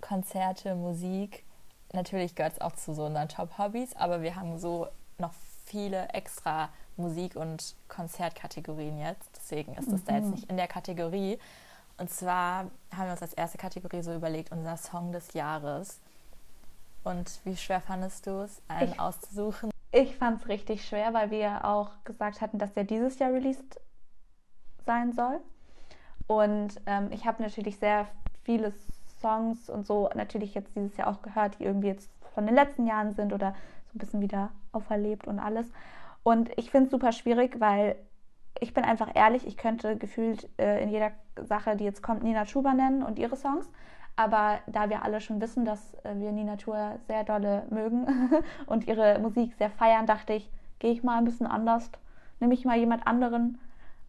Konzerte, 0.00 0.74
Musik 0.74 1.44
natürlich 1.92 2.34
gehört 2.34 2.54
es 2.54 2.60
auch 2.60 2.72
zu 2.72 2.94
so 2.94 3.06
unseren 3.06 3.28
Top-Hobbys, 3.28 3.96
aber 3.96 4.22
wir 4.22 4.36
haben 4.36 4.58
so 4.58 4.88
noch 5.18 5.32
viele 5.64 6.08
extra 6.08 6.68
Musik- 6.96 7.36
und 7.36 7.74
Konzertkategorien 7.88 8.98
jetzt. 8.98 9.30
Deswegen 9.36 9.74
ist 9.74 9.90
das 9.90 10.00
mhm. 10.02 10.04
da 10.06 10.14
jetzt 10.14 10.24
mhm. 10.24 10.30
nicht 10.32 10.50
in 10.50 10.56
der 10.56 10.68
Kategorie. 10.68 11.38
Und 11.98 12.10
zwar 12.10 12.70
haben 12.94 13.06
wir 13.06 13.12
uns 13.12 13.22
als 13.22 13.34
erste 13.34 13.58
Kategorie 13.58 14.02
so 14.02 14.14
überlegt, 14.14 14.52
unser 14.52 14.76
Song 14.76 15.12
des 15.12 15.34
Jahres. 15.34 16.00
Und 17.04 17.40
wie 17.44 17.56
schwer 17.56 17.80
fandest 17.80 18.26
du 18.26 18.42
es, 18.42 18.60
einen 18.68 18.92
ich, 18.92 19.00
auszusuchen? 19.00 19.70
Ich 19.90 20.16
fand 20.16 20.42
es 20.42 20.48
richtig 20.48 20.86
schwer, 20.86 21.12
weil 21.14 21.30
wir 21.30 21.64
auch 21.64 21.90
gesagt 22.04 22.40
hatten, 22.40 22.58
dass 22.58 22.72
der 22.72 22.84
dieses 22.84 23.18
Jahr 23.18 23.32
released 23.32 23.80
sein 24.86 25.12
soll. 25.12 25.40
Und 26.26 26.80
ähm, 26.86 27.10
ich 27.12 27.26
habe 27.26 27.42
natürlich 27.42 27.78
sehr 27.78 28.06
vieles 28.44 28.74
Songs 29.22 29.70
und 29.70 29.86
so 29.86 30.10
natürlich 30.14 30.54
jetzt 30.54 30.76
dieses 30.76 30.96
Jahr 30.98 31.08
auch 31.08 31.22
gehört, 31.22 31.58
die 31.58 31.64
irgendwie 31.64 31.88
jetzt 31.88 32.10
von 32.34 32.44
den 32.44 32.54
letzten 32.54 32.86
Jahren 32.86 33.12
sind 33.12 33.32
oder 33.32 33.54
so 33.86 33.96
ein 33.96 33.98
bisschen 33.98 34.20
wieder 34.20 34.50
auferlebt 34.72 35.26
und 35.26 35.38
alles. 35.38 35.72
Und 36.22 36.50
ich 36.56 36.70
finde 36.70 36.86
es 36.86 36.90
super 36.90 37.12
schwierig, 37.12 37.58
weil 37.60 37.96
ich 38.60 38.74
bin 38.74 38.84
einfach 38.84 39.10
ehrlich, 39.14 39.46
ich 39.46 39.56
könnte 39.56 39.96
gefühlt 39.96 40.48
äh, 40.58 40.82
in 40.82 40.88
jeder 40.88 41.12
Sache, 41.36 41.76
die 41.76 41.84
jetzt 41.84 42.02
kommt, 42.02 42.22
Nina 42.22 42.44
Chuba 42.44 42.74
nennen 42.74 43.02
und 43.02 43.18
ihre 43.18 43.36
Songs. 43.36 43.68
Aber 44.14 44.58
da 44.66 44.90
wir 44.90 45.02
alle 45.02 45.20
schon 45.20 45.40
wissen, 45.40 45.64
dass 45.64 45.94
äh, 46.04 46.14
wir 46.16 46.32
Nina 46.32 46.56
Tour 46.56 46.98
sehr 47.06 47.24
dolle 47.24 47.64
mögen 47.70 48.06
und 48.66 48.86
ihre 48.86 49.18
Musik 49.18 49.54
sehr 49.54 49.70
feiern, 49.70 50.06
dachte 50.06 50.34
ich, 50.34 50.50
gehe 50.78 50.92
ich 50.92 51.02
mal 51.02 51.18
ein 51.18 51.24
bisschen 51.24 51.46
anders, 51.46 51.90
nehme 52.38 52.54
ich 52.54 52.64
mal 52.64 52.76
jemand 52.76 53.06
anderen. 53.06 53.58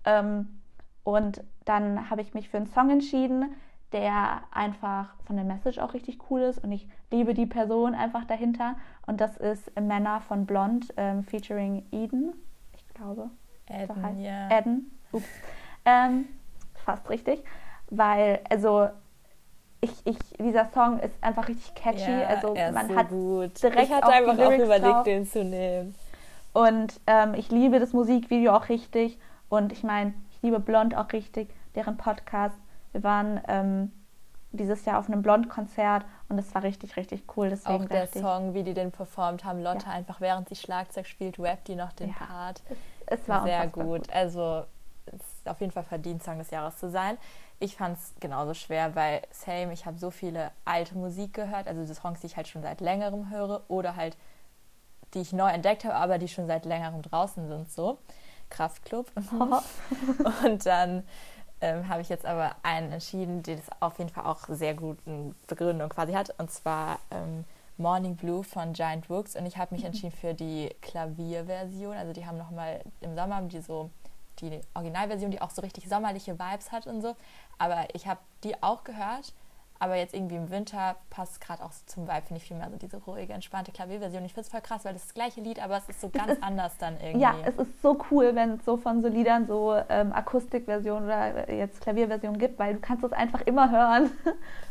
Ähm, 0.06 0.60
und 1.04 1.43
dann 1.65 2.10
habe 2.10 2.21
ich 2.21 2.34
mich 2.34 2.49
für 2.49 2.58
einen 2.58 2.67
Song 2.67 2.89
entschieden, 2.89 3.56
der 3.93 4.41
einfach 4.51 5.13
von 5.25 5.36
der 5.36 5.45
Message 5.45 5.79
auch 5.79 5.93
richtig 5.93 6.19
cool 6.29 6.41
ist 6.41 6.63
und 6.63 6.71
ich 6.71 6.88
liebe 7.12 7.34
die 7.34 7.45
Person 7.45 7.95
einfach 7.95 8.25
dahinter. 8.25 8.75
Und 9.06 9.21
das 9.21 9.38
ist 9.38 9.71
Männer 9.79 10.21
von 10.21 10.45
Blond 10.45 10.93
ähm, 10.97 11.23
featuring 11.23 11.86
Eden, 11.91 12.34
ich 12.75 12.88
glaube. 12.93 13.29
Eden, 13.69 13.88
so 13.88 14.01
heißt. 14.01 14.19
ja. 14.19 14.49
Eden, 14.58 14.99
ups. 15.12 15.25
Ähm, 15.86 16.25
fast 16.86 17.10
richtig, 17.10 17.43
weil, 17.89 18.39
also 18.49 18.89
ich, 19.82 19.93
ich, 20.06 20.17
dieser 20.39 20.65
Song 20.65 20.99
ist 20.99 21.13
einfach 21.21 21.47
richtig 21.47 21.75
catchy. 21.75 22.10
Ja, 22.10 22.27
also 22.27 22.56
man 22.73 22.88
so 22.88 22.95
hat 22.95 23.10
gut. 23.10 23.62
direkt 23.62 23.84
ich 23.84 23.93
hatte 23.93 24.08
einfach 24.08 24.39
auch 24.39 24.51
überlegt, 24.53 24.84
drauf. 24.84 25.03
den 25.03 25.25
zu 25.25 25.43
nehmen. 25.43 25.93
Und 26.53 26.99
ähm, 27.08 27.34
ich 27.34 27.49
liebe 27.51 27.79
das 27.79 27.93
Musikvideo 27.93 28.53
auch 28.53 28.69
richtig. 28.69 29.19
Und 29.49 29.73
ich 29.73 29.84
meine, 29.84 30.13
ich 30.32 30.41
liebe 30.41 30.60
Blond 30.60 30.95
auch 30.95 31.12
richtig, 31.12 31.53
deren 31.75 31.97
Podcast. 31.97 32.56
Wir 32.93 33.03
waren 33.03 33.41
ähm, 33.47 33.91
dieses 34.51 34.86
Jahr 34.86 34.99
auf 34.99 35.08
einem 35.08 35.21
Blond-Konzert 35.21 36.06
und 36.29 36.38
es 36.38 36.53
war 36.56 36.63
richtig, 36.63 36.95
richtig 36.95 37.23
cool. 37.36 37.49
Deswegen 37.49 37.84
auch 37.84 37.89
der 37.89 38.08
Song, 38.08 38.53
wie 38.53 38.63
die 38.63 38.73
den 38.73 38.91
performt 38.91 39.43
haben, 39.43 39.62
Lotte 39.62 39.88
ja. 39.88 39.91
einfach 39.91 40.21
während 40.21 40.47
sie 40.47 40.56
Schlagzeug 40.56 41.08
spielt, 41.08 41.39
rappt 41.39 41.67
die 41.67 41.75
noch 41.75 41.91
den 41.91 42.10
ja. 42.10 42.25
Part. 42.25 42.62
Es, 43.08 43.19
es 43.19 43.27
war 43.27 43.43
sehr 43.43 43.67
gut. 43.67 43.84
gut. 43.84 44.13
Also 44.13 44.63
es 45.08 45.15
ist 45.15 45.49
auf 45.49 45.60
jeden 45.60 45.71
Fall 45.71 45.84
verdient, 45.84 46.23
Song 46.23 46.38
des 46.38 46.51
Jahres 46.51 46.77
zu 46.77 46.89
sein. 46.89 47.17
Ich 47.60 47.75
fand 47.75 47.97
es 47.97 48.13
genauso 48.19 48.53
schwer, 48.53 48.95
weil 48.95 49.21
same, 49.32 49.73
ich 49.73 49.86
habe 49.86 49.97
so 49.97 50.12
viele 50.12 50.51
alte 50.65 50.95
Musik 50.95 51.34
gehört, 51.34 51.67
also 51.67 51.84
die 51.86 51.93
Songs, 51.93 52.21
die 52.21 52.27
ich 52.27 52.38
halt 52.38 52.47
schon 52.47 52.62
seit 52.62 52.79
längerem 52.79 53.29
höre 53.29 53.63
oder 53.67 53.95
halt 53.95 54.15
die 55.13 55.21
ich 55.21 55.34
neu 55.34 55.49
entdeckt 55.49 55.84
habe, 55.84 55.95
aber 55.95 56.17
die 56.17 56.27
schon 56.27 56.47
seit 56.47 56.65
längerem 56.65 57.01
draußen 57.01 57.47
sind, 57.47 57.71
so. 57.71 57.99
Kraftclub. 58.49 59.12
und 60.43 60.65
dann 60.65 61.03
ähm, 61.63 61.88
habe 61.88 62.02
ich 62.02 62.10
jetzt 62.10 62.26
aber 62.26 62.58
einen 62.62 62.91
entschieden, 62.91 63.41
der 63.41 63.56
das 63.56 63.65
auf 63.80 63.97
jeden 63.97 64.10
Fall 64.10 64.26
auch 64.26 64.41
sehr 64.49 64.73
guten 64.73 65.34
Begründung 65.47 65.88
quasi 65.88 66.12
hat. 66.12 66.38
Und 66.38 66.52
zwar 66.52 66.99
ähm, 67.10 67.45
Morning 67.78 68.17
Blue 68.17 68.43
von 68.43 68.73
Giant 68.73 69.08
Books. 69.08 69.38
Und 69.38 69.45
ich 69.45 69.58
habe 69.58 69.73
mich 69.73 69.84
mhm. 69.84 69.88
entschieden 69.88 70.12
für 70.12 70.34
die 70.34 70.76
Klavierversion. 70.82 71.95
Also 71.95 72.12
die 72.12 72.26
haben 72.26 72.38
nochmal 72.38 72.82
im 72.99 73.15
Sommer 73.15 73.41
die 73.43 73.62
so 73.62 73.89
die 74.41 74.60
Originalversion, 74.73 75.32
die 75.32 75.41
auch 75.41 75.52
so 75.52 75.62
richtig 75.62 75.88
sommerliche 75.88 76.38
Vibes 76.38 76.73
hat 76.73 76.86
und 76.86 77.02
so. 77.02 77.15
Aber 77.60 77.88
ich 77.93 78.08
habe 78.08 78.19
die 78.43 78.62
auch 78.62 78.84
gehört 78.84 79.34
aber 79.84 79.96
jetzt 79.96 80.13
irgendwie 80.13 80.38
im 80.38 80.50
Winter 80.50 80.96
passt 81.10 81.41
gerade 81.41 81.62
auch 81.62 81.74
so 81.74 81.84
zum 81.88 82.08
Vibe, 82.08 82.22
finde 82.22 82.41
ich 82.41 82.48
viel 82.48 82.56
mehr 82.56 82.69
so 82.72 82.78
diese 82.78 82.96
ruhige, 83.04 83.34
entspannte 83.34 83.74
Klavierversion. 83.74 84.24
Ich 84.24 84.34
finde 84.34 84.46
es 84.46 84.50
voll 84.50 84.62
krass, 84.62 84.86
weil 84.86 84.93
das 84.93 85.02
ist 85.02 85.10
das 85.10 85.13
gleiche 85.13 85.41
Lied, 85.41 85.62
aber 85.62 85.76
es 85.76 85.89
ist 85.89 86.00
so 86.00 86.08
ganz 86.08 86.32
ist, 86.32 86.41
anders 86.41 86.78
dann 86.78 86.98
irgendwie. 87.02 87.19
Ja, 87.19 87.36
es 87.43 87.58
ist 87.58 87.82
so 87.82 87.98
cool, 88.10 88.34
wenn 88.34 88.52
es 88.52 88.63
so 88.63 88.78
von 88.78 89.02
so 89.02 89.10
Liedern 89.10 89.46
so 89.46 89.78
ähm, 89.89 90.13
Akustikversion 90.13 91.04
oder 91.04 91.50
äh, 91.50 91.58
jetzt 91.58 91.82
Klavierversion 91.82 92.38
gibt, 92.38 92.60
weil 92.60 92.76
du 92.76 92.80
kannst 92.80 93.04
es 93.04 93.12
einfach 93.12 93.41
immer 93.41 93.72
hören. 93.72 94.10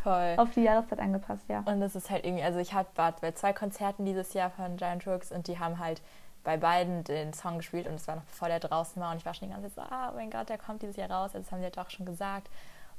Voll. 0.02 0.34
Auf 0.38 0.50
die 0.52 0.62
Jahreszeit 0.62 0.98
angepasst, 0.98 1.44
ja. 1.46 1.62
Und 1.66 1.80
das 1.80 1.94
ist 1.94 2.08
halt 2.08 2.24
irgendwie, 2.24 2.44
also 2.44 2.58
ich 2.58 2.74
war 2.74 3.12
bei 3.20 3.32
zwei 3.32 3.52
Konzerten 3.52 4.06
dieses 4.06 4.32
Jahr 4.32 4.48
von 4.48 4.78
Giant 4.78 5.06
Rooks 5.06 5.30
und 5.30 5.46
die 5.46 5.58
haben 5.58 5.78
halt 5.78 6.00
bei 6.42 6.56
beiden 6.56 7.04
den 7.04 7.34
Song 7.34 7.58
gespielt 7.58 7.86
und 7.86 7.96
es 7.96 8.08
war 8.08 8.16
noch 8.16 8.24
bevor 8.24 8.48
der 8.48 8.60
draußen 8.60 9.00
war 9.00 9.12
und 9.12 9.18
ich 9.18 9.26
war 9.26 9.34
schon 9.34 9.48
die 9.48 9.54
ganze 9.54 9.74
Zeit 9.74 9.88
so, 9.90 9.94
ah, 9.94 10.12
mein 10.16 10.30
Gott, 10.30 10.48
der 10.48 10.56
kommt 10.56 10.80
dieses 10.80 10.96
Jahr 10.96 11.10
raus. 11.10 11.32
Also 11.34 11.40
das 11.40 11.52
haben 11.52 11.58
sie 11.58 11.64
halt 11.64 11.78
auch 11.78 11.90
schon 11.90 12.06
gesagt. 12.06 12.48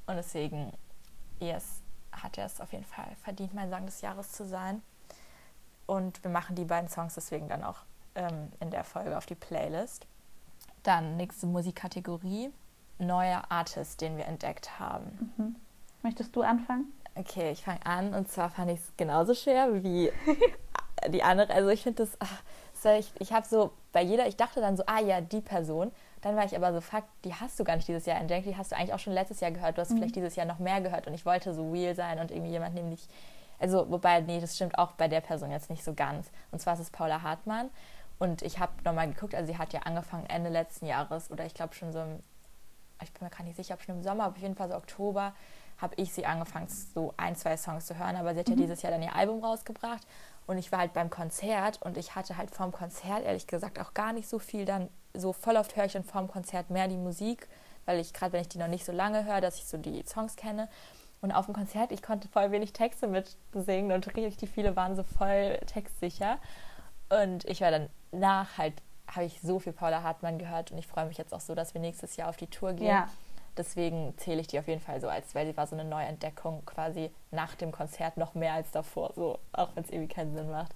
Und 0.06 0.16
deswegen, 0.16 0.72
yes, 1.40 1.83
hat 2.22 2.38
er 2.38 2.46
es 2.46 2.62
auf 2.62 2.72
jeden 2.72 2.86
Fall 2.86 3.16
verdient, 3.24 3.54
mein 3.54 3.72
Song 3.72 3.86
des 3.86 4.02
Jahres 4.02 4.32
zu 4.32 4.46
sein. 4.46 4.82
Und 5.86 6.24
wir 6.24 6.32
machen 6.32 6.56
die 6.56 6.66
beiden 6.66 6.90
Songs 6.90 7.16
deswegen 7.16 7.48
dann 7.48 7.64
auch 7.64 7.80
ähm, 8.16 8.52
in 8.60 8.72
der 8.72 8.84
Folge 8.84 9.18
auf 9.18 9.26
die 9.26 9.36
Playlist. 9.36 10.08
Dann 10.84 11.18
nächste 11.18 11.46
Musikkategorie, 11.46 12.52
neuer 13.00 13.44
Artist, 13.50 14.02
den 14.02 14.18
wir 14.18 14.26
entdeckt 14.26 14.80
haben. 14.80 15.34
Mhm. 15.38 15.56
Möchtest 16.02 16.36
du 16.36 16.42
anfangen? 16.42 16.94
Okay, 17.16 17.52
ich 17.52 17.64
fange 17.64 17.86
an 17.86 18.14
und 18.14 18.30
zwar 18.30 18.50
fand 18.50 18.72
ich 18.72 18.80
es 18.80 18.92
genauso 18.98 19.34
schwer 19.34 19.84
wie 19.84 20.12
die 21.10 21.24
andere. 21.24 21.54
Also 21.54 21.70
ich 21.70 21.84
finde 21.84 22.04
das, 22.04 22.18
ach, 22.20 22.42
ich, 22.98 23.12
ich 23.20 23.32
habe 23.32 23.48
so 23.48 23.72
bei 23.92 24.02
jeder, 24.02 24.28
ich 24.28 24.36
dachte 24.36 24.60
dann 24.60 24.76
so, 24.76 24.84
ah 24.88 25.00
ja, 25.00 25.22
die 25.22 25.42
Person. 25.42 25.92
Dann 26.24 26.38
war 26.38 26.46
ich 26.46 26.56
aber 26.56 26.72
so, 26.74 26.80
fuck, 26.80 27.04
die 27.26 27.36
hast 27.36 27.60
du 27.60 27.66
gar 27.66 27.76
nicht 27.76 27.88
dieses 27.88 28.06
Jahr 28.06 28.18
entdeckt, 28.18 28.46
die 28.46 28.56
hast 28.56 28.72
du 28.72 28.78
eigentlich 28.78 28.94
auch 28.94 29.00
schon 29.00 29.12
letztes 29.12 29.42
Jahr 29.42 29.52
gehört, 29.52 29.78
du 29.78 29.82
hast 29.82 29.92
mhm. 29.92 29.98
vielleicht 29.98 30.16
dieses 30.16 30.38
Jahr 30.38 30.46
noch 30.46 30.58
mehr 30.58 30.80
gehört 30.80 31.06
und 31.06 31.14
ich 31.14 31.26
wollte 31.26 31.54
so 31.54 31.70
real 31.70 31.94
sein 31.96 32.20
und 32.20 32.32
irgendwie 32.32 32.52
jemand 32.52 32.76
nämlich, 32.76 33.10
also 33.60 33.90
wobei, 33.92 34.22
nee, 34.22 34.40
das 34.40 34.56
stimmt 34.56 34.78
auch 34.78 34.94
bei 34.94 35.10
der 35.10 35.20
Person 35.20 35.52
jetzt 35.52 35.70
nicht 35.70 35.84
so 35.84 35.94
ganz. 35.94 36.32
Und 36.52 36.60
zwar 36.60 36.76
ist 36.76 36.80
es 36.80 36.90
Paula 36.92 37.24
Hartmann 37.24 37.70
und 38.20 38.42
ich 38.42 38.60
habe 38.60 38.72
nochmal 38.86 39.10
geguckt, 39.10 39.36
also 39.36 39.52
sie 39.52 39.58
hat 39.58 39.74
ja 39.74 39.82
angefangen 39.82 40.26
Ende 40.28 40.50
letzten 40.50 40.86
Jahres 40.86 41.30
oder 41.30 41.46
ich 41.46 41.54
glaube 41.54 41.74
schon 41.74 41.92
so 41.92 42.00
im, 42.00 42.24
ich 43.02 43.12
bin 43.12 43.28
mir 43.28 43.30
gar 43.30 43.44
nicht 43.44 43.58
sicher, 43.58 43.74
ob 43.74 43.82
schon 43.82 43.98
im 43.98 44.04
Sommer, 44.04 44.24
aber 44.24 44.38
auf 44.38 44.42
jeden 44.42 44.56
Fall 44.56 44.70
so 44.70 44.76
Oktober 44.76 45.34
habe 45.78 45.96
ich 45.98 46.14
sie 46.14 46.26
angefangen, 46.26 46.68
so 46.70 47.14
ein, 47.18 47.36
zwei 47.36 47.58
Songs 47.58 47.86
zu 47.86 47.98
hören, 47.98 48.16
aber 48.16 48.34
sie 48.34 48.40
hat 48.40 48.48
mhm. 48.48 48.54
ja 48.54 48.62
dieses 48.62 48.82
Jahr 48.82 48.94
dann 48.94 49.04
ihr 49.04 49.14
Album 49.14 49.44
rausgebracht 49.44 50.08
und 50.48 50.58
ich 50.58 50.72
war 50.72 50.80
halt 50.80 50.94
beim 50.94 51.10
Konzert 51.10 51.82
und 51.82 51.98
ich 51.98 52.16
hatte 52.16 52.38
halt 52.38 52.52
vom 52.52 52.72
Konzert 52.72 53.26
ehrlich 53.26 53.46
gesagt 53.46 53.78
auch 53.78 53.94
gar 53.94 54.14
nicht 54.14 54.30
so 54.30 54.40
viel 54.40 54.64
dann 54.64 54.88
so 55.14 55.34
voll 55.34 55.58
oft 55.58 55.76
höre 55.76 55.86
ich 55.86 55.94
dann 55.94 56.04
vorm 56.04 56.28
Konzert 56.28 56.70
mehr 56.70 56.88
die 56.88 56.98
Musik, 56.98 57.48
weil 57.86 58.00
ich 58.00 58.14
gerade, 58.14 58.34
wenn 58.34 58.42
ich 58.42 58.50
die 58.50 58.58
noch 58.58 58.68
nicht 58.68 58.86
so 58.86 58.92
lange 58.92 59.26
höre, 59.26 59.42
dass 59.42 59.58
ich 59.58 59.66
so 59.66 59.78
die 59.78 60.04
Songs 60.06 60.36
kenne. 60.36 60.70
Und 61.22 61.32
auf 61.32 61.46
dem 61.46 61.54
Konzert, 61.54 61.92
ich 61.92 62.02
konnte 62.02 62.28
voll 62.28 62.52
wenig 62.52 62.74
Texte 62.74 63.08
mitsingen 63.08 63.92
und 63.92 64.16
richtig 64.16 64.50
viele 64.50 64.76
waren 64.76 64.96
so 64.96 65.04
voll 65.04 65.58
textsicher. 65.68 66.38
Und 67.10 67.46
ich 67.46 67.62
war 67.62 67.72
dann 67.72 67.90
nach 68.12 68.58
halt, 68.58 68.74
habe 69.08 69.26
ich 69.26 69.40
so 69.42 69.60
viel 69.60 69.74
Paula 69.74 70.04
Hartmann 70.04 70.38
gehört 70.38 70.72
und 70.72 70.78
ich 70.78 70.88
freue 70.88 71.06
mich 71.06 71.18
jetzt 71.18 71.34
auch 71.34 71.40
so, 71.40 71.56
dass 71.56 71.74
wir 71.74 71.82
nächstes 71.82 72.18
Jahr 72.18 72.30
auf 72.30 72.38
die 72.38 72.48
Tour 72.48 72.74
gehen. 72.74 72.88
Ja. 72.88 73.08
Deswegen 73.56 74.18
zähle 74.18 74.42
ich 74.42 74.48
die 74.48 74.60
auf 74.60 74.68
jeden 74.68 74.82
Fall 74.82 75.00
so 75.00 75.08
als, 75.08 75.36
weil 75.36 75.46
sie 75.46 75.56
war 75.56 75.68
so 75.68 75.76
eine 75.76 75.86
Neuentdeckung 75.86 76.66
quasi 76.66 77.12
nach 77.32 77.54
dem 77.56 77.72
Konzert 77.72 78.18
noch 78.18 78.34
mehr 78.34 78.54
als 78.54 78.72
davor, 78.72 79.14
so, 79.16 79.40
auch 79.52 79.70
wenn 79.76 79.84
es 79.84 79.92
irgendwie 79.92 80.14
keinen 80.14 80.34
Sinn 80.34 80.50
macht. 80.50 80.74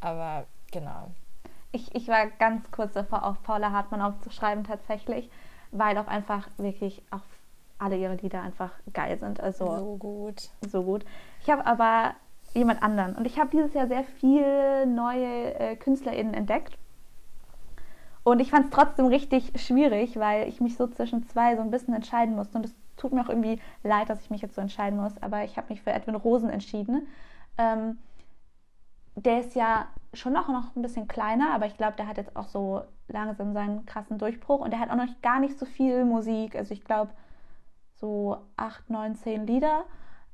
Aber 0.00 0.46
genau. 0.70 1.10
Ich, 1.72 1.94
ich 1.94 2.08
war 2.08 2.26
ganz 2.26 2.70
kurz 2.70 2.94
davor, 2.94 3.24
auf 3.24 3.42
Paula 3.42 3.72
Hartmann 3.72 4.00
aufzuschreiben 4.00 4.64
tatsächlich, 4.64 5.30
weil 5.72 5.98
auch 5.98 6.06
einfach 6.06 6.48
wirklich 6.56 7.02
auch 7.10 7.20
alle 7.78 7.96
ihre 7.96 8.14
Lieder 8.14 8.42
einfach 8.42 8.70
geil 8.92 9.18
sind. 9.18 9.40
Also 9.40 9.76
so 9.76 9.96
gut. 9.96 10.50
So 10.70 10.82
gut. 10.82 11.04
Ich 11.42 11.50
habe 11.50 11.66
aber 11.66 12.14
jemand 12.54 12.82
anderen 12.82 13.14
und 13.16 13.26
ich 13.26 13.38
habe 13.38 13.50
dieses 13.50 13.74
Jahr 13.74 13.86
sehr 13.86 14.04
viele 14.04 14.86
neue 14.86 15.54
äh, 15.58 15.76
KünstlerInnen 15.76 16.34
entdeckt. 16.34 16.78
Und 18.24 18.40
ich 18.40 18.50
fand 18.50 18.64
es 18.64 18.70
trotzdem 18.70 19.06
richtig 19.06 19.52
schwierig, 19.54 20.18
weil 20.18 20.48
ich 20.48 20.60
mich 20.60 20.76
so 20.76 20.88
zwischen 20.88 21.28
zwei 21.28 21.54
so 21.54 21.62
ein 21.62 21.70
bisschen 21.70 21.94
entscheiden 21.94 22.34
musste. 22.34 22.58
Und 22.58 22.64
es 22.64 22.74
tut 22.96 23.12
mir 23.12 23.20
auch 23.20 23.28
irgendwie 23.28 23.60
leid, 23.84 24.10
dass 24.10 24.20
ich 24.20 24.30
mich 24.30 24.42
jetzt 24.42 24.56
so 24.56 24.60
entscheiden 24.60 24.98
muss. 24.98 25.16
Aber 25.22 25.44
ich 25.44 25.56
habe 25.56 25.68
mich 25.68 25.80
für 25.80 25.92
Edwin 25.92 26.16
Rosen 26.16 26.50
entschieden. 26.50 27.06
Ähm, 27.56 27.98
der 29.16 29.40
ist 29.40 29.54
ja 29.54 29.86
schon 30.14 30.32
noch, 30.32 30.48
noch 30.48 30.76
ein 30.76 30.82
bisschen 30.82 31.08
kleiner, 31.08 31.52
aber 31.54 31.66
ich 31.66 31.76
glaube, 31.76 31.96
der 31.96 32.06
hat 32.06 32.16
jetzt 32.16 32.36
auch 32.36 32.48
so 32.48 32.82
langsam 33.08 33.52
seinen 33.52 33.86
krassen 33.86 34.18
Durchbruch. 34.18 34.60
Und 34.60 34.70
der 34.72 34.80
hat 34.80 34.90
auch 34.90 34.96
noch 34.96 35.20
gar 35.22 35.40
nicht 35.40 35.58
so 35.58 35.66
viel 35.66 36.04
Musik. 36.04 36.54
Also 36.54 36.72
ich 36.72 36.84
glaube, 36.84 37.12
so 37.94 38.38
acht, 38.56 38.88
neun, 38.90 39.14
zehn 39.14 39.46
Lieder. 39.46 39.84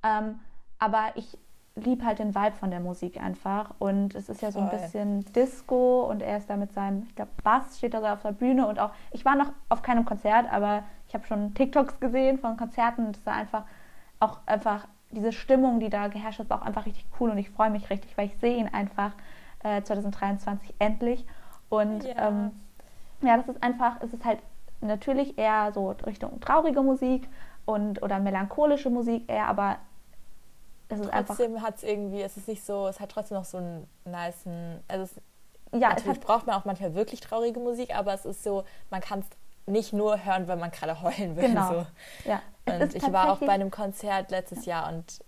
Ähm, 0.03 0.41
aber 0.79 1.13
ich 1.15 1.39
liebe 1.75 2.05
halt 2.05 2.19
den 2.19 2.35
Vibe 2.35 2.57
von 2.57 2.71
der 2.71 2.81
Musik 2.81 3.21
einfach. 3.21 3.75
Und 3.79 4.15
es 4.15 4.29
ist 4.29 4.43
ja 4.43 4.51
so 4.53 4.61
ein 4.61 4.69
Voll. 4.69 4.79
bisschen 4.79 5.25
Disco 5.33 6.03
und 6.11 6.23
er 6.23 6.39
ist 6.39 6.51
da 6.51 6.57
mit 6.57 6.73
seinem, 6.73 7.05
ich 7.05 7.15
glaube, 7.15 7.31
Bass 7.43 7.79
steht 7.79 7.95
da 7.95 8.01
so 8.01 8.07
auf 8.07 8.23
der 8.23 8.33
Bühne 8.33 8.67
und 8.67 8.79
auch, 8.79 8.91
ich 9.13 9.25
war 9.25 9.37
noch 9.37 9.53
auf 9.69 9.83
keinem 9.83 10.05
Konzert, 10.05 10.53
aber 10.53 10.83
ich 11.09 11.15
habe 11.15 11.27
schon 11.27 11.55
TikToks 11.55 12.01
gesehen 12.01 12.39
von 12.39 12.57
Konzerten 12.57 13.07
und 13.07 13.17
es 13.17 13.25
war 13.25 13.35
einfach 13.35 13.65
auch 14.21 14.39
einfach 14.47 14.87
diese 15.13 15.33
Stimmung, 15.33 15.81
die 15.81 15.91
da 15.91 16.09
geherrscht 16.09 16.41
hat, 16.41 16.51
war 16.51 16.63
auch 16.63 16.67
einfach 16.67 16.87
richtig 16.87 17.05
cool 17.21 17.31
und 17.31 17.39
ich 17.39 17.51
freue 17.51 17.71
mich 17.71 17.89
richtig, 17.91 18.17
weil 18.17 18.27
ich 18.27 18.37
sehe 18.39 18.57
ihn 18.57 18.69
einfach 18.69 19.13
äh, 19.63 19.83
2023 19.83 20.75
endlich. 20.79 21.25
Und 21.69 22.05
Ja. 22.05 22.29
ähm, 22.29 22.51
ja, 23.23 23.37
das 23.37 23.49
ist 23.49 23.63
einfach, 23.63 24.01
es 24.01 24.13
ist 24.13 24.25
halt 24.25 24.41
natürlich 24.81 25.39
eher 25.39 25.71
so 25.73 25.91
Richtung 26.05 26.41
traurige 26.41 26.83
Musik 26.83 27.29
und 27.65 28.03
oder 28.03 28.19
melancholische 28.19 28.91
Musik 28.91 29.29
eher, 29.29 29.47
aber 29.47 29.77
es 30.89 30.99
ist 31.01 31.13
einfach 31.13 31.37
Trotzdem 31.37 31.63
hat 31.63 31.77
es 31.77 31.83
irgendwie, 31.85 32.21
es 32.23 32.37
ist 32.37 32.49
nicht 32.49 32.65
so, 32.65 32.87
es 32.89 33.01
hat 33.01 33.11
trotzdem 33.11 33.39
noch 33.39 33.45
so 33.45 33.59
einen 33.59 33.87
niceen, 34.05 34.81
also 34.89 35.05
es, 35.05 35.15
ja, 35.73 35.89
es 35.89 36.05
natürlich 36.05 36.19
hat, 36.19 36.27
braucht 36.27 36.47
man 36.47 36.57
auch 36.57 36.65
manchmal 36.65 36.95
wirklich 36.95 37.21
traurige 37.21 37.61
Musik, 37.61 37.95
aber 37.95 38.13
es 38.13 38.25
ist 38.27 38.43
so, 38.43 38.65
man 38.91 39.01
kann 39.01 39.21
es 39.21 39.27
nicht 39.67 39.93
nur 39.93 40.25
hören, 40.25 40.49
wenn 40.49 40.59
man 40.59 40.71
gerade 40.71 41.01
heulen 41.03 41.37
will. 41.37 41.49
Genau. 41.49 41.69
So. 41.73 41.87
ja, 42.25 42.43
Und 42.67 42.95
ich 42.95 43.13
war 43.13 43.33
auch 43.33 43.39
bei 43.41 43.53
einem 43.53 43.71
Konzert 43.71 44.31
letztes 44.31 44.65
Jahr 44.67 44.89
und 44.93 45.21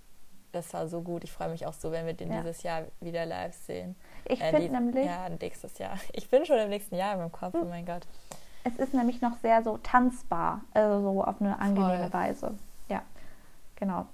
das 0.53 0.73
war 0.73 0.87
so 0.89 1.03
gut. 1.03 1.25
Ich 1.25 1.33
freue 1.33 1.49
mich 1.49 1.67
auch 1.67 1.73
so, 1.73 1.91
wenn 1.91 2.07
wir 2.07 2.15
den 2.15 2.33
Ja. 2.33 2.41
dieses 2.41 2.63
Jahr 2.63 2.83
wieder 3.01 3.27
live 3.27 3.55
sehen. 3.55 3.97
Ich 4.25 4.41
Äh, 4.41 4.51
finde 4.51 4.73
nämlich, 4.73 5.05
Ja, 5.07 5.29
nächstes 5.29 5.79
Jahr. 5.79 5.99
Ich 6.13 6.29
bin 6.31 6.45
schon 6.47 6.59
im 6.59 6.69
nächsten 6.69 6.95
Jahr 6.97 7.13
in 7.15 7.19
meinem 7.19 7.33
Kopf, 7.33 7.55
oh 7.61 7.65
mein 7.65 7.85
Gott. 7.87 8.07
es 8.65 8.77
ist 8.77 8.95
nämlich 8.95 9.21
noch 9.21 9.37
sehr 9.43 9.63
so 9.65 9.79
tanzbar, 9.79 10.61
also 10.73 11.01
so 11.01 11.25
auf 11.25 11.41
eine 11.41 11.59
angenehme 11.59 12.09
Voll. 12.09 12.13
Weise. 12.13 12.55
Ja, 12.89 13.03
genau. 13.77 14.07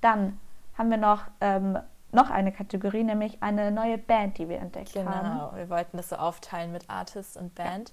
Dann 0.00 0.38
haben 0.76 0.90
wir 0.90 0.96
noch, 0.98 1.22
ähm, 1.40 1.78
noch 2.12 2.30
eine 2.30 2.52
Kategorie, 2.52 3.04
nämlich 3.04 3.42
eine 3.42 3.70
neue 3.70 3.98
Band, 3.98 4.38
die 4.38 4.48
wir 4.48 4.58
entdeckt 4.58 4.94
haben. 4.96 5.06
Genau, 5.06 5.52
wir 5.54 5.68
wollten 5.70 5.96
das 5.96 6.08
so 6.08 6.16
aufteilen 6.16 6.72
mit 6.72 6.88
Artist 6.90 7.36
und 7.36 7.54
Band. 7.54 7.92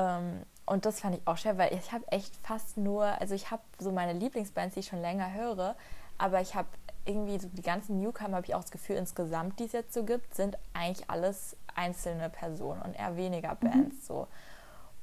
Ähm, 0.00 0.44
und 0.66 0.86
das 0.86 1.00
fand 1.00 1.16
ich 1.16 1.26
auch 1.26 1.36
schwer, 1.36 1.58
weil 1.58 1.74
ich 1.74 1.92
habe 1.92 2.06
echt 2.08 2.34
fast 2.42 2.76
nur, 2.76 3.04
also 3.04 3.34
ich 3.34 3.50
habe 3.50 3.62
so 3.78 3.90
meine 3.90 4.12
Lieblingsbands, 4.18 4.74
die 4.74 4.80
ich 4.80 4.86
schon 4.86 5.00
länger 5.00 5.32
höre, 5.34 5.74
aber 6.16 6.40
ich 6.40 6.54
habe 6.54 6.68
irgendwie 7.04 7.38
so 7.38 7.48
die 7.48 7.62
ganzen 7.62 8.00
Newcomer, 8.00 8.36
habe 8.36 8.46
ich 8.46 8.54
auch 8.54 8.62
das 8.62 8.70
Gefühl, 8.70 8.96
insgesamt, 8.96 9.58
die 9.58 9.64
es 9.64 9.72
jetzt 9.72 9.92
so 9.92 10.04
gibt, 10.04 10.34
sind 10.34 10.56
eigentlich 10.74 11.10
alles 11.10 11.56
einzelne 11.74 12.30
Personen 12.30 12.82
und 12.82 12.94
eher 12.94 13.16
weniger 13.16 13.54
Bands 13.56 14.06
so. 14.06 14.28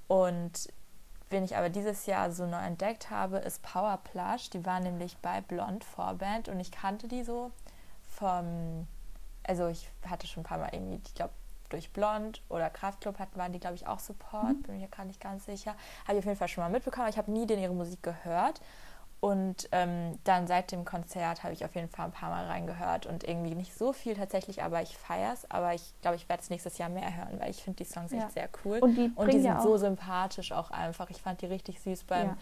Und 0.08 0.72
wen 1.30 1.44
ich 1.44 1.58
aber 1.58 1.70
dieses 1.70 2.06
Jahr 2.06 2.32
so 2.32 2.46
neu 2.46 2.60
entdeckt 2.60 3.10
habe, 3.10 3.38
ist 3.38 3.62
Power 3.62 4.00
Plush. 4.04 4.50
Die 4.52 4.66
war 4.66 4.80
nämlich 4.80 5.18
bei 5.18 5.42
Blond 5.42 5.84
Vorband 5.84 6.48
und 6.48 6.60
ich 6.60 6.72
kannte 6.72 7.10
die 7.10 7.24
so 7.24 7.52
vom, 8.04 8.88
also 9.44 9.68
ich 9.68 9.90
hatte 10.08 10.28
schon 10.28 10.42
ein 10.42 10.46
paar 10.46 10.60
Mal 10.60 10.70
irgendwie, 10.72 11.02
ich 11.06 11.14
glaube, 11.16 11.34
durch 11.70 11.92
Blond 11.92 12.42
oder 12.50 12.70
Kraftclub 12.70 13.20
hatten, 13.20 13.38
waren 13.38 13.52
die, 13.54 13.60
glaube 13.60 13.76
ich, 13.76 13.88
auch 13.88 14.00
Support, 14.00 14.64
bin 14.64 14.80
mir 14.80 14.88
gar 14.88 15.06
nicht 15.06 15.20
ganz 15.20 15.46
sicher. 15.46 15.76
Habe 16.04 16.14
ich 16.14 16.20
auf 16.20 16.26
jeden 16.26 16.38
Fall 16.38 16.48
schon 16.48 16.64
mal 16.64 16.70
mitbekommen, 16.70 17.04
aber 17.04 17.10
ich 17.10 17.18
habe 17.18 17.32
nie 17.32 17.46
denn 17.46 17.60
ihre 17.60 17.74
Musik 17.74 18.02
gehört. 18.04 18.62
Und 19.20 19.68
ähm, 19.72 20.20
dann 20.26 20.46
seit 20.46 20.72
dem 20.72 20.86
Konzert 20.86 21.44
habe 21.44 21.52
ich 21.52 21.66
auf 21.66 21.74
jeden 21.74 21.90
Fall 21.90 22.06
ein 22.06 22.12
paar 22.12 22.30
Mal 22.30 22.46
reingehört 22.46 23.08
und 23.08 23.24
irgendwie 23.24 23.56
nicht 23.56 23.76
so 23.76 23.92
viel 23.92 24.16
tatsächlich, 24.16 24.62
aber 24.62 24.84
ich 24.84 24.96
feiere 24.96 25.34
es. 25.34 25.50
Aber 25.50 25.74
ich 25.74 25.94
glaube, 26.02 26.18
ich 26.18 26.30
werde 26.30 26.44
es 26.44 26.52
nächstes 26.52 26.78
Jahr 26.78 26.90
mehr 26.90 27.16
hören, 27.18 27.40
weil 27.40 27.50
ich 27.50 27.64
finde 27.64 27.84
die 27.84 27.90
Songs 27.90 28.12
Ja. 28.12 28.20
echt 28.20 28.34
sehr 28.34 28.48
cool. 28.64 28.78
Und 28.78 28.96
die 28.96 29.12
Und 29.16 29.34
die 29.34 29.40
sind 29.40 29.56
ja 29.56 29.62
so 29.62 29.76
sympathisch 29.78 30.52
auch 30.52 30.70
einfach. 30.70 31.10
Ich 31.10 31.22
fand 31.22 31.42
die 31.42 31.48
richtig 31.48 31.82
süß 31.82 32.04
beim, 32.04 32.38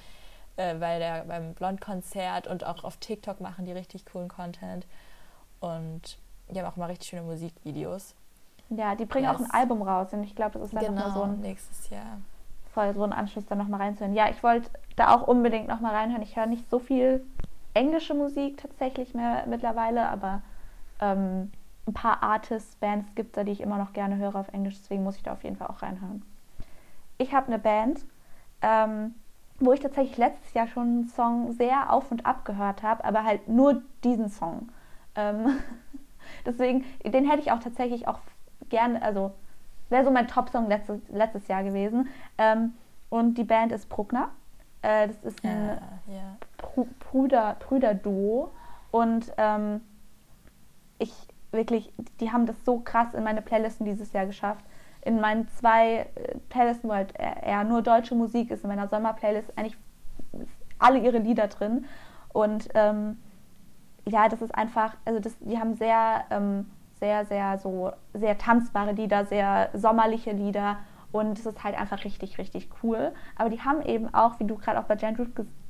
äh, 0.57 0.75
bei 0.75 0.99
der, 0.99 1.23
beim 1.23 1.53
Blond-Konzert 1.53 2.45
und 2.47 2.65
auch 2.65 2.83
auf 2.83 2.97
TikTok 2.97 3.39
machen 3.39 3.63
die 3.65 3.71
richtig 3.71 4.05
coolen 4.05 4.27
Content. 4.27 4.85
Und 5.61 6.17
die 6.49 6.59
haben 6.59 6.67
auch 6.67 6.75
mal 6.75 6.87
richtig 6.87 7.07
schöne 7.07 7.21
Musikvideos. 7.23 8.15
Ja, 8.69 8.95
die 8.95 9.05
bringen 9.05 9.25
Ja, 9.25 9.35
auch 9.35 9.39
ein 9.39 9.51
Album 9.51 9.81
raus 9.81 10.11
und 10.13 10.23
ich 10.23 10.35
glaube, 10.35 10.53
das 10.53 10.63
ist 10.63 10.75
dann 10.75 10.85
genau, 10.85 10.93
nochmal 10.93 11.13
so 11.13 11.21
ein, 11.23 11.39
nächstes 11.41 11.89
Jahr. 11.89 12.17
voll 12.73 12.93
so 12.93 13.03
ein 13.03 13.13
Anschluss, 13.13 13.45
dann 13.45 13.57
nochmal 13.57 13.81
reinzuhören. 13.81 14.15
Ja, 14.15 14.29
ich 14.29 14.41
wollte 14.43 14.69
da 14.95 15.13
auch 15.15 15.27
unbedingt 15.27 15.67
nochmal 15.67 15.93
reinhören. 15.93 16.21
Ich 16.23 16.35
höre 16.35 16.47
nicht 16.47 16.69
so 16.69 16.79
viel 16.79 17.25
englische 17.73 18.13
Musik 18.13 18.57
tatsächlich 18.61 19.13
mehr 19.13 19.45
mittlerweile, 19.47 20.07
aber 20.09 20.41
ähm, 20.99 21.51
ein 21.87 21.93
paar 21.93 22.23
Artists, 22.23 22.75
Bands 22.77 23.13
gibt 23.15 23.29
es 23.29 23.33
da, 23.33 23.43
die 23.43 23.51
ich 23.51 23.61
immer 23.61 23.77
noch 23.77 23.93
gerne 23.93 24.17
höre 24.17 24.35
auf 24.35 24.49
Englisch, 24.53 24.75
deswegen 24.79 25.03
muss 25.03 25.17
ich 25.17 25.23
da 25.23 25.33
auf 25.33 25.43
jeden 25.43 25.57
Fall 25.57 25.67
auch 25.67 25.81
reinhören. 25.81 26.23
Ich 27.17 27.33
habe 27.33 27.47
eine 27.47 27.59
Band, 27.59 28.03
ähm, 28.61 29.13
wo 29.59 29.71
ich 29.71 29.79
tatsächlich 29.79 30.17
letztes 30.17 30.53
Jahr 30.53 30.67
schon 30.67 30.83
einen 30.83 31.07
Song 31.09 31.51
sehr 31.51 31.93
auf 31.93 32.11
und 32.11 32.25
ab 32.25 32.43
gehört 32.45 32.81
habe, 32.81 33.05
aber 33.05 33.23
halt 33.23 33.47
nur 33.47 33.83
diesen 34.03 34.29
Song. 34.29 34.69
Ähm, 35.15 35.57
deswegen, 36.45 36.83
den 37.03 37.29
hätte 37.29 37.41
ich 37.41 37.51
auch 37.51 37.59
tatsächlich 37.59 38.07
auch 38.07 38.19
gerne, 38.69 39.01
also 39.01 39.31
wäre 39.89 40.03
so 40.03 40.11
mein 40.11 40.27
Top-Song 40.27 40.67
letztes, 40.67 40.99
letztes 41.09 41.47
Jahr 41.47 41.63
gewesen. 41.63 42.07
Ähm, 42.37 42.73
und 43.09 43.37
die 43.37 43.43
Band 43.43 43.71
ist 43.71 43.87
Bruckner. 43.89 44.29
Äh, 44.81 45.07
das 45.07 45.23
ist 45.23 45.43
ein 45.45 45.67
Ja, 46.07 46.13
ja. 46.13 46.37
Bru- 46.57 46.87
Brüder, 46.99 47.55
Brüder-Duo. 47.59 48.51
Und 48.91 49.31
ähm, 49.37 49.81
ich 50.97 51.13
wirklich, 51.51 51.93
die 52.19 52.31
haben 52.31 52.45
das 52.45 52.55
so 52.65 52.79
krass 52.79 53.13
in 53.13 53.23
meine 53.23 53.41
Playlisten 53.41 53.85
dieses 53.85 54.11
Jahr 54.13 54.25
geschafft. 54.25 54.65
In 55.01 55.21
meinen 55.21 55.47
zwei 55.49 56.07
äh, 56.15 56.37
Playlisten, 56.49 56.89
wo 56.89 56.93
halt 56.93 57.17
eher 57.17 57.43
eher 57.43 57.63
nur 57.63 57.81
deutsche 57.81 58.15
Musik 58.15 58.51
ist, 58.51 58.63
in 58.63 58.69
meiner 58.69 58.87
Sommerplaylist 58.87 59.57
eigentlich 59.57 59.77
alle 60.79 60.99
ihre 60.99 61.19
Lieder 61.19 61.47
drin. 61.47 61.85
Und 62.33 62.67
ähm, 62.73 63.17
ja, 64.05 64.27
das 64.27 64.41
ist 64.41 64.53
einfach, 64.53 64.97
also 65.05 65.19
das, 65.19 65.37
die 65.39 65.57
haben 65.59 65.75
sehr, 65.75 66.25
ähm, 66.31 66.69
sehr, 66.99 67.25
sehr 67.25 67.57
so, 67.57 67.91
sehr 68.13 68.37
tanzbare 68.37 68.93
Lieder, 68.93 69.25
sehr 69.25 69.69
sommerliche 69.73 70.31
Lieder. 70.31 70.77
Und 71.11 71.37
es 71.39 71.45
ist 71.45 71.63
halt 71.63 71.77
einfach 71.79 72.03
richtig, 72.03 72.37
richtig 72.37 72.69
cool. 72.83 73.13
Aber 73.35 73.49
die 73.49 73.61
haben 73.61 73.81
eben 73.81 74.13
auch, 74.13 74.39
wie 74.39 74.45
du 74.45 74.55
gerade 74.57 74.79
auch 74.79 74.83
bei 74.85 74.95
Jan 74.95 75.15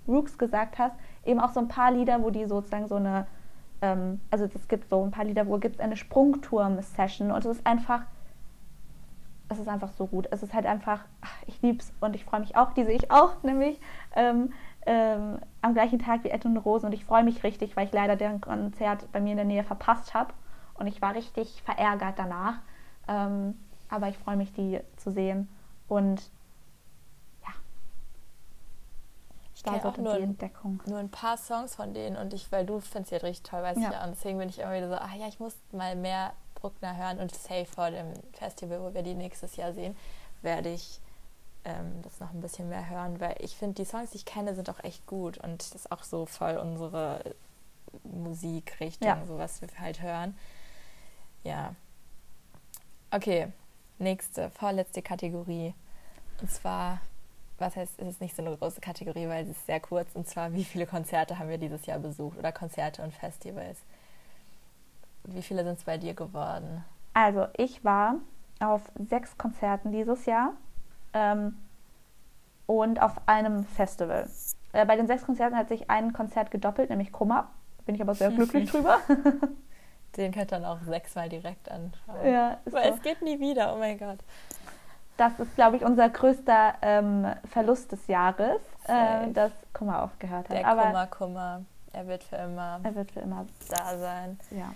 Rooks- 0.08 0.38
gesagt 0.38 0.78
hast, 0.80 0.96
eben 1.24 1.40
auch 1.40 1.50
so 1.50 1.60
ein 1.60 1.68
paar 1.68 1.92
Lieder, 1.92 2.22
wo 2.24 2.30
die 2.30 2.46
sozusagen 2.46 2.88
so 2.88 2.96
eine, 2.96 3.28
ähm, 3.82 4.22
also 4.32 4.46
es 4.46 4.68
gibt 4.68 4.90
so 4.90 5.04
ein 5.04 5.12
paar 5.12 5.26
Lieder, 5.26 5.48
wo 5.48 5.58
gibt 5.58 5.76
es 5.76 5.82
eine 5.82 5.98
Sprungturm-Session. 5.98 7.32
Und 7.32 7.46
es 7.46 7.58
ist 7.58 7.66
einfach, 7.66 8.02
es 9.50 9.60
ist 9.60 9.68
einfach 9.68 9.92
so 9.92 10.08
gut. 10.08 10.28
Es 10.32 10.42
ist 10.44 10.54
halt 10.54 10.66
einfach, 10.66 11.06
ach, 11.22 11.44
ich 11.48 11.62
lieb's. 11.62 11.94
Und 12.00 12.16
ich 12.16 12.26
freue 12.26 12.40
mich 12.40 12.56
auch, 12.56 12.74
die 12.74 12.84
sehe 12.84 12.96
ich 12.96 13.12
auch 13.12 13.32
nämlich 13.44 13.80
ähm, 14.16 14.52
ähm, 14.86 15.40
am 15.62 15.74
gleichen 15.74 16.00
Tag 16.00 16.24
wie 16.24 16.30
Ed 16.30 16.46
und 16.46 16.58
Rose 16.58 16.86
und 16.86 16.94
ich 16.94 17.06
freue 17.06 17.24
mich 17.24 17.44
richtig, 17.44 17.76
weil 17.76 17.86
ich 17.88 17.94
leider 17.94 18.16
deren 18.16 18.42
Konzert 18.42 19.12
bei 19.12 19.20
mir 19.20 19.32
in 19.32 19.38
der 19.38 19.46
Nähe 19.46 19.64
verpasst 19.64 20.14
habe 20.14 20.34
und 20.76 20.88
ich 20.88 21.02
war 21.02 21.14
richtig 21.16 21.62
verärgert 21.64 22.18
danach. 22.20 22.56
Ähm, 23.08 23.58
aber 23.90 24.10
ich 24.10 24.18
freue 24.18 24.36
mich, 24.38 24.52
die 24.54 24.80
zu 24.98 25.12
sehen 25.12 25.48
und 25.88 26.22
ja, 27.44 27.54
Ich 29.54 29.64
kenne 29.64 29.82
so 29.82 29.90
auch 29.90 29.94
die 29.94 30.02
nur, 30.02 30.18
Entdeckung. 30.20 30.82
nur 30.86 30.98
ein 31.00 31.10
paar 31.12 31.38
Songs 31.38 31.76
von 31.76 31.94
denen 31.94 32.16
und 32.18 32.34
ich, 32.34 32.52
weil 32.52 32.66
du 32.66 32.80
findest 32.80 33.10
sie 33.10 33.16
halt 33.16 33.24
richtig 33.24 33.50
toll, 33.50 33.62
weiß 33.64 33.78
Ja. 33.80 33.88
ich 33.88 33.94
ja. 33.94 34.04
Und 34.04 34.12
deswegen 34.16 34.38
bin 34.40 34.50
ich 34.50 34.60
immer 34.60 34.74
wieder 34.74 34.90
so, 34.90 34.96
ah 34.96 35.14
ja, 35.18 35.28
ich 35.28 35.40
muss 35.40 35.56
mal 35.72 35.96
mehr 35.96 36.34
Bruckner 36.56 36.96
hören 36.98 37.20
und 37.20 37.34
safe 37.34 37.66
vor 37.66 37.92
dem 37.92 38.12
Festival, 38.34 38.82
wo 38.82 38.94
wir 38.94 39.04
die 39.04 39.14
nächstes 39.14 39.56
Jahr 39.56 39.72
sehen, 39.74 39.96
werde 40.42 40.70
ich 40.70 41.00
ähm, 41.64 42.02
das 42.02 42.20
noch 42.20 42.32
ein 42.32 42.42
bisschen 42.42 42.70
mehr 42.70 42.90
hören, 42.90 43.20
weil 43.20 43.36
ich 43.40 43.56
finde, 43.56 43.76
die 43.76 43.86
Songs, 43.86 44.12
die 44.12 44.18
ich 44.18 44.26
kenne, 44.26 44.56
sind 44.56 44.70
auch 44.70 44.84
echt 44.84 45.06
gut 45.06 45.38
und 45.38 45.60
das 45.62 45.72
ist 45.74 45.92
auch 45.92 46.04
so 46.04 46.26
voll 46.26 46.58
unsere 46.58 47.22
Musikrichtung, 48.04 49.08
Ja. 49.08 49.26
so 49.26 49.38
was 49.38 49.62
wir 49.62 49.68
halt 49.80 50.02
hören. 50.02 50.36
Ja. 51.46 51.76
Okay, 53.12 53.48
nächste, 54.00 54.50
vorletzte 54.50 55.02
Kategorie. 55.02 55.74
Und 56.42 56.52
zwar, 56.52 57.00
was 57.60 57.76
heißt, 57.76 58.02
es 58.02 58.08
ist 58.08 58.22
nicht 58.22 58.36
so 58.36 58.44
eine 58.44 58.58
große 58.58 58.82
Kategorie, 58.82 59.30
weil 59.30 59.44
es 59.44 59.52
ist 59.52 59.66
sehr 59.68 59.80
kurz. 59.80 60.10
Und 60.16 60.28
zwar, 60.28 60.54
wie 60.54 60.66
viele 60.66 60.88
Konzerte 60.88 61.40
haben 61.40 61.48
wir 61.48 61.60
dieses 61.60 61.86
Jahr 61.86 62.00
besucht 62.00 62.38
oder 62.38 62.52
Konzerte 62.52 63.04
und 63.04 63.14
Festivals? 63.14 63.80
Wie 65.24 65.44
viele 65.44 65.64
sind 65.64 65.78
es 65.78 65.84
bei 65.84 65.98
dir 65.98 66.16
geworden? 66.16 66.84
Also, 67.14 67.48
ich 67.56 67.86
war 67.86 68.16
auf 68.60 68.82
sechs 69.10 69.38
Konzerten 69.38 69.92
dieses 69.92 70.26
Jahr 70.26 70.54
ähm, 71.14 71.56
und 72.66 73.02
auf 73.02 73.28
einem 73.28 73.66
Festival. 73.66 74.28
Äh, 74.74 74.86
bei 74.86 74.96
den 74.96 75.08
sechs 75.08 75.24
Konzerten 75.24 75.56
hat 75.56 75.70
sich 75.70 75.90
ein 75.92 76.12
Konzert 76.12 76.50
gedoppelt, 76.50 76.90
nämlich 76.90 77.12
Kummer. 77.12 77.52
Bin 77.86 77.94
ich 77.94 78.02
aber 78.02 78.16
sehr 78.16 78.32
glücklich 78.32 78.70
drüber. 78.72 79.00
Den 80.18 80.32
könnt 80.32 80.52
ihr 80.52 80.60
dann 80.60 80.66
auch 80.66 80.80
sechsmal 80.82 81.30
direkt 81.30 81.70
anschauen. 81.70 82.26
ja, 82.26 82.58
Weil 82.66 82.90
so. 82.90 82.96
es 82.96 83.02
geht 83.02 83.22
nie 83.22 83.40
wieder, 83.40 83.74
oh 83.74 83.78
mein 83.78 83.98
Gott. 83.98 84.20
Das 85.18 85.40
ist, 85.40 85.56
glaube 85.56 85.78
ich, 85.78 85.84
unser 85.86 86.10
größter 86.10 86.74
ähm, 86.82 87.26
Verlust 87.50 87.92
des 87.92 88.08
Jahres, 88.08 88.60
äh, 88.88 89.32
dass 89.32 89.52
Kummer 89.74 90.04
aufgehört 90.04 90.50
hat. 90.50 90.58
Der 90.58 90.68
aber 90.68 90.84
Kummer, 90.84 91.08
Kummer, 91.08 91.62
er 91.94 92.08
wird 92.08 92.24
für 92.24 92.36
immer 92.36 92.80
er 92.84 92.96
wird 92.96 93.12
für 93.12 93.22
immer, 93.22 93.46
da 93.70 93.98
sein. 93.98 94.38
ja. 94.52 94.74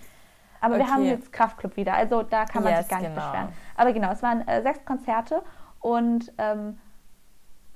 Aber 0.62 0.76
wir 0.76 0.82
Okay. 0.84 0.92
haben 0.92 1.04
jetzt 1.06 1.32
Kraftclub 1.32 1.76
wieder, 1.76 1.94
also 1.94 2.22
da 2.22 2.44
kann 2.44 2.62
man 2.62 2.72
Yes, 2.72 2.80
sich 2.82 2.88
gar 2.90 3.00
nicht 3.00 3.14
genau. 3.14 3.26
beschweren. 3.26 3.48
Aber 3.76 3.92
genau, 3.94 4.12
es 4.12 4.22
waren 4.22 4.46
äh, 4.46 4.62
sechs 4.62 4.84
Konzerte 4.84 5.42
und 5.80 6.30
ähm, 6.36 6.78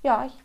ja, 0.03 0.25
ich, 0.27 0.39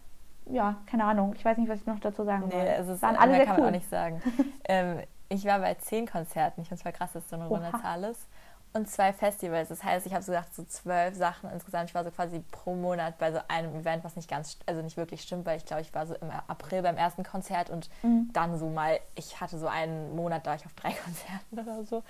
ja, 0.45 0.75
keine 0.89 1.03
Ahnung, 1.03 1.33
ich 1.35 1.43
weiß 1.43 1.57
nicht, 1.57 1.69
was 1.69 1.79
ich 1.81 1.85
noch 1.85 1.99
dazu 1.99 2.23
sagen 2.23 2.49
soll. 2.49 2.63
Nee, 2.63 2.69
es 2.77 2.87
ist, 2.87 3.01
waren 3.01 3.17
alle 3.17 3.31
mehr 3.31 3.37
sehr 3.39 3.45
kann 3.45 3.55
cool. 3.55 3.61
man 3.63 3.69
auch 3.69 3.75
nicht 3.77 3.89
sagen. 3.89 4.21
ähm, 4.69 5.01
ich 5.29 5.45
war 5.45 5.59
bei 5.59 5.75
zehn 5.75 6.07
Konzerten. 6.07 6.61
Ich 6.61 6.67
finde 6.67 6.79
es 6.79 6.83
voll 6.83 6.91
krass, 6.91 7.13
dass 7.13 7.29
so 7.29 7.35
eine 7.35 7.47
runde 7.47 7.69
Oha. 7.69 7.81
Zahl 7.81 8.03
ist. 8.05 8.27
Und 8.71 8.87
zwei 8.87 9.13
Festivals. 9.13 9.69
Das 9.69 9.83
heißt, 9.83 10.05
ich 10.05 10.13
habe 10.13 10.23
so 10.23 10.31
gedacht, 10.31 10.53
so 10.53 10.63
zwölf 10.63 11.15
Sachen 11.15 11.49
insgesamt. 11.49 11.89
Ich 11.89 11.95
war 11.95 12.03
so 12.03 12.11
quasi 12.11 12.39
pro 12.51 12.75
Monat 12.75 13.17
bei 13.17 13.31
so 13.31 13.39
einem 13.47 13.75
Event, 13.75 14.03
was 14.03 14.15
nicht 14.15 14.29
ganz, 14.29 14.57
also 14.67 14.83
nicht 14.83 14.95
wirklich 14.95 15.21
stimmt, 15.23 15.47
weil 15.47 15.57
ich 15.57 15.65
glaube, 15.65 15.81
ich 15.81 15.91
war 15.95 16.05
so 16.05 16.13
im 16.13 16.29
April 16.29 16.83
beim 16.83 16.95
ersten 16.97 17.23
Konzert 17.23 17.71
und 17.71 17.89
Mhm. 18.03 18.29
dann 18.31 18.59
so 18.59 18.67
mal, 18.69 18.99
ich 19.15 19.41
hatte 19.41 19.57
so 19.57 19.65
einen 19.67 20.15
Monat, 20.15 20.45
da 20.45 20.51
war 20.51 20.57
ich 20.57 20.65
auf 20.67 20.73
drei 20.73 20.91
Konzerten 21.03 21.59
oder 21.59 21.83
so. 21.83 22.03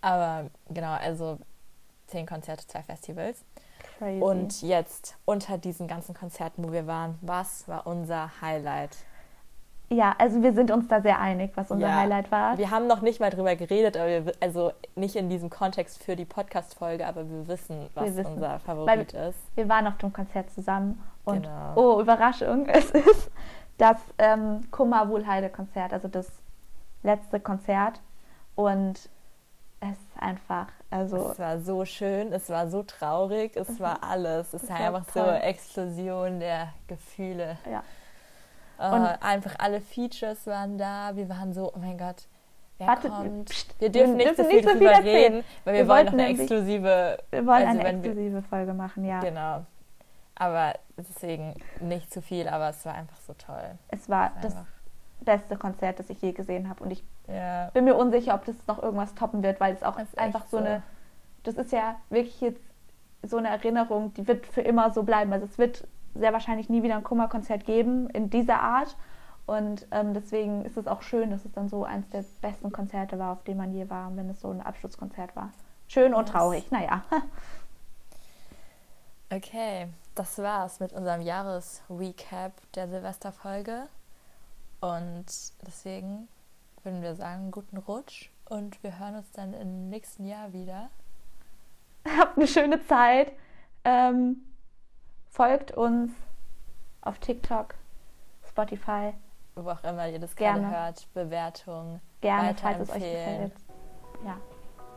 Aber 0.00 0.50
genau, 0.70 0.92
also 0.94 1.38
zehn 2.08 2.26
Konzerte, 2.26 2.66
zwei 2.66 2.82
Festivals. 2.82 3.44
Crazy. 3.98 4.20
Und 4.20 4.62
jetzt 4.62 5.16
unter 5.24 5.56
diesen 5.56 5.86
ganzen 5.86 6.14
Konzerten, 6.14 6.64
wo 6.64 6.72
wir 6.72 6.88
waren, 6.88 7.16
was 7.20 7.68
war 7.68 7.86
unser 7.86 8.40
Highlight? 8.40 8.96
Ja, 9.92 10.14
also 10.18 10.42
wir 10.42 10.52
sind 10.52 10.70
uns 10.70 10.88
da 10.88 11.00
sehr 11.00 11.18
einig, 11.20 11.52
was 11.54 11.70
unser 11.70 11.88
Ja, 11.88 11.96
Highlight 11.96 12.30
war. 12.32 12.58
Wir 12.58 12.70
haben 12.70 12.86
noch 12.86 13.00
nicht 13.02 13.20
mal 13.20 13.30
drüber 13.30 13.54
geredet, 13.56 13.96
aber 13.96 14.06
wir, 14.08 14.26
wi- 14.26 14.32
also 14.40 14.72
nicht 14.96 15.14
in 15.16 15.28
diesem 15.28 15.50
Kontext 15.50 16.02
für 16.02 16.16
die 16.16 16.24
Podcast-Folge, 16.24 17.06
aber 17.06 17.28
wir 17.28 17.46
wissen, 17.48 17.88
was 17.94 18.04
Wir 18.06 18.16
wissen. 18.16 18.32
unser 18.34 18.58
Favorit 18.60 19.12
ist. 19.12 19.38
Wir 19.54 19.68
waren 19.68 19.86
auf 19.86 19.98
dem 19.98 20.12
Konzert 20.12 20.50
zusammen 20.50 21.00
und 21.24 21.42
Genau. 21.42 21.72
oh, 21.76 22.00
Überraschung, 22.00 22.66
es 22.68 22.90
ist 22.90 23.30
das 23.78 23.96
ähm, 24.18 24.70
Kummer 24.70 25.08
Wohlheide 25.08 25.48
Konzert, 25.48 25.92
also 25.92 26.08
das 26.08 26.28
letzte 27.02 27.40
Konzert 27.40 28.00
und 28.54 28.94
es 29.80 29.90
ist 29.90 30.22
einfach, 30.22 30.66
also 30.90 31.30
Es 31.32 31.38
war 31.40 31.58
so 31.58 31.84
schön, 31.84 32.32
es 32.32 32.48
war 32.50 32.68
so 32.68 32.84
traurig, 32.84 33.56
es 33.56 33.80
war 33.80 33.98
alles. 34.04 34.54
Es 34.54 34.62
Es 34.62 34.68
war 34.70 34.76
einfach 34.76 35.04
so 35.12 35.20
toll. 35.20 35.38
Explosion 35.42 36.38
der 36.38 36.68
Gefühle. 36.86 37.56
ja, 37.70 37.82
Äh, 38.82 39.24
einfach 39.24 39.54
alle 39.58 39.80
Features 39.80 40.46
waren 40.46 40.78
da. 40.78 41.12
Wir 41.14 41.28
waren 41.28 41.52
so, 41.52 41.72
oh 41.74 41.78
mein 41.78 41.98
Gott, 41.98 42.26
wer 42.78 42.86
Warte, 42.88 43.08
kommt? 43.08 43.48
pst, 43.50 43.80
wir 43.80 43.90
dürfen 43.90 44.18
wir 44.18 44.26
nicht 44.26 44.36
so 44.36 44.44
viel 44.44 44.62
so 44.62 44.70
drüber 44.70 44.92
erzählen. 44.92 45.32
reden, 45.34 45.44
weil 45.64 45.74
wir, 45.74 45.80
Wir 45.80 45.88
wollen 45.88 46.06
wollten 46.06 46.16
noch 46.16 46.24
eine 46.24 46.32
exklusive. 46.32 47.18
wir 47.30 47.46
wollen 47.46 47.68
also 47.68 47.80
eine 47.80 47.88
exklusive 47.88 48.42
Folge 48.42 48.74
machen, 48.74 49.04
ja. 49.04 49.20
Genau. 49.20 49.64
Aber 50.34 50.74
deswegen 50.96 51.54
nicht 51.80 52.12
zu 52.12 52.22
viel, 52.22 52.48
aber 52.48 52.70
es 52.70 52.84
war 52.84 52.94
einfach 52.94 53.18
so 53.20 53.34
toll. 53.34 53.78
Es 53.88 54.08
war 54.08 54.32
das 54.42 54.56
Einfach, 54.56 54.66
beste 55.20 55.56
Konzert, 55.56 55.98
das 55.98 56.10
ich 56.10 56.20
je 56.20 56.32
gesehen 56.32 56.68
habe 56.68 56.82
und 56.82 56.90
ich 56.90 57.04
ja. 57.28 57.70
bin 57.74 57.84
mir 57.84 57.94
unsicher, 57.94 58.34
ob 58.34 58.44
das 58.44 58.56
noch 58.66 58.82
irgendwas 58.82 59.14
toppen 59.14 59.42
wird, 59.42 59.60
weil 59.60 59.74
es 59.74 59.82
auch 59.82 59.96
Das 59.96 60.14
einfach 60.16 60.46
so 60.46 60.58
so. 60.58 60.64
eine, 60.64 60.82
das 61.44 61.54
ist 61.56 61.70
ja 61.70 61.96
wirklich 62.10 62.40
jetzt 62.40 62.60
so 63.22 63.36
eine 63.36 63.48
Erinnerung, 63.50 64.12
die 64.14 64.26
wird 64.26 64.46
für 64.46 64.62
immer 64.62 64.90
so 64.90 65.04
bleiben. 65.04 65.32
Also 65.32 65.46
es 65.46 65.58
wird 65.58 65.86
sehr 66.14 66.32
wahrscheinlich 66.32 66.68
nie 66.68 66.82
wieder 66.82 66.96
ein 66.96 67.04
Kummerkonzert 67.04 67.64
geben 67.64 68.08
in 68.10 68.30
dieser 68.30 68.60
Art. 68.60 68.96
Und 69.46 69.86
ähm, 69.90 70.14
deswegen 70.14 70.64
ist 70.64 70.76
es 70.76 70.86
auch 70.86 71.02
schön, 71.02 71.30
dass 71.30 71.44
es 71.44 71.52
dann 71.52 71.68
so 71.68 71.84
eins 71.84 72.08
der 72.10 72.24
besten 72.40 72.70
Konzerte 72.70 73.18
war, 73.18 73.32
auf 73.32 73.42
dem 73.44 73.56
man 73.56 73.72
je 73.72 73.90
war, 73.90 74.14
wenn 74.16 74.30
es 74.30 74.40
so 74.40 74.50
ein 74.50 74.60
Abschlusskonzert 74.60 75.34
war. 75.34 75.50
Schön 75.88 76.14
und 76.14 76.28
traurig, 76.28 76.70
naja. 76.70 77.02
Okay, 79.34 79.88
das 80.14 80.36
war's 80.36 80.78
mit 80.78 80.92
unserem 80.92 81.22
Jahresrecap 81.22 82.52
der 82.74 82.86
Silvesterfolge. 82.86 83.88
Und 84.82 85.24
deswegen 85.66 86.28
würden 86.82 87.00
wir 87.00 87.14
sagen, 87.14 87.50
guten 87.50 87.78
Rutsch 87.78 88.28
und 88.50 88.82
wir 88.82 88.98
hören 88.98 89.16
uns 89.16 89.30
dann 89.32 89.54
im 89.54 89.88
nächsten 89.88 90.26
Jahr 90.26 90.52
wieder. 90.52 90.90
Habt 92.18 92.36
eine 92.36 92.46
schöne 92.46 92.84
Zeit. 92.86 93.32
Ähm, 93.86 94.42
folgt 95.32 95.72
uns 95.72 96.12
auf 97.00 97.18
TikTok, 97.18 97.74
Spotify. 98.48 99.14
Wo 99.54 99.68
auch 99.68 99.82
immer 99.84 100.08
ihr 100.08 100.18
das 100.18 100.36
Gerne. 100.36 100.70
hört, 100.70 101.06
Bewertung, 101.12 102.00
Gerne, 102.20 102.54
falls 102.54 102.80
es 102.80 102.90
euch 102.90 103.02
gefällt. 103.02 103.52
Ja, 104.24 104.36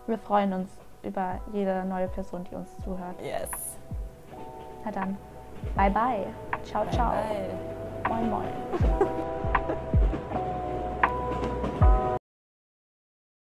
wir 0.08 0.18
freuen 0.18 0.54
uns 0.54 0.70
über 1.04 1.40
jede 1.52 1.84
neue 1.86 2.08
Person, 2.08 2.46
die 2.50 2.56
uns 2.56 2.70
zuhört. 2.84 3.20
Yes. 3.22 3.50
Na 4.84 4.92
dann, 4.92 5.18
bye 5.76 5.90
bye. 5.90 6.26
Ciao, 6.64 6.86
Bye, 6.86 6.94
ciao. 6.94 7.12
bye. 7.12 8.10
Moin, 8.10 8.30
moin. 8.30 9.42